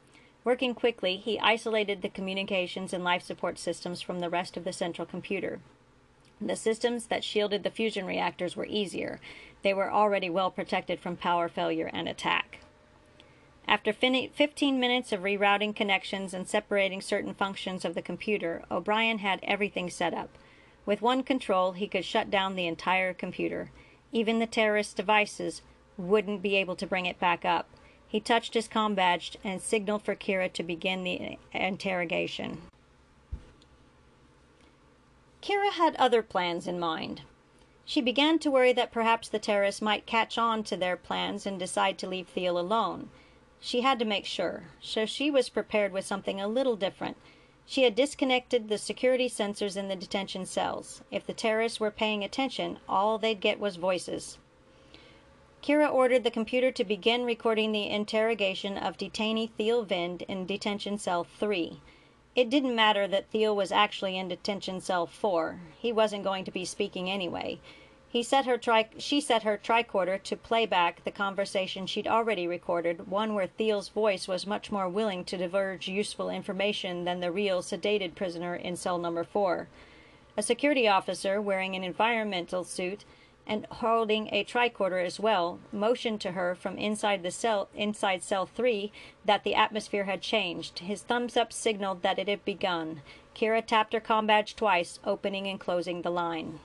Working 0.45 0.75
quickly, 0.75 1.17
he 1.17 1.41
isolated 1.41 2.03
the 2.03 2.11
communications 2.11 2.93
and 2.93 3.03
life 3.03 3.23
support 3.23 3.59
systems 3.59 4.03
from 4.03 4.21
the 4.21 4.29
rest 4.29 4.59
of 4.59 4.65
the 4.65 4.73
central 4.75 5.07
computer. 5.07 5.61
The 6.39 6.55
systems 6.55 7.07
that 7.07 7.25
shielded 7.25 7.63
the 7.63 7.71
fusion 7.71 8.05
reactors 8.05 8.57
were 8.57 8.67
easier. 8.67 9.21
They 9.63 9.73
were 9.73 9.91
already 9.91 10.29
well 10.29 10.51
protected 10.51 11.01
from 11.01 11.17
power 11.17 11.49
failure 11.49 11.89
and 11.95 12.07
attack. 12.07 12.59
After 13.71 13.93
15 13.93 14.81
minutes 14.81 15.13
of 15.13 15.21
rerouting 15.21 15.77
connections 15.77 16.35
and 16.35 16.49
separating 16.49 17.01
certain 17.01 17.35
functions 17.35 17.85
of 17.85 17.95
the 17.95 18.03
computer, 18.03 18.65
O'Brien 18.69 19.19
had 19.19 19.39
everything 19.45 19.89
set 19.89 20.13
up. 20.13 20.37
With 20.85 21.01
one 21.01 21.23
control, 21.23 21.71
he 21.71 21.87
could 21.87 22.05
shut 22.05 22.33
down 22.33 22.57
the 22.57 22.67
entire 22.67 23.15
computer. 23.15 23.71
Even 24.11 24.41
the 24.41 24.49
terrorist 24.49 24.97
devices 24.97 25.63
wouldn't 25.97 26.43
be 26.43 26.57
able 26.57 26.75
to 26.75 26.87
bring 26.87 27.07
it 27.07 27.21
back 27.21 27.45
up. 27.45 27.69
He 28.09 28.19
touched 28.19 28.55
his 28.55 28.67
com 28.67 28.97
badge 28.97 29.37
and 29.45 29.63
signaled 29.63 30.03
for 30.03 30.17
Kira 30.17 30.53
to 30.53 30.65
begin 30.65 31.05
the 31.05 31.39
interrogation. 31.55 32.63
Kira 35.41 35.71
had 35.75 35.95
other 35.95 36.25
plans 36.25 36.67
in 36.67 36.81
mind. 36.81 37.23
She 37.85 38.01
began 38.01 38.41
to 38.41 38.51
worry 38.51 38.73
that 38.73 38.91
perhaps 38.91 39.29
the 39.29 39.39
terrorists 39.39 39.81
might 39.81 40.07
catch 40.07 40.39
on 40.39 40.65
to 40.65 40.77
their 40.77 40.97
plans 40.97 41.47
and 41.47 41.57
decide 41.57 41.99
to 41.99 42.09
leave 42.09 42.27
Thiel 42.27 42.59
alone. 42.59 43.11
She 43.61 43.83
had 43.83 43.99
to 43.99 44.05
make 44.05 44.25
sure, 44.25 44.65
so 44.81 45.05
she 45.05 45.31
was 45.31 45.51
prepared 45.51 45.93
with 45.93 46.07
something 46.07 46.41
a 46.41 46.49
little 46.49 46.77
different. 46.77 47.19
She 47.67 47.83
had 47.83 47.95
disconnected 47.95 48.69
the 48.69 48.79
security 48.79 49.29
sensors 49.29 49.77
in 49.77 49.89
the 49.89 49.95
detention 49.95 50.47
cells. 50.47 51.03
If 51.11 51.27
the 51.27 51.35
terrorists 51.35 51.79
were 51.79 51.91
paying 51.91 52.25
attention, 52.25 52.79
all 52.89 53.19
they'd 53.19 53.41
get 53.41 53.61
was 53.61 53.77
voices. 53.77 54.39
Kira 55.63 55.93
ordered 55.93 56.25
the 56.25 56.31
computer 56.31 56.73
to 56.73 56.85
begin 56.85 57.25
recording 57.25 57.73
the 57.73 57.87
interrogation 57.87 58.79
of 58.79 58.97
detainee 58.97 59.51
Thiel 59.51 59.83
Vind 59.83 60.23
in 60.23 60.47
detention 60.47 60.97
cell 60.97 61.23
3. 61.23 61.83
It 62.35 62.49
didn't 62.49 62.75
matter 62.75 63.07
that 63.07 63.29
Thiel 63.31 63.55
was 63.55 63.71
actually 63.71 64.17
in 64.17 64.29
detention 64.29 64.81
cell 64.81 65.07
4. 65.07 65.61
He 65.79 65.93
wasn't 65.93 66.25
going 66.25 66.45
to 66.47 66.51
be 66.51 66.65
speaking 66.65 67.11
anyway. 67.11 67.61
He 68.13 68.25
set 68.25 68.45
her 68.45 68.59
tri- 68.59 68.89
she 68.99 69.21
set 69.21 69.45
her 69.45 69.57
tricorder 69.57 70.21
to 70.25 70.37
play 70.37 70.67
back 70.67 71.05
the 71.05 71.13
conversation 71.13 71.87
she'd 71.87 72.09
already 72.09 72.45
recorded, 72.45 73.07
one 73.07 73.35
where 73.35 73.47
Thiel's 73.47 73.89
voice 73.89 74.27
was 74.27 74.49
much 74.49 74.73
more 74.73 74.89
willing 74.89 75.25
to 75.27 75.37
divulge 75.37 75.87
useful 75.87 76.29
information 76.29 77.05
than 77.05 77.21
the 77.21 77.31
real 77.31 77.63
sedated 77.63 78.17
prisoner 78.17 78.57
in 78.57 78.75
cell 78.75 78.99
number 78.99 79.23
4. 79.23 79.69
A 80.37 80.43
security 80.43 80.89
officer 80.89 81.41
wearing 81.41 81.77
an 81.77 81.85
environmental 81.85 82.65
suit 82.65 83.05
and 83.47 83.65
holding 83.67 84.29
a 84.33 84.43
tricorder 84.43 85.07
as 85.07 85.21
well, 85.21 85.61
motioned 85.71 86.21
to 86.23 86.33
her 86.33 86.57
from 86.57 86.77
inside 86.79 87.23
the 87.23 87.31
cell 87.31 87.69
inside 87.77 88.25
cell 88.25 88.45
three 88.45 88.91
that 89.25 89.45
the 89.45 89.55
atmosphere 89.55 90.05
had 90.05 90.21
changed. 90.21 90.81
His 90.81 91.03
thumbs 91.03 91.37
up 91.37 91.53
signaled 91.53 92.03
that 92.03 92.19
it 92.19 92.27
had 92.27 92.45
begun. 92.45 93.03
Kira 93.37 93.65
tapped 93.65 93.93
her 93.93 94.01
com 94.01 94.27
badge 94.27 94.57
twice, 94.57 94.99
opening 95.05 95.47
and 95.47 95.61
closing 95.61 96.03
the 96.03 96.11
line. 96.11 96.59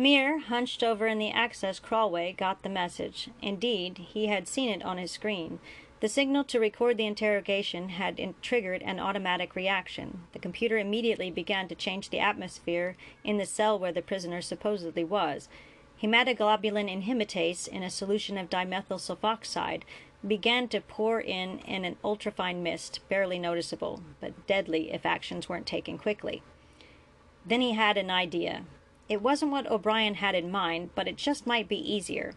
Mir, 0.00 0.38
hunched 0.38 0.84
over 0.84 1.08
in 1.08 1.18
the 1.18 1.32
access 1.32 1.80
crawlway, 1.80 2.36
got 2.36 2.62
the 2.62 2.68
message. 2.68 3.30
Indeed, 3.42 3.98
he 3.98 4.28
had 4.28 4.46
seen 4.46 4.68
it 4.68 4.84
on 4.84 4.96
his 4.96 5.10
screen. 5.10 5.58
The 5.98 6.08
signal 6.08 6.44
to 6.44 6.60
record 6.60 6.96
the 6.96 7.06
interrogation 7.06 7.88
had 7.88 8.20
in- 8.20 8.36
triggered 8.40 8.80
an 8.82 9.00
automatic 9.00 9.56
reaction. 9.56 10.20
The 10.34 10.38
computer 10.38 10.78
immediately 10.78 11.32
began 11.32 11.66
to 11.66 11.74
change 11.74 12.10
the 12.10 12.20
atmosphere 12.20 12.96
in 13.24 13.38
the 13.38 13.44
cell 13.44 13.76
where 13.76 13.90
the 13.90 14.00
prisoner 14.00 14.40
supposedly 14.40 15.02
was. 15.02 15.48
Hematoglobulin 16.00 16.88
inhibitor 16.88 17.66
in 17.66 17.82
a 17.82 17.90
solution 17.90 18.38
of 18.38 18.48
dimethyl 18.48 19.00
sulfoxide 19.00 19.82
began 20.24 20.68
to 20.68 20.80
pour 20.80 21.20
in 21.20 21.58
in 21.66 21.84
an 21.84 21.96
ultrafine 22.04 22.62
mist, 22.62 23.00
barely 23.08 23.40
noticeable, 23.40 24.04
but 24.20 24.46
deadly 24.46 24.92
if 24.92 25.04
actions 25.04 25.48
weren't 25.48 25.66
taken 25.66 25.98
quickly. 25.98 26.40
Then 27.44 27.60
he 27.60 27.72
had 27.72 27.96
an 27.96 28.12
idea. 28.12 28.64
It 29.08 29.22
wasn't 29.22 29.52
what 29.52 29.70
O'Brien 29.70 30.14
had 30.14 30.34
in 30.34 30.50
mind, 30.50 30.90
but 30.94 31.08
it 31.08 31.16
just 31.16 31.46
might 31.46 31.68
be 31.68 31.76
easier. 31.76 32.34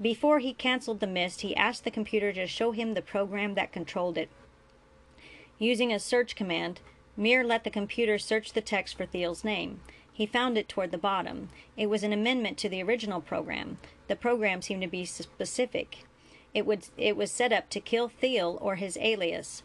Before 0.00 0.40
he 0.40 0.52
canceled 0.52 1.00
the 1.00 1.06
mist, 1.06 1.42
he 1.42 1.56
asked 1.56 1.84
the 1.84 1.90
computer 1.90 2.32
to 2.32 2.46
show 2.46 2.72
him 2.72 2.94
the 2.94 3.02
program 3.02 3.54
that 3.54 3.72
controlled 3.72 4.18
it. 4.18 4.28
Using 5.58 5.92
a 5.92 5.98
search 5.98 6.34
command, 6.34 6.80
Mir 7.16 7.44
let 7.44 7.64
the 7.64 7.70
computer 7.70 8.18
search 8.18 8.52
the 8.52 8.60
text 8.60 8.96
for 8.96 9.06
Thiel's 9.06 9.44
name. 9.44 9.80
He 10.12 10.26
found 10.26 10.58
it 10.58 10.68
toward 10.68 10.90
the 10.90 10.98
bottom. 10.98 11.48
It 11.76 11.88
was 11.88 12.02
an 12.02 12.12
amendment 12.12 12.58
to 12.58 12.68
the 12.68 12.82
original 12.82 13.20
program. 13.20 13.78
The 14.08 14.16
program 14.16 14.60
seemed 14.60 14.82
to 14.82 14.88
be 14.88 15.04
specific. 15.04 16.04
It, 16.52 16.66
would, 16.66 16.88
it 16.98 17.16
was 17.16 17.30
set 17.30 17.52
up 17.52 17.70
to 17.70 17.80
kill 17.80 18.08
Thiel 18.08 18.58
or 18.60 18.76
his 18.76 18.98
alias, 19.00 19.62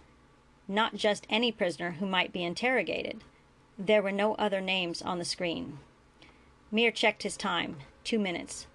not 0.67 0.95
just 0.95 1.27
any 1.29 1.51
prisoner 1.51 1.93
who 1.93 2.05
might 2.05 2.31
be 2.31 2.43
interrogated. 2.43 3.23
There 3.77 4.01
were 4.01 4.11
no 4.11 4.35
other 4.35 4.61
names 4.61 5.01
on 5.01 5.19
the 5.19 5.25
screen. 5.25 5.79
Mir 6.71 6.91
checked 6.91 7.23
his 7.23 7.37
time 7.37 7.77
two 8.03 8.19
minutes. 8.19 8.67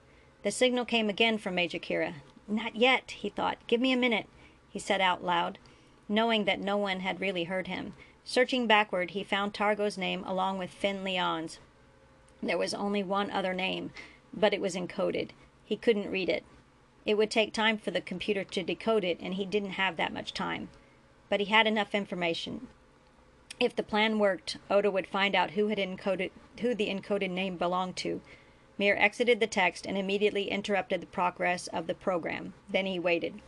The 0.42 0.50
signal 0.50 0.84
came 0.84 1.08
again 1.08 1.38
from 1.38 1.54
Major 1.54 1.78
Kira. 1.78 2.14
Not 2.48 2.76
yet, 2.76 3.12
he 3.12 3.28
thought. 3.28 3.58
Give 3.66 3.80
me 3.80 3.92
a 3.92 3.96
minute, 3.96 4.26
he 4.68 4.78
said 4.78 5.00
out 5.00 5.24
loud, 5.24 5.58
knowing 6.08 6.44
that 6.44 6.60
no 6.60 6.76
one 6.76 7.00
had 7.00 7.20
really 7.20 7.44
heard 7.44 7.66
him. 7.66 7.94
Searching 8.24 8.66
backward, 8.66 9.10
he 9.10 9.24
found 9.24 9.54
Targo's 9.54 9.96
name 9.98 10.24
along 10.24 10.58
with 10.58 10.70
Finn 10.70 11.04
Leon's. 11.04 11.58
There 12.42 12.58
was 12.58 12.74
only 12.74 13.02
one 13.02 13.30
other 13.30 13.54
name, 13.54 13.92
but 14.34 14.52
it 14.52 14.60
was 14.60 14.74
encoded. 14.74 15.30
He 15.64 15.76
couldn't 15.76 16.10
read 16.10 16.28
it. 16.28 16.44
It 17.04 17.14
would 17.16 17.30
take 17.30 17.52
time 17.52 17.78
for 17.78 17.90
the 17.90 18.00
computer 18.00 18.44
to 18.44 18.62
decode 18.62 19.04
it, 19.04 19.18
and 19.20 19.34
he 19.34 19.46
didn't 19.46 19.72
have 19.72 19.96
that 19.96 20.12
much 20.12 20.34
time. 20.34 20.68
But 21.28 21.40
he 21.40 21.46
had 21.46 21.66
enough 21.66 21.94
information. 21.94 22.68
If 23.60 23.76
the 23.76 23.82
plan 23.82 24.18
worked, 24.18 24.56
Odo 24.70 24.90
would 24.90 25.06
find 25.06 25.34
out 25.34 25.52
who 25.52 25.68
had 25.68 25.78
encoded 25.78 26.30
who 26.60 26.74
the 26.74 26.88
encoded 26.88 27.30
name 27.30 27.56
belonged 27.56 27.96
to. 27.96 28.20
Mir 28.78 28.96
exited 28.96 29.40
the 29.40 29.46
text 29.46 29.86
and 29.86 29.96
immediately 29.96 30.50
interrupted 30.50 31.00
the 31.00 31.06
progress 31.06 31.66
of 31.68 31.86
the 31.86 31.94
program. 31.94 32.54
Then 32.68 32.86
he 32.86 32.98
waited. 32.98 33.40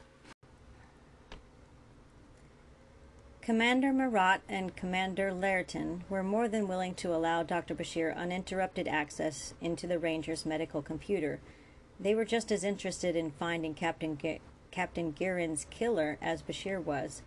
Commander 3.44 3.92
Marat 3.92 4.38
and 4.48 4.74
Commander 4.74 5.30
Laerten 5.30 6.00
were 6.08 6.22
more 6.22 6.48
than 6.48 6.66
willing 6.66 6.94
to 6.94 7.14
allow 7.14 7.42
Dr. 7.42 7.74
Bashir 7.74 8.16
uninterrupted 8.16 8.88
access 8.88 9.52
into 9.60 9.86
the 9.86 9.98
Ranger's 9.98 10.46
medical 10.46 10.80
computer. 10.80 11.40
They 12.00 12.14
were 12.14 12.24
just 12.24 12.50
as 12.50 12.64
interested 12.64 13.14
in 13.14 13.32
finding 13.32 13.74
Captain 13.74 14.16
Ge- 14.16 14.40
Captain 14.70 15.10
Guerin's 15.12 15.66
killer 15.68 16.16
as 16.22 16.42
Bashir 16.42 16.82
was. 16.82 17.20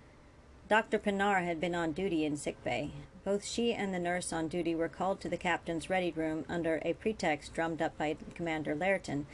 Dr. 0.67 0.99
Pinar 0.99 1.43
had 1.43 1.61
been 1.61 1.75
on 1.75 1.93
duty 1.93 2.25
in 2.25 2.35
sickbay. 2.35 2.91
Both 3.23 3.45
she 3.45 3.73
and 3.73 3.93
the 3.93 3.99
nurse 3.99 4.33
on 4.33 4.49
duty 4.49 4.75
were 4.75 4.89
called 4.89 5.21
to 5.21 5.29
the 5.29 5.37
captain's 5.37 5.89
ready 5.89 6.11
room 6.11 6.43
under 6.49 6.81
a 6.83 6.93
pretext 6.93 7.53
drummed 7.53 7.81
up 7.81 7.97
by 7.97 8.17
Commander 8.35 8.75
Laerten, 8.75 9.25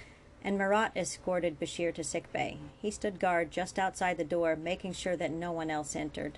and 0.44 0.58
Marat 0.58 0.92
escorted 0.96 1.60
Bashir 1.60 1.92
to 1.96 2.04
sickbay. 2.04 2.58
He 2.80 2.92
stood 2.92 3.20
guard 3.20 3.50
just 3.50 3.80
outside 3.80 4.18
the 4.18 4.24
door, 4.24 4.56
making 4.56 4.94
sure 4.94 5.16
that 5.16 5.32
no 5.32 5.52
one 5.52 5.72
else 5.72 5.96
entered. 5.96 6.38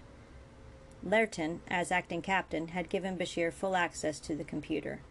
Laerten, 1.05 1.59
as 1.67 1.91
acting 1.91 2.21
captain, 2.21 2.69
had 2.69 2.89
given 2.89 3.17
Bashir 3.17 3.51
full 3.51 3.75
access 3.75 4.19
to 4.21 4.35
the 4.35 4.43
computer. 4.45 5.01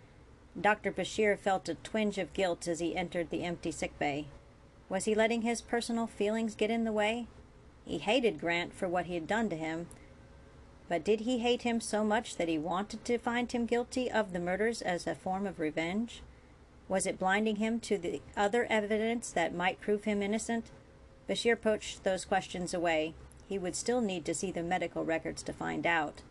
Dr. 0.59 0.93
Bashir 0.93 1.39
felt 1.39 1.69
a 1.69 1.75
twinge 1.75 2.17
of 2.17 2.33
guilt 2.33 2.67
as 2.69 2.81
he 2.81 2.97
entered 2.97 3.29
the 3.29 3.45
empty 3.45 3.71
sickbay. 3.71 4.27
Was 4.89 5.05
he 5.05 5.15
letting 5.15 5.43
his 5.43 5.61
personal 5.61 6.07
feelings 6.07 6.55
get 6.55 6.71
in 6.71 6.85
the 6.85 6.93
way? 6.93 7.27
He 7.85 7.99
hated 7.99 8.41
Grant 8.41 8.73
for 8.73 8.89
what 8.89 9.07
he 9.07 9.15
had 9.15 9.27
done 9.27 9.49
to 9.51 9.57
him, 9.57 9.87
but 10.89 11.05
did 11.05 11.21
he 11.21 11.39
hate 11.39 11.63
him 11.63 11.81
so 11.81 12.05
much 12.05 12.37
that 12.37 12.49
he 12.49 12.59
wanted 12.59 13.05
to 13.05 13.19
find 13.19 13.51
him 13.51 13.67
guilty 13.67 14.11
of 14.11 14.33
the 14.33 14.41
murders 14.41 14.83
as 14.83 15.07
a 15.07 15.15
form 15.15 15.47
of 15.47 15.59
revenge? 15.59 16.23
Was 16.89 17.07
it 17.07 17.19
blinding 17.19 17.57
him 17.57 17.81
to 17.81 17.97
the 17.97 18.21
other 18.37 18.67
evidence 18.69 19.31
that 19.31 19.55
might 19.55 19.81
prove 19.81 20.05
him 20.05 20.23
innocent? 20.23 20.67
Bashir 21.29 21.61
pushed 21.61 22.05
those 22.05 22.27
questions 22.27 22.75
away. 22.75 23.15
He 23.49 23.59
would 23.59 23.77
still 23.77 24.01
need 24.01 24.25
to 24.27 24.35
see 24.35 24.51
the 24.51 24.63
medical 24.63 25.05
records 25.05 25.43
to 25.45 25.53
find 25.53 25.87
out. 25.87 26.23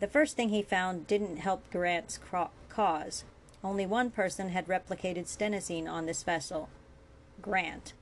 The 0.00 0.06
first 0.06 0.36
thing 0.36 0.50
he 0.50 0.62
found 0.62 1.06
didn't 1.06 1.38
help 1.38 1.70
Grant's 1.70 2.20
cause. 2.68 3.24
Only 3.64 3.86
one 3.86 4.10
person 4.10 4.50
had 4.50 4.66
replicated 4.66 5.26
stenosine 5.26 5.88
on 5.88 6.06
this 6.06 6.22
vessel 6.22 6.68
Grant 7.40 7.92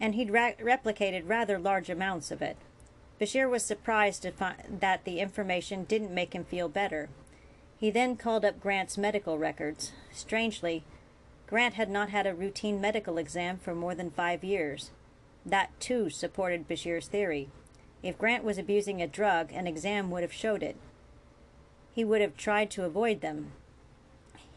and 0.00 0.14
he'd 0.14 0.30
ra- 0.30 0.52
replicated 0.60 1.28
rather 1.28 1.58
large 1.58 1.90
amounts 1.90 2.30
of 2.30 2.40
it. 2.40 2.56
Bashir 3.20 3.50
was 3.50 3.62
surprised 3.62 4.22
to 4.22 4.32
find 4.32 4.78
that 4.80 5.04
the 5.04 5.20
information 5.20 5.84
didn't 5.84 6.14
make 6.14 6.34
him 6.34 6.44
feel 6.44 6.68
better. 6.68 7.10
He 7.78 7.90
then 7.90 8.16
called 8.16 8.44
up 8.44 8.60
Grant's 8.60 8.96
medical 8.96 9.38
records. 9.38 9.92
Strangely, 10.10 10.84
Grant 11.46 11.74
had 11.74 11.90
not 11.90 12.10
had 12.10 12.26
a 12.26 12.34
routine 12.34 12.80
medical 12.80 13.18
exam 13.18 13.58
for 13.58 13.74
more 13.74 13.94
than 13.94 14.10
five 14.10 14.42
years. 14.42 14.90
That, 15.44 15.78
too, 15.80 16.08
supported 16.08 16.68
Bashir's 16.68 17.08
theory. 17.08 17.48
If 18.02 18.18
Grant 18.18 18.44
was 18.44 18.56
abusing 18.56 19.02
a 19.02 19.06
drug, 19.06 19.52
an 19.52 19.66
exam 19.66 20.10
would 20.10 20.22
have 20.22 20.32
showed 20.32 20.62
it. 20.62 20.76
He 21.92 22.04
would 22.04 22.20
have 22.20 22.36
tried 22.36 22.70
to 22.72 22.84
avoid 22.84 23.20
them. 23.20 23.52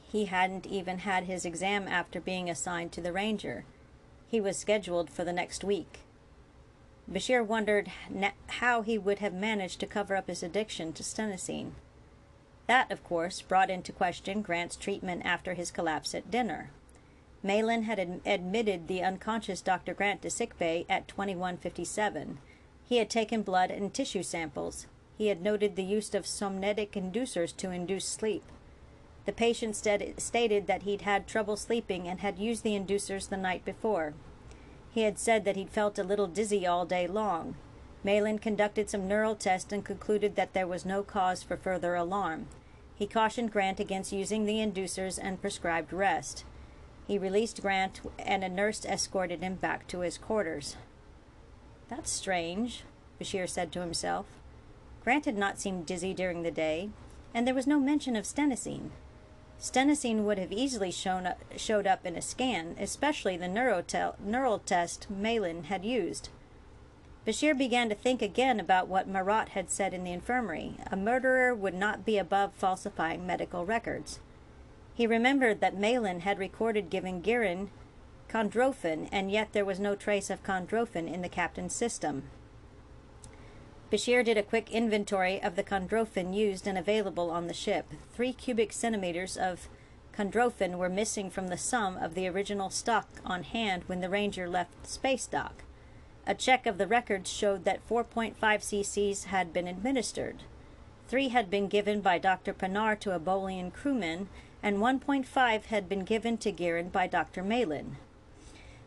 He 0.10 0.26
hadn't 0.26 0.68
even 0.68 1.00
had 1.00 1.24
his 1.24 1.46
exam 1.46 1.88
after 1.88 2.22
being 2.22 2.50
assigned 2.50 2.92
to 2.94 3.02
the 3.02 3.12
Ranger. 3.12 3.66
He 4.34 4.42
was 4.42 4.58
scheduled 4.58 5.12
for 5.12 5.24
the 5.24 5.32
next 5.32 5.64
week. 5.64 6.00
Bashir 7.08 7.46
wondered 7.46 7.92
how 8.48 8.82
he 8.82 8.98
would 8.98 9.20
have 9.20 9.32
managed 9.32 9.80
to 9.80 9.86
cover 9.86 10.16
up 10.16 10.28
his 10.28 10.42
addiction 10.42 10.92
to 10.94 11.04
stenosine. 11.04 11.74
That, 12.66 12.92
of 12.92 13.04
course, 13.04 13.44
brought 13.44 13.70
into 13.70 13.92
question 13.92 14.42
Grant's 14.42 14.76
treatment 14.76 15.22
after 15.24 15.54
his 15.54 15.70
collapse 15.70 16.16
at 16.16 16.32
dinner. 16.32 16.72
Malin 17.44 17.84
had 17.84 18.00
ad- 18.00 18.22
admitted 18.26 18.88
the 18.88 19.04
unconscious 19.04 19.62
Dr. 19.62 19.94
Grant 19.94 20.24
to 20.24 20.32
sickbay 20.32 20.88
at 20.90 21.08
2157. 21.08 22.40
He 22.90 22.98
had 22.98 23.12
taken 23.12 23.44
blood 23.44 23.70
and 23.70 23.94
tissue 23.94 24.24
samples. 24.24 24.88
He 25.16 25.28
had 25.28 25.44
noted 25.44 25.76
the 25.76 25.84
use 25.84 26.16
of 26.16 26.26
somnetic 26.26 26.94
inducers 26.94 27.56
to 27.58 27.70
induce 27.70 28.06
sleep. 28.08 28.46
The 29.26 29.32
patient 29.32 29.76
stated 29.76 30.68
that 30.68 30.84
he'd 30.84 31.02
had 31.02 31.28
trouble 31.28 31.56
sleeping 31.56 32.08
and 32.08 32.20
had 32.20 32.40
used 32.40 32.64
the 32.64 32.78
inducers 32.78 33.30
the 33.30 33.38
night 33.38 33.64
before. 33.64 34.14
He 34.92 35.04
had 35.04 35.18
said 35.18 35.46
that 35.46 35.56
he'd 35.56 35.70
felt 35.70 35.98
a 35.98 36.04
little 36.04 36.28
dizzy 36.28 36.68
all 36.68 36.86
day 36.86 37.08
long. 37.08 37.56
Malin 38.04 38.38
conducted 38.38 38.90
some 38.90 39.08
neural 39.08 39.34
tests 39.34 39.72
and 39.72 39.86
concluded 39.86 40.36
that 40.36 40.54
there 40.54 40.68
was 40.68 40.86
no 40.86 41.04
cause 41.04 41.42
for 41.42 41.56
further 41.56 41.96
alarm. 41.96 42.48
He 42.96 43.08
cautioned 43.08 43.52
Grant 43.52 43.80
against 43.80 44.12
using 44.12 44.46
the 44.46 44.58
inducers 44.58 45.18
and 45.22 45.42
prescribed 45.42 45.94
rest. 45.94 46.44
He 47.08 47.18
released 47.18 47.62
Grant, 47.62 48.02
and 48.20 48.44
a 48.44 48.50
nurse 48.50 48.86
escorted 48.86 49.42
him 49.42 49.56
back 49.56 49.88
to 49.88 50.02
his 50.02 50.18
quarters. 50.18 50.76
That's 51.88 52.12
strange, 52.12 52.84
Bashir 53.20 53.48
said 53.48 53.72
to 53.72 53.82
himself. 53.82 54.26
Grant 55.04 55.26
had 55.26 55.38
not 55.38 55.60
seemed 55.60 55.86
dizzy 55.86 56.14
during 56.14 56.44
the 56.44 56.52
day, 56.52 56.90
and 57.34 57.48
there 57.48 57.56
was 57.56 57.68
no 57.68 57.80
mention 57.80 58.16
of 58.16 58.26
stenosine. 58.26 58.92
Stenosine 59.64 60.26
would 60.26 60.38
have 60.40 60.52
easily 60.52 60.92
shown 60.92 61.26
up, 61.26 61.42
showed 61.56 61.88
up 61.88 62.06
in 62.06 62.18
a 62.18 62.22
scan, 62.22 62.76
especially 62.78 63.38
the 63.38 63.48
neurotel, 63.48 64.20
neural 64.20 64.60
test 64.60 65.10
Malin 65.10 65.64
had 65.64 65.86
used. 65.86 66.28
Bashir 67.26 67.58
began 67.58 67.88
to 67.88 67.96
think 67.96 68.22
again 68.22 68.60
about 68.60 68.90
what 68.90 69.08
Marat 69.08 69.50
had 69.50 69.72
said 69.72 69.94
in 69.94 70.04
the 70.04 70.12
infirmary. 70.12 70.76
A 70.92 70.98
murderer 70.98 71.56
would 71.56 71.74
not 71.74 72.04
be 72.04 72.18
above 72.18 72.54
falsifying 72.56 73.26
medical 73.26 73.66
records. 73.66 74.20
He 74.96 75.08
remembered 75.08 75.62
that 75.62 75.78
Malin 75.78 76.20
had 76.20 76.40
recorded 76.40 76.90
giving 76.90 77.22
Girin 77.22 77.70
chondrofen, 78.28 79.08
and 79.14 79.32
yet 79.32 79.54
there 79.54 79.64
was 79.64 79.80
no 79.80 79.96
trace 79.96 80.30
of 80.30 80.44
chondrofen 80.44 81.08
in 81.08 81.22
the 81.22 81.30
captain's 81.30 81.74
system. 81.74 82.24
Bashir 83.94 84.26
did 84.26 84.40
a 84.40 84.42
quick 84.42 84.72
inventory 84.72 85.40
of 85.40 85.56
the 85.56 85.62
chondrofen 85.62 86.34
used 86.34 86.66
and 86.66 86.80
available 86.80 87.30
on 87.30 87.46
the 87.46 87.54
ship. 87.54 87.86
Three 88.16 88.34
cubic 88.34 88.74
centimeters 88.74 89.38
of 89.38 89.70
chondrofen 90.18 90.80
were 90.80 90.90
missing 90.90 91.30
from 91.30 91.50
the 91.50 91.60
sum 91.60 91.98
of 91.98 92.16
the 92.16 92.28
original 92.28 92.72
stock 92.72 93.08
on 93.24 93.44
hand 93.44 93.84
when 93.86 94.02
the 94.02 94.10
Ranger 94.10 94.50
left 94.50 94.88
space 94.88 95.28
dock. 95.28 95.62
A 96.26 96.34
check 96.34 96.66
of 96.66 96.80
the 96.80 96.88
records 96.88 97.32
showed 97.32 97.66
that 97.66 97.88
4.5 97.88 98.34
cc's 98.36 99.26
had 99.26 99.54
been 99.54 99.68
administered. 99.68 100.38
Three 101.08 101.28
had 101.28 101.52
been 101.52 101.68
given 101.68 102.02
by 102.02 102.18
Dr. 102.18 102.52
Pinar 102.52 102.96
to 102.96 103.14
a 103.14 103.20
Bolian 103.20 103.72
crewman, 103.72 104.28
and 104.64 104.78
1.5 104.78 105.66
had 105.66 105.88
been 105.88 106.04
given 106.04 106.40
to 106.40 106.52
Girin 106.52 106.92
by 106.92 107.06
Dr. 107.06 107.44
Malin. 107.44 107.98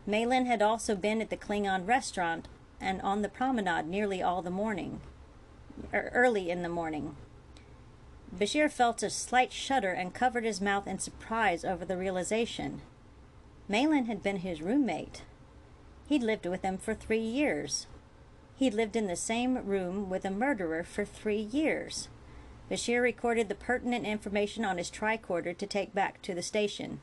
Malin 0.05 0.47
had 0.47 0.61
also 0.61 0.97
been 0.97 1.21
at 1.21 1.29
the 1.29 1.37
Klingon 1.37 1.87
restaurant 1.87 2.49
and 2.79 3.01
on 3.01 3.21
the 3.21 3.29
promenade 3.29 3.87
nearly 3.87 4.21
all 4.21 4.41
the 4.41 4.49
morning, 4.49 5.01
er, 5.93 6.11
early 6.13 6.49
in 6.49 6.61
the 6.61 6.69
morning. 6.69 7.15
Bashir 8.35 8.69
felt 8.69 9.03
a 9.03 9.09
slight 9.09 9.51
shudder 9.51 9.91
and 9.91 10.13
covered 10.13 10.43
his 10.43 10.61
mouth 10.61 10.85
in 10.87 10.99
surprise 10.99 11.63
over 11.63 11.85
the 11.85 11.97
realization. 11.97 12.81
Malin 13.67 14.05
had 14.05 14.21
been 14.21 14.37
his 14.37 14.61
roommate. 14.61 15.23
He'd 16.07 16.23
lived 16.23 16.45
with 16.45 16.61
him 16.61 16.77
for 16.77 16.93
three 16.93 17.19
years. 17.19 17.87
He'd 18.55 18.73
lived 18.73 18.95
in 18.95 19.07
the 19.07 19.15
same 19.15 19.65
room 19.65 20.09
with 20.09 20.25
a 20.25 20.31
murderer 20.31 20.83
for 20.83 21.05
three 21.05 21.39
years. 21.39 22.07
Bashir 22.69 23.01
recorded 23.01 23.49
the 23.49 23.55
pertinent 23.55 24.05
information 24.05 24.65
on 24.65 24.77
his 24.77 24.91
tricorder 24.91 25.57
to 25.57 25.65
take 25.65 25.93
back 25.93 26.21
to 26.23 26.33
the 26.33 26.41
station. 26.41 26.99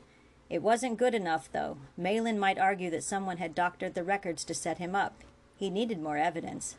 It 0.49 0.61
wasn't 0.61 0.97
good 0.97 1.15
enough, 1.15 1.51
though. 1.51 1.77
Malin 1.97 2.37
might 2.37 2.59
argue 2.59 2.91
that 2.91 3.03
someone 3.03 3.37
had 3.37 3.55
doctored 3.55 3.95
the 3.95 4.03
records 4.03 4.43
to 4.45 4.53
set 4.53 4.77
him 4.77 4.95
up. 4.95 5.23
He 5.57 5.69
needed 5.69 6.01
more 6.01 6.17
evidence. 6.17 6.75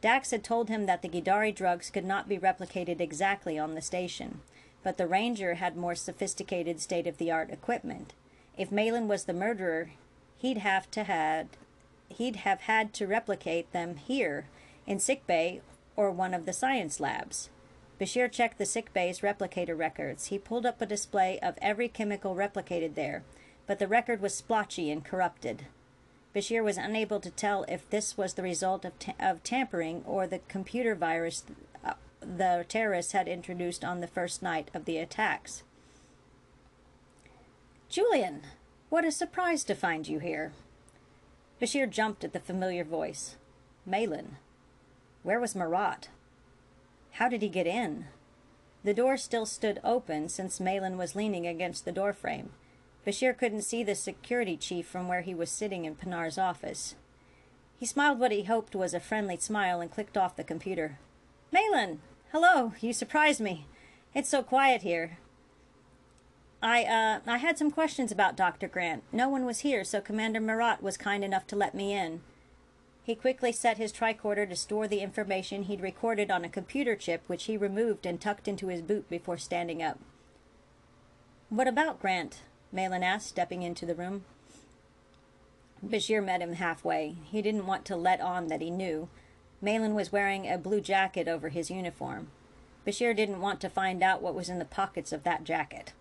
Dax 0.00 0.30
had 0.30 0.42
told 0.42 0.68
him 0.68 0.86
that 0.86 1.02
the 1.02 1.08
Gidari 1.08 1.54
drugs 1.54 1.90
could 1.90 2.04
not 2.04 2.28
be 2.28 2.38
replicated 2.38 3.00
exactly 3.00 3.58
on 3.58 3.74
the 3.74 3.80
station, 3.80 4.40
but 4.82 4.96
the 4.96 5.06
Ranger 5.06 5.54
had 5.54 5.76
more 5.76 5.94
sophisticated 5.94 6.80
state 6.80 7.06
of 7.06 7.18
the 7.18 7.30
art 7.30 7.50
equipment. 7.50 8.12
If 8.58 8.72
Malin 8.72 9.08
was 9.08 9.24
the 9.24 9.32
murderer, 9.32 9.90
he'd 10.38 10.58
have 10.58 10.90
to 10.92 11.04
had 11.04 11.48
he'd 12.08 12.36
have 12.36 12.62
had 12.62 12.92
to 12.92 13.06
replicate 13.06 13.72
them 13.72 13.96
here 13.96 14.46
in 14.86 14.98
sickbay 14.98 15.60
or 15.96 16.10
one 16.10 16.34
of 16.34 16.46
the 16.46 16.52
science 16.52 17.00
labs. 17.00 17.48
Bashir 17.98 18.30
checked 18.30 18.58
the 18.58 18.64
sickbay's 18.64 19.20
replicator 19.20 19.78
records. 19.78 20.26
He 20.26 20.38
pulled 20.38 20.66
up 20.66 20.82
a 20.82 20.86
display 20.86 21.38
of 21.40 21.58
every 21.62 21.88
chemical 21.88 22.34
replicated 22.34 22.94
there, 22.96 23.22
but 23.66 23.78
the 23.78 23.86
record 23.86 24.20
was 24.20 24.34
splotchy 24.34 24.90
and 24.90 25.04
corrupted. 25.04 25.66
Bashir 26.34 26.64
was 26.64 26.78
unable 26.78 27.20
to 27.20 27.30
tell 27.30 27.64
if 27.68 27.88
this 27.90 28.16
was 28.16 28.34
the 28.34 28.42
result 28.42 28.84
of, 28.84 28.98
ta- 28.98 29.14
of 29.20 29.42
tampering 29.42 30.02
or 30.06 30.26
the 30.26 30.40
computer 30.48 30.94
virus 30.94 31.44
uh, 31.84 31.94
the 32.20 32.64
terrorists 32.68 33.12
had 33.12 33.28
introduced 33.28 33.84
on 33.84 34.00
the 34.00 34.06
first 34.06 34.42
night 34.42 34.70
of 34.72 34.84
the 34.84 34.96
attacks. 34.96 35.62
Julian, 37.88 38.42
what 38.88 39.04
a 39.04 39.12
surprise 39.12 39.64
to 39.64 39.74
find 39.74 40.08
you 40.08 40.18
here. 40.18 40.52
Bashir 41.60 41.88
jumped 41.88 42.24
at 42.24 42.32
the 42.32 42.40
familiar 42.40 42.84
voice. 42.84 43.36
Malin. 43.84 44.36
Where 45.22 45.38
was 45.38 45.54
Marat? 45.54 46.08
How 47.12 47.28
did 47.28 47.42
he 47.42 47.48
get 47.48 47.66
in? 47.66 48.06
The 48.84 48.94
door 48.94 49.16
still 49.16 49.46
stood 49.46 49.80
open 49.84 50.28
since 50.28 50.58
Malin 50.58 50.96
was 50.96 51.14
leaning 51.14 51.46
against 51.46 51.84
the 51.84 51.92
doorframe. 51.92 52.50
Bashir 53.06 53.36
couldn't 53.36 53.62
see 53.62 53.82
the 53.82 53.94
security 53.94 54.56
chief 54.56 54.86
from 54.86 55.08
where 55.08 55.22
he 55.22 55.34
was 55.34 55.50
sitting 55.50 55.84
in 55.84 55.96
Pinar's 55.96 56.38
office. 56.38 56.94
He 57.76 57.86
smiled 57.86 58.20
what 58.20 58.30
he 58.30 58.44
hoped 58.44 58.76
was 58.76 58.94
a 58.94 59.00
friendly 59.00 59.36
smile 59.36 59.80
and 59.80 59.90
clicked 59.90 60.16
off 60.16 60.36
the 60.36 60.44
computer. 60.44 60.98
Malin! 61.50 62.00
Hello! 62.30 62.74
You 62.80 62.92
surprised 62.92 63.40
me. 63.40 63.66
It's 64.14 64.28
so 64.28 64.42
quiet 64.42 64.82
here. 64.82 65.18
I, 66.62 66.84
uh, 66.84 67.20
I 67.26 67.38
had 67.38 67.58
some 67.58 67.72
questions 67.72 68.12
about 68.12 68.36
Dr. 68.36 68.68
Grant. 68.68 69.02
No 69.10 69.28
one 69.28 69.44
was 69.44 69.60
here, 69.60 69.82
so 69.82 70.00
Commander 70.00 70.40
Marat 70.40 70.80
was 70.80 70.96
kind 70.96 71.24
enough 71.24 71.46
to 71.48 71.56
let 71.56 71.74
me 71.74 71.92
in. 71.92 72.20
He 73.02 73.16
quickly 73.16 73.50
set 73.50 73.78
his 73.78 73.92
tricorder 73.92 74.48
to 74.48 74.54
store 74.54 74.86
the 74.86 75.00
information 75.00 75.64
he'd 75.64 75.80
recorded 75.80 76.30
on 76.30 76.44
a 76.44 76.48
computer 76.48 76.94
chip, 76.94 77.22
which 77.26 77.44
he 77.44 77.56
removed 77.56 78.06
and 78.06 78.20
tucked 78.20 78.46
into 78.46 78.68
his 78.68 78.80
boot 78.80 79.10
before 79.10 79.38
standing 79.38 79.82
up. 79.82 79.98
What 81.48 81.66
about 81.66 82.00
Grant? 82.00 82.42
Malin 82.72 83.02
asked, 83.02 83.28
stepping 83.28 83.62
into 83.62 83.84
the 83.84 83.94
room. 83.94 84.24
Bashir 85.84 86.24
met 86.24 86.40
him 86.40 86.54
halfway. 86.54 87.16
He 87.24 87.42
didn't 87.42 87.66
want 87.66 87.84
to 87.86 87.96
let 87.96 88.20
on 88.20 88.46
that 88.48 88.62
he 88.62 88.70
knew. 88.70 89.08
Malin 89.60 89.94
was 89.94 90.10
wearing 90.10 90.48
a 90.48 90.56
blue 90.56 90.80
jacket 90.80 91.28
over 91.28 91.50
his 91.50 91.70
uniform. 91.70 92.28
Bashir 92.86 93.14
didn't 93.14 93.40
want 93.40 93.60
to 93.60 93.68
find 93.68 94.02
out 94.02 94.22
what 94.22 94.34
was 94.34 94.48
in 94.48 94.58
the 94.58 94.64
pockets 94.64 95.12
of 95.12 95.22
that 95.24 95.44
jacket. 95.44 95.92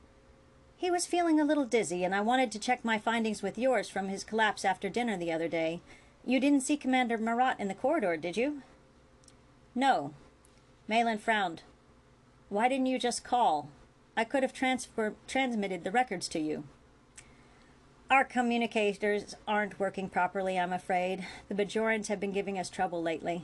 He 0.77 0.89
was 0.89 1.05
feeling 1.05 1.39
a 1.39 1.45
little 1.45 1.65
dizzy, 1.65 2.03
and 2.03 2.15
I 2.15 2.21
wanted 2.21 2.51
to 2.53 2.59
check 2.59 2.83
my 2.83 2.97
findings 2.97 3.43
with 3.43 3.57
yours 3.57 3.87
from 3.87 4.07
his 4.07 4.23
collapse 4.23 4.65
after 4.65 4.89
dinner 4.89 5.15
the 5.15 5.31
other 5.31 5.47
day. 5.47 5.79
You 6.25 6.39
didn't 6.39 6.61
see 6.61 6.77
Commander 6.77 7.17
Marat 7.17 7.55
in 7.59 7.67
the 7.67 7.75
corridor, 7.75 8.17
did 8.17 8.37
you? 8.37 8.63
No. 9.75 10.13
Malin 10.87 11.19
frowned. 11.19 11.61
Why 12.49 12.67
didn't 12.67 12.87
you 12.87 12.97
just 12.97 13.23
call? 13.23 13.69
I 14.15 14.23
could 14.23 14.43
have 14.43 14.53
transfer- 14.53 15.15
transmitted 15.27 15.83
the 15.83 15.91
records 15.91 16.27
to 16.29 16.39
you. 16.39 16.65
Our 18.09 18.25
communicators 18.25 19.35
aren't 19.47 19.79
working 19.79 20.09
properly, 20.09 20.59
I'm 20.59 20.73
afraid. 20.73 21.25
The 21.47 21.55
Bajorans 21.55 22.07
have 22.07 22.19
been 22.19 22.33
giving 22.33 22.59
us 22.59 22.69
trouble 22.69 23.01
lately. 23.01 23.43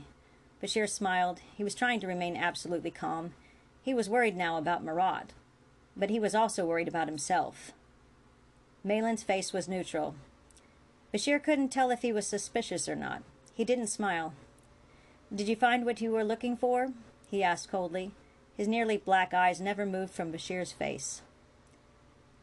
Bashir 0.62 0.88
smiled. 0.88 1.40
He 1.56 1.64
was 1.64 1.74
trying 1.74 2.00
to 2.00 2.06
remain 2.06 2.36
absolutely 2.36 2.90
calm. 2.90 3.32
He 3.82 3.94
was 3.94 4.10
worried 4.10 4.36
now 4.36 4.58
about 4.58 4.84
Marat, 4.84 5.32
but 5.96 6.10
he 6.10 6.20
was 6.20 6.34
also 6.34 6.66
worried 6.66 6.88
about 6.88 7.08
himself. 7.08 7.72
Malin's 8.84 9.22
face 9.22 9.52
was 9.52 9.68
neutral. 9.68 10.14
Bashir 11.14 11.42
couldn't 11.42 11.70
tell 11.70 11.90
if 11.90 12.02
he 12.02 12.12
was 12.12 12.26
suspicious 12.26 12.88
or 12.88 12.96
not. 12.96 13.22
He 13.54 13.64
didn't 13.64 13.86
smile. 13.86 14.34
Did 15.34 15.48
you 15.48 15.56
find 15.56 15.86
what 15.86 16.00
you 16.02 16.10
were 16.10 16.24
looking 16.24 16.56
for? 16.56 16.92
he 17.30 17.42
asked 17.42 17.70
coldly. 17.70 18.12
His 18.58 18.68
nearly 18.68 18.98
black 18.98 19.32
eyes 19.32 19.60
never 19.60 19.86
moved 19.86 20.12
from 20.12 20.32
Bashir's 20.32 20.72
face. 20.72 21.22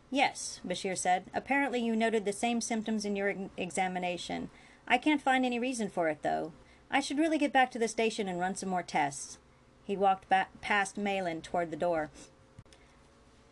Yes, 0.09 0.61
Bashir 0.65 0.97
said. 0.97 1.25
Apparently 1.33 1.79
you 1.81 1.95
noted 1.95 2.23
the 2.23 2.33
same 2.33 2.61
symptoms 2.61 3.03
in 3.03 3.17
your 3.17 3.35
examination. 3.57 4.49
I 4.87 4.97
can't 4.97 5.21
find 5.21 5.45
any 5.45 5.59
reason 5.59 5.89
for 5.89 6.07
it, 6.07 6.19
though. 6.23 6.53
I 6.89 7.01
should 7.01 7.19
really 7.19 7.37
get 7.37 7.51
back 7.51 7.69
to 7.71 7.79
the 7.79 7.89
station 7.89 8.29
and 8.29 8.39
run 8.39 8.55
some 8.55 8.69
more 8.69 8.81
tests. 8.81 9.39
He 9.83 9.97
walked 9.97 10.29
back 10.29 10.61
past 10.61 10.97
Malin 10.97 11.41
toward 11.41 11.69
the 11.69 11.77
door. 11.77 12.09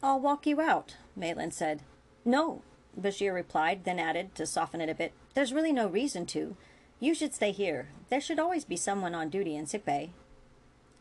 I'll 0.01 0.19
walk 0.19 0.47
you 0.47 0.61
out, 0.61 0.95
Malin 1.17 1.51
said. 1.51 1.81
No, 2.23 2.61
Bashir 2.99 3.33
replied, 3.33 3.83
then 3.83 3.99
added, 3.99 4.33
to 4.35 4.45
soften 4.45 4.79
it 4.79 4.89
a 4.89 4.95
bit, 4.95 5.11
There's 5.33 5.53
really 5.53 5.73
no 5.73 5.87
reason 5.87 6.25
to. 6.27 6.55
You 6.99 7.13
should 7.13 7.33
stay 7.33 7.51
here. 7.51 7.89
There 8.09 8.21
should 8.21 8.39
always 8.39 8.63
be 8.63 8.77
someone 8.77 9.13
on 9.13 9.29
duty 9.29 9.55
in 9.55 9.65
sick 9.65 9.83
bay. 9.83 10.11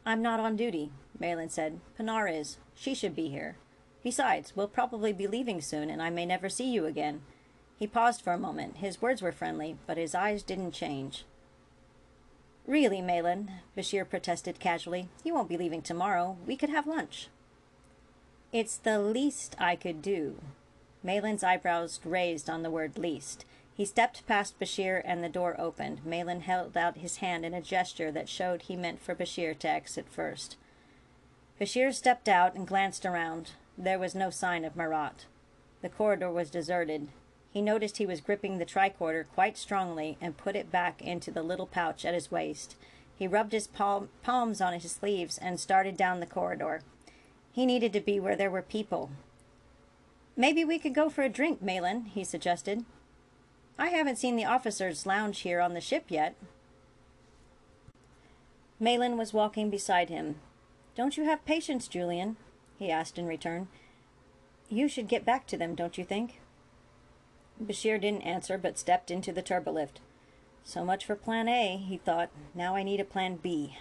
I'm 0.04 0.22
not 0.22 0.40
on 0.40 0.56
duty, 0.56 0.90
Malin 1.22 1.48
said. 1.48 1.78
Pinar 1.96 2.26
is. 2.26 2.56
She 2.74 2.96
should 2.96 3.14
be 3.14 3.28
here. 3.28 3.54
Besides, 4.02 4.56
we'll 4.56 4.66
probably 4.66 5.12
be 5.12 5.28
leaving 5.28 5.60
soon, 5.60 5.88
and 5.88 6.02
I 6.02 6.10
may 6.10 6.26
never 6.26 6.48
see 6.48 6.68
you 6.68 6.84
again. 6.84 7.22
He 7.78 7.86
paused 7.86 8.22
for 8.22 8.32
a 8.32 8.38
moment. 8.38 8.78
His 8.78 9.00
words 9.00 9.22
were 9.22 9.30
friendly, 9.30 9.76
but 9.86 9.96
his 9.96 10.16
eyes 10.16 10.42
didn't 10.42 10.72
change. 10.72 11.24
Really, 12.66 13.00
Malin, 13.00 13.52
Bashir 13.76 14.08
protested 14.08 14.58
casually, 14.58 15.08
you 15.22 15.32
won't 15.32 15.48
be 15.48 15.56
leaving 15.56 15.80
tomorrow. 15.80 16.36
We 16.44 16.56
could 16.56 16.70
have 16.70 16.88
lunch. 16.88 17.28
It's 18.52 18.76
the 18.76 18.98
least 18.98 19.54
I 19.60 19.76
could 19.76 20.02
do. 20.02 20.40
Malin's 21.04 21.44
eyebrows 21.44 22.00
raised 22.04 22.50
on 22.50 22.64
the 22.64 22.70
word 22.70 22.98
least. 22.98 23.44
He 23.76 23.84
stepped 23.84 24.26
past 24.26 24.58
Bashir 24.58 25.00
and 25.04 25.22
the 25.22 25.28
door 25.28 25.54
opened. 25.56 26.04
Malin 26.04 26.40
held 26.40 26.76
out 26.76 26.98
his 26.98 27.18
hand 27.18 27.44
in 27.44 27.54
a 27.54 27.62
gesture 27.62 28.10
that 28.10 28.28
showed 28.28 28.62
he 28.62 28.74
meant 28.74 29.00
for 29.00 29.14
Bashir 29.14 29.56
to 29.60 29.68
exit 29.68 30.06
first. 30.10 30.56
Bashir 31.62 31.94
stepped 31.94 32.28
out 32.28 32.56
and 32.56 32.66
glanced 32.66 33.06
around. 33.06 33.52
There 33.78 34.00
was 34.00 34.16
no 34.16 34.30
sign 34.30 34.64
of 34.64 34.74
Marat. 34.74 35.26
The 35.80 35.88
corridor 35.88 36.28
was 36.28 36.50
deserted. 36.50 37.06
He 37.52 37.62
noticed 37.62 37.98
he 37.98 38.06
was 38.06 38.20
gripping 38.20 38.58
the 38.58 38.66
tricorder 38.66 39.26
quite 39.32 39.56
strongly 39.56 40.18
and 40.20 40.36
put 40.36 40.56
it 40.56 40.72
back 40.72 41.00
into 41.00 41.30
the 41.30 41.44
little 41.44 41.68
pouch 41.68 42.04
at 42.04 42.14
his 42.14 42.32
waist. 42.32 42.74
He 43.16 43.28
rubbed 43.28 43.52
his 43.52 43.68
palm, 43.68 44.08
palms 44.24 44.60
on 44.60 44.72
his 44.72 44.90
sleeves 44.90 45.38
and 45.38 45.60
started 45.60 45.96
down 45.96 46.18
the 46.18 46.26
corridor. 46.26 46.82
He 47.52 47.64
needed 47.64 47.92
to 47.92 48.00
be 48.00 48.18
where 48.18 48.34
there 48.34 48.50
were 48.50 48.62
people. 48.62 49.12
Maybe 50.36 50.64
we 50.64 50.80
could 50.80 50.96
go 50.96 51.08
for 51.08 51.22
a 51.22 51.28
drink, 51.28 51.62
Malin, 51.62 52.06
he 52.06 52.24
suggested. 52.24 52.84
I 53.78 53.90
haven't 53.90 54.18
seen 54.18 54.34
the 54.34 54.46
officers 54.46 55.06
lounge 55.06 55.42
here 55.42 55.60
on 55.60 55.74
the 55.74 55.80
ship 55.80 56.06
yet. 56.08 56.34
Malin 58.80 59.16
was 59.16 59.32
walking 59.32 59.70
beside 59.70 60.08
him. 60.08 60.40
Don't 60.94 61.16
you 61.16 61.24
have 61.24 61.44
patience, 61.44 61.88
Julian? 61.88 62.36
he 62.78 62.90
asked 62.90 63.18
in 63.18 63.26
return. 63.26 63.68
You 64.68 64.88
should 64.88 65.08
get 65.08 65.24
back 65.24 65.46
to 65.48 65.56
them, 65.56 65.74
don't 65.74 65.98
you 65.98 66.04
think? 66.04 66.40
Bashir 67.62 68.00
didn't 68.00 68.22
answer, 68.22 68.58
but 68.58 68.78
stepped 68.78 69.10
into 69.10 69.32
the 69.32 69.42
turbolift. 69.42 70.00
So 70.64 70.84
much 70.84 71.04
for 71.04 71.14
plan 71.14 71.48
A, 71.48 71.76
he 71.76 71.96
thought. 71.96 72.30
Now 72.54 72.76
I 72.76 72.82
need 72.82 73.00
a 73.00 73.04
plan 73.04 73.36
B. 73.36 73.76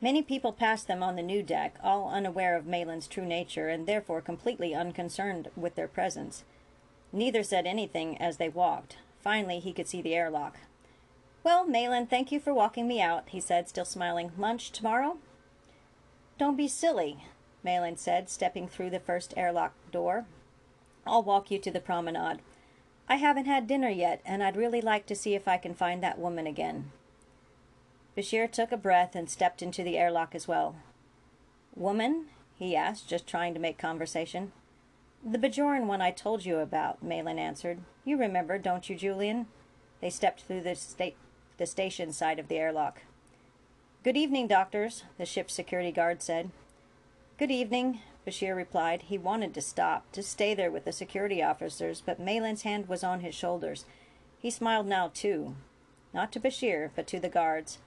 Many 0.00 0.22
people 0.22 0.52
passed 0.52 0.88
them 0.88 1.02
on 1.02 1.16
the 1.16 1.22
new 1.22 1.42
deck, 1.42 1.76
all 1.82 2.10
unaware 2.10 2.56
of 2.56 2.66
Malin's 2.66 3.08
true 3.08 3.24
nature 3.24 3.68
and 3.68 3.86
therefore 3.86 4.20
completely 4.20 4.74
unconcerned 4.74 5.48
with 5.56 5.74
their 5.74 5.88
presence. 5.88 6.44
Neither 7.12 7.42
said 7.42 7.66
anything 7.66 8.18
as 8.18 8.36
they 8.36 8.48
walked. 8.48 8.98
Finally, 9.20 9.60
he 9.60 9.72
could 9.72 9.88
see 9.88 10.02
the 10.02 10.14
airlock. 10.14 10.58
Well, 11.42 11.66
Malin, 11.66 12.06
thank 12.06 12.30
you 12.30 12.40
for 12.40 12.52
walking 12.52 12.86
me 12.86 13.00
out, 13.00 13.30
he 13.30 13.40
said, 13.40 13.68
still 13.68 13.84
smiling. 13.84 14.32
Lunch 14.36 14.70
tomorrow? 14.70 15.18
Don't 16.38 16.56
be 16.56 16.68
silly, 16.68 17.24
Malin 17.62 17.96
said, 17.96 18.28
stepping 18.28 18.68
through 18.68 18.90
the 18.90 19.00
first 19.00 19.32
airlock 19.36 19.72
door. 19.90 20.26
I'll 21.06 21.22
walk 21.22 21.50
you 21.50 21.58
to 21.58 21.70
the 21.70 21.80
promenade. 21.80 22.40
I 23.08 23.16
haven't 23.16 23.46
had 23.46 23.66
dinner 23.66 23.88
yet, 23.88 24.20
and 24.26 24.42
I'd 24.42 24.56
really 24.56 24.80
like 24.80 25.06
to 25.06 25.14
see 25.14 25.34
if 25.34 25.48
I 25.48 25.56
can 25.56 25.74
find 25.74 26.02
that 26.02 26.18
woman 26.18 26.46
again. 26.46 26.90
Bashir 28.16 28.50
took 28.50 28.72
a 28.72 28.76
breath 28.76 29.14
and 29.14 29.30
stepped 29.30 29.62
into 29.62 29.82
the 29.82 29.96
airlock 29.96 30.34
as 30.34 30.48
well. 30.48 30.76
Woman? 31.74 32.26
he 32.58 32.74
asked, 32.74 33.08
just 33.08 33.26
trying 33.26 33.54
to 33.54 33.60
make 33.60 33.78
conversation. 33.78 34.52
The 35.24 35.38
Bajoran 35.38 35.86
one 35.86 36.00
I 36.00 36.10
told 36.10 36.44
you 36.44 36.58
about, 36.58 37.02
Malin 37.02 37.38
answered. 37.38 37.80
You 38.04 38.16
remember, 38.18 38.58
don't 38.58 38.88
you, 38.88 38.96
Julian? 38.96 39.46
They 40.00 40.10
stepped 40.10 40.42
through 40.42 40.62
the, 40.62 40.74
sta- 40.74 41.16
the 41.58 41.66
station 41.66 42.12
side 42.12 42.38
of 42.38 42.48
the 42.48 42.56
airlock. 42.56 43.02
Good 44.06 44.16
evening, 44.16 44.46
doctors, 44.46 45.02
the 45.18 45.26
ship's 45.26 45.52
security 45.52 45.90
guard 45.90 46.22
said. 46.22 46.52
Good 47.40 47.50
evening, 47.50 48.02
Bashir 48.24 48.54
replied. 48.54 49.02
He 49.02 49.18
wanted 49.18 49.52
to 49.54 49.60
stop, 49.60 50.12
to 50.12 50.22
stay 50.22 50.54
there 50.54 50.70
with 50.70 50.84
the 50.84 50.92
security 50.92 51.42
officers, 51.42 52.04
but 52.06 52.20
Malin's 52.20 52.62
hand 52.62 52.88
was 52.88 53.02
on 53.02 53.18
his 53.18 53.34
shoulders. 53.34 53.84
He 54.38 54.48
smiled 54.48 54.86
now, 54.86 55.10
too. 55.12 55.56
Not 56.14 56.30
to 56.30 56.38
Bashir, 56.38 56.90
but 56.94 57.08
to 57.08 57.18
the 57.18 57.28
guards. 57.28 57.78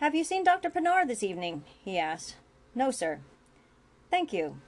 Have 0.00 0.14
you 0.14 0.22
seen 0.22 0.44
Dr. 0.44 0.68
Pinar 0.68 1.06
this 1.06 1.22
evening? 1.22 1.64
he 1.82 1.96
asked. 1.98 2.36
No, 2.74 2.90
sir. 2.90 3.20
Thank 4.10 4.34
you. 4.34 4.58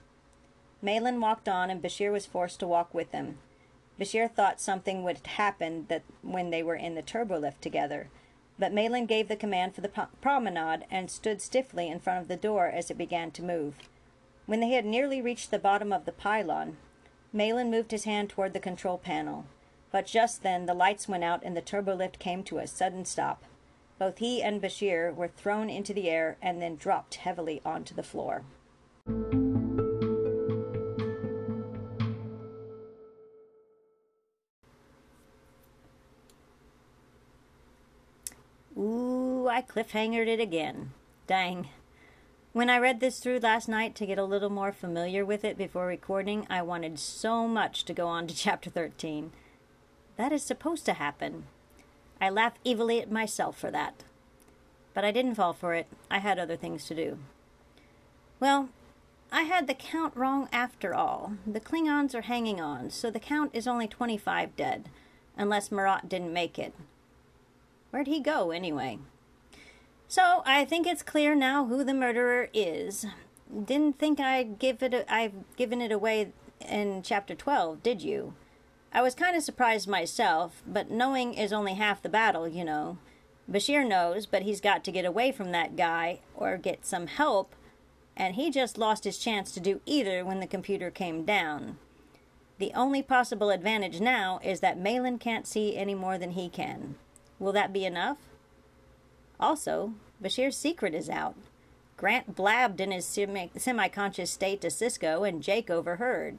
Malin 0.80 1.20
walked 1.20 1.46
on, 1.46 1.68
and 1.68 1.82
Bashir 1.82 2.10
was 2.10 2.24
forced 2.24 2.58
to 2.60 2.66
walk 2.66 2.94
with 2.94 3.12
him. 3.12 3.36
Bashir 4.00 4.32
thought 4.32 4.62
something 4.62 5.04
would 5.04 5.26
happen 5.26 5.84
that 5.88 6.04
when 6.22 6.48
they 6.48 6.62
were 6.62 6.74
in 6.74 6.94
the 6.94 7.02
turbolift 7.02 7.60
together, 7.60 8.08
but 8.58 8.72
Malin 8.72 9.06
gave 9.06 9.28
the 9.28 9.36
command 9.36 9.74
for 9.74 9.80
the 9.80 10.08
promenade 10.20 10.84
and 10.90 11.10
stood 11.10 11.40
stiffly 11.40 11.88
in 11.88 12.00
front 12.00 12.20
of 12.20 12.28
the 12.28 12.36
door 12.36 12.66
as 12.66 12.90
it 12.90 12.98
began 12.98 13.30
to 13.32 13.42
move. 13.42 13.76
When 14.46 14.60
they 14.60 14.70
had 14.70 14.84
nearly 14.86 15.20
reached 15.20 15.50
the 15.50 15.58
bottom 15.58 15.92
of 15.92 16.04
the 16.04 16.12
pylon, 16.12 16.76
Malin 17.32 17.70
moved 17.70 17.90
his 17.90 18.04
hand 18.04 18.30
toward 18.30 18.52
the 18.52 18.60
control 18.60 18.96
panel. 18.96 19.44
But 19.92 20.06
just 20.06 20.42
then 20.42 20.66
the 20.66 20.74
lights 20.74 21.08
went 21.08 21.24
out 21.24 21.42
and 21.44 21.56
the 21.56 21.62
turbolift 21.62 22.18
came 22.18 22.42
to 22.44 22.58
a 22.58 22.66
sudden 22.66 23.04
stop. 23.04 23.44
Both 23.98 24.18
he 24.18 24.42
and 24.42 24.60
Bashir 24.60 25.14
were 25.14 25.28
thrown 25.28 25.70
into 25.70 25.94
the 25.94 26.10
air 26.10 26.36
and 26.42 26.60
then 26.60 26.76
dropped 26.76 27.16
heavily 27.16 27.60
onto 27.64 27.94
the 27.94 28.02
floor. 28.02 28.42
I 39.56 39.62
cliffhangered 39.62 40.28
it 40.28 40.38
again. 40.38 40.92
Dang. 41.26 41.70
When 42.52 42.68
I 42.68 42.76
read 42.76 43.00
this 43.00 43.20
through 43.20 43.38
last 43.38 43.68
night 43.70 43.94
to 43.94 44.04
get 44.04 44.18
a 44.18 44.24
little 44.24 44.50
more 44.50 44.70
familiar 44.70 45.24
with 45.24 45.46
it 45.46 45.56
before 45.56 45.86
recording, 45.86 46.46
I 46.50 46.60
wanted 46.60 46.98
so 46.98 47.48
much 47.48 47.86
to 47.86 47.94
go 47.94 48.06
on 48.06 48.26
to 48.26 48.36
chapter 48.36 48.68
13. 48.68 49.32
That 50.18 50.30
is 50.30 50.42
supposed 50.42 50.84
to 50.84 50.92
happen. 50.92 51.44
I 52.20 52.28
laugh 52.28 52.58
evilly 52.66 53.00
at 53.00 53.10
myself 53.10 53.58
for 53.58 53.70
that. 53.70 54.04
But 54.92 55.06
I 55.06 55.10
didn't 55.10 55.36
fall 55.36 55.54
for 55.54 55.72
it. 55.72 55.86
I 56.10 56.18
had 56.18 56.38
other 56.38 56.56
things 56.56 56.84
to 56.88 56.94
do. 56.94 57.18
Well, 58.38 58.68
I 59.32 59.44
had 59.44 59.68
the 59.68 59.74
count 59.74 60.14
wrong 60.14 60.50
after 60.52 60.94
all. 60.94 61.32
The 61.46 61.60
Klingons 61.60 62.14
are 62.14 62.28
hanging 62.28 62.60
on, 62.60 62.90
so 62.90 63.10
the 63.10 63.18
count 63.18 63.52
is 63.54 63.66
only 63.66 63.88
25 63.88 64.54
dead, 64.54 64.90
unless 65.34 65.72
Marat 65.72 66.10
didn't 66.10 66.34
make 66.34 66.58
it. 66.58 66.74
Where'd 67.90 68.06
he 68.06 68.20
go, 68.20 68.50
anyway? 68.50 68.98
So, 70.08 70.42
I 70.46 70.64
think 70.64 70.86
it's 70.86 71.02
clear 71.02 71.34
now 71.34 71.66
who 71.66 71.82
the 71.82 71.92
murderer 71.92 72.48
is. 72.54 73.06
Didn't 73.64 73.98
think 73.98 74.20
I'd 74.20 74.58
give 74.58 74.82
it 74.82 74.94
a, 74.94 75.12
I've 75.12 75.56
given 75.56 75.80
it 75.80 75.90
away 75.90 76.32
in 76.60 77.02
chapter 77.02 77.34
12, 77.34 77.82
did 77.82 78.02
you? 78.02 78.34
I 78.92 79.02
was 79.02 79.16
kind 79.16 79.36
of 79.36 79.42
surprised 79.42 79.88
myself, 79.88 80.62
but 80.66 80.90
knowing 80.90 81.34
is 81.34 81.52
only 81.52 81.74
half 81.74 82.02
the 82.02 82.08
battle, 82.08 82.46
you 82.46 82.64
know. 82.64 82.98
Bashir 83.50 83.86
knows, 83.86 84.26
but 84.26 84.42
he's 84.42 84.60
got 84.60 84.84
to 84.84 84.92
get 84.92 85.04
away 85.04 85.32
from 85.32 85.50
that 85.52 85.76
guy 85.76 86.20
or 86.34 86.56
get 86.56 86.86
some 86.86 87.08
help, 87.08 87.54
and 88.16 88.36
he 88.36 88.50
just 88.50 88.78
lost 88.78 89.04
his 89.04 89.18
chance 89.18 89.50
to 89.52 89.60
do 89.60 89.80
either 89.86 90.24
when 90.24 90.38
the 90.38 90.46
computer 90.46 90.90
came 90.90 91.24
down. 91.24 91.78
The 92.58 92.72
only 92.74 93.02
possible 93.02 93.50
advantage 93.50 94.00
now 94.00 94.40
is 94.42 94.60
that 94.60 94.78
Malin 94.78 95.18
can't 95.18 95.46
see 95.46 95.76
any 95.76 95.94
more 95.94 96.16
than 96.16 96.30
he 96.30 96.48
can. 96.48 96.94
Will 97.38 97.52
that 97.52 97.72
be 97.72 97.84
enough? 97.84 98.18
Also, 99.38 99.92
Bashir's 100.22 100.56
secret 100.56 100.94
is 100.94 101.10
out. 101.10 101.34
Grant 101.96 102.34
blabbed 102.34 102.80
in 102.80 102.90
his 102.90 103.06
semi 103.06 103.88
conscious 103.88 104.30
state 104.30 104.60
to 104.60 104.68
Sisko, 104.68 105.26
and 105.26 105.42
Jake 105.42 105.70
overheard. 105.70 106.38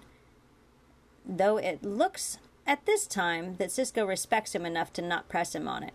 Though 1.25 1.57
it 1.57 1.83
looks 1.83 2.37
at 2.65 2.85
this 2.85 3.07
time 3.07 3.55
that 3.57 3.69
Sisko 3.69 4.07
respects 4.07 4.53
him 4.53 4.65
enough 4.65 4.93
to 4.93 5.01
not 5.01 5.29
press 5.29 5.55
him 5.55 5.67
on 5.67 5.83
it. 5.83 5.93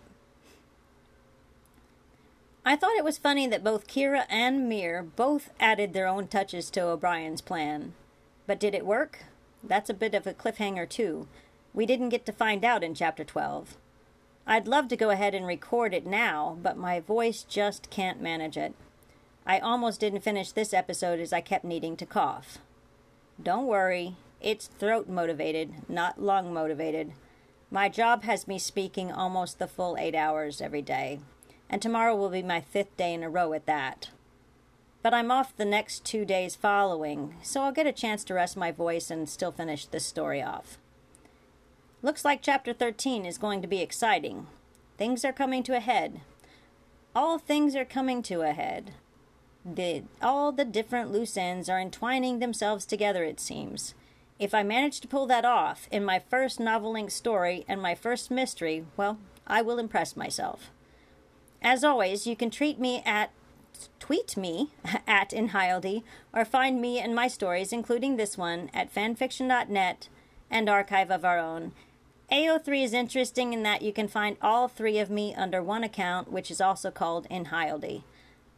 I 2.65 2.75
thought 2.75 2.97
it 2.97 3.03
was 3.03 3.17
funny 3.17 3.45
that 3.47 3.63
both 3.63 3.87
Kira 3.87 4.25
and 4.29 4.69
Mir 4.69 5.03
both 5.03 5.49
added 5.59 5.93
their 5.93 6.07
own 6.07 6.27
touches 6.27 6.69
to 6.71 6.81
O'Brien's 6.81 7.41
plan. 7.41 7.93
But 8.47 8.59
did 8.59 8.73
it 8.73 8.85
work? 8.85 9.25
That's 9.61 9.89
a 9.89 9.93
bit 9.93 10.13
of 10.13 10.25
a 10.25 10.33
cliffhanger, 10.33 10.87
too. 10.87 11.27
We 11.73 11.85
didn't 11.85 12.09
get 12.09 12.25
to 12.25 12.31
find 12.31 12.63
out 12.63 12.83
in 12.83 12.95
Chapter 12.95 13.23
12. 13.23 13.75
I'd 14.45 14.67
love 14.67 14.89
to 14.89 14.97
go 14.97 15.09
ahead 15.09 15.33
and 15.33 15.47
record 15.47 15.93
it 15.93 16.05
now, 16.05 16.57
but 16.61 16.77
my 16.77 16.99
voice 16.99 17.43
just 17.43 17.89
can't 17.89 18.21
manage 18.21 18.57
it. 18.57 18.73
I 19.45 19.59
almost 19.59 19.99
didn't 20.01 20.21
finish 20.21 20.51
this 20.51 20.73
episode 20.73 21.19
as 21.19 21.31
I 21.31 21.41
kept 21.41 21.63
needing 21.63 21.95
to 21.97 22.05
cough. 22.05 22.57
Don't 23.41 23.67
worry, 23.67 24.15
it's 24.41 24.67
throat 24.67 25.07
motivated, 25.07 25.89
not 25.89 26.21
lung 26.21 26.53
motivated. 26.53 27.13
My 27.71 27.87
job 27.87 28.23
has 28.23 28.47
me 28.47 28.59
speaking 28.59 29.11
almost 29.11 29.59
the 29.59 29.67
full 29.67 29.95
eight 29.97 30.15
hours 30.15 30.61
every 30.61 30.81
day, 30.81 31.19
and 31.69 31.81
tomorrow 31.81 32.15
will 32.15 32.29
be 32.29 32.43
my 32.43 32.59
fifth 32.59 32.95
day 32.97 33.13
in 33.13 33.23
a 33.23 33.29
row 33.29 33.53
at 33.53 33.65
that. 33.65 34.09
But 35.01 35.13
I'm 35.13 35.31
off 35.31 35.55
the 35.55 35.65
next 35.65 36.05
two 36.05 36.25
days 36.25 36.55
following, 36.55 37.35
so 37.41 37.61
I'll 37.61 37.71
get 37.71 37.87
a 37.87 37.93
chance 37.93 38.23
to 38.25 38.33
rest 38.33 38.55
my 38.55 38.71
voice 38.71 39.09
and 39.09 39.27
still 39.27 39.51
finish 39.51 39.85
this 39.85 40.05
story 40.05 40.41
off. 40.41 40.77
Looks 42.03 42.25
like 42.25 42.41
chapter 42.41 42.73
13 42.73 43.25
is 43.25 43.37
going 43.37 43.61
to 43.61 43.67
be 43.67 43.81
exciting. 43.81 44.47
Things 44.97 45.23
are 45.23 45.31
coming 45.31 45.63
to 45.63 45.77
a 45.77 45.79
head. 45.79 46.19
All 47.15 47.39
things 47.39 47.77
are 47.77 47.85
coming 47.85 48.21
to 48.23 48.41
a 48.41 48.51
head. 48.51 48.91
The, 49.63 50.03
all 50.21 50.51
the 50.51 50.65
different 50.65 51.13
loose 51.13 51.37
ends 51.37 51.69
are 51.69 51.79
entwining 51.79 52.39
themselves 52.39 52.85
together, 52.85 53.23
it 53.23 53.39
seems. 53.39 53.93
If 54.37 54.53
I 54.53 54.63
manage 54.63 54.99
to 54.99 55.07
pull 55.07 55.27
that 55.27 55.45
off 55.45 55.87
in 55.91 56.03
my 56.03 56.19
first 56.19 56.59
novel 56.59 56.91
length 56.91 57.13
story 57.13 57.63
and 57.69 57.81
my 57.81 57.95
first 57.95 58.29
mystery, 58.29 58.83
well, 58.97 59.17
I 59.47 59.61
will 59.61 59.79
impress 59.79 60.17
myself. 60.17 60.71
As 61.61 61.85
always, 61.85 62.27
you 62.27 62.35
can 62.35 62.49
treat 62.49 62.79
me 62.79 63.01
at 63.05 63.31
tweet 64.01 64.35
me 64.35 64.71
at 65.07 65.29
Inhialdy 65.29 66.03
or 66.33 66.43
find 66.43 66.81
me 66.81 66.99
and 66.99 67.15
my 67.15 67.29
stories, 67.29 67.71
including 67.71 68.17
this 68.17 68.37
one, 68.37 68.69
at 68.73 68.93
fanfiction.net 68.93 70.09
and 70.51 70.67
Archive 70.67 71.09
of 71.09 71.23
Our 71.23 71.39
Own. 71.39 71.71
AO3 72.33 72.83
is 72.83 72.93
interesting 72.93 73.53
in 73.53 73.61
that 73.61 73.83
you 73.83 73.93
can 73.93 74.07
find 74.07 74.37
all 74.41 74.67
three 74.67 74.97
of 74.97 75.11
me 75.11 75.35
under 75.35 75.61
one 75.61 75.83
account, 75.83 76.31
which 76.31 76.49
is 76.49 76.59
also 76.59 76.89
called 76.89 77.29
Inhialdy. 77.29 78.01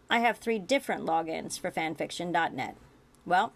I 0.09 0.19
have 0.19 0.37
three 0.37 0.59
different 0.59 1.05
logins 1.05 1.59
for 1.59 1.69
fanfiction.net. 1.69 2.77
Well, 3.25 3.51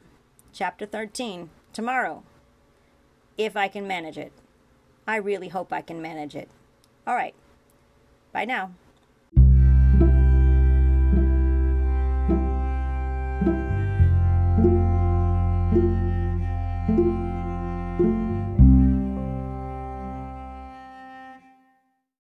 chapter 0.52 0.86
13 0.86 1.50
tomorrow. 1.72 2.24
If 3.38 3.56
I 3.56 3.70
can 3.70 3.88
manage 3.88 4.18
it. 4.18 4.34
I 5.08 5.16
really 5.16 5.48
hope 5.48 5.72
I 5.72 5.80
can 5.80 6.02
manage 6.02 6.36
it. 6.36 6.50
All 7.08 7.16
right. 7.16 7.34
Bye 8.34 8.44
now. 8.44 8.72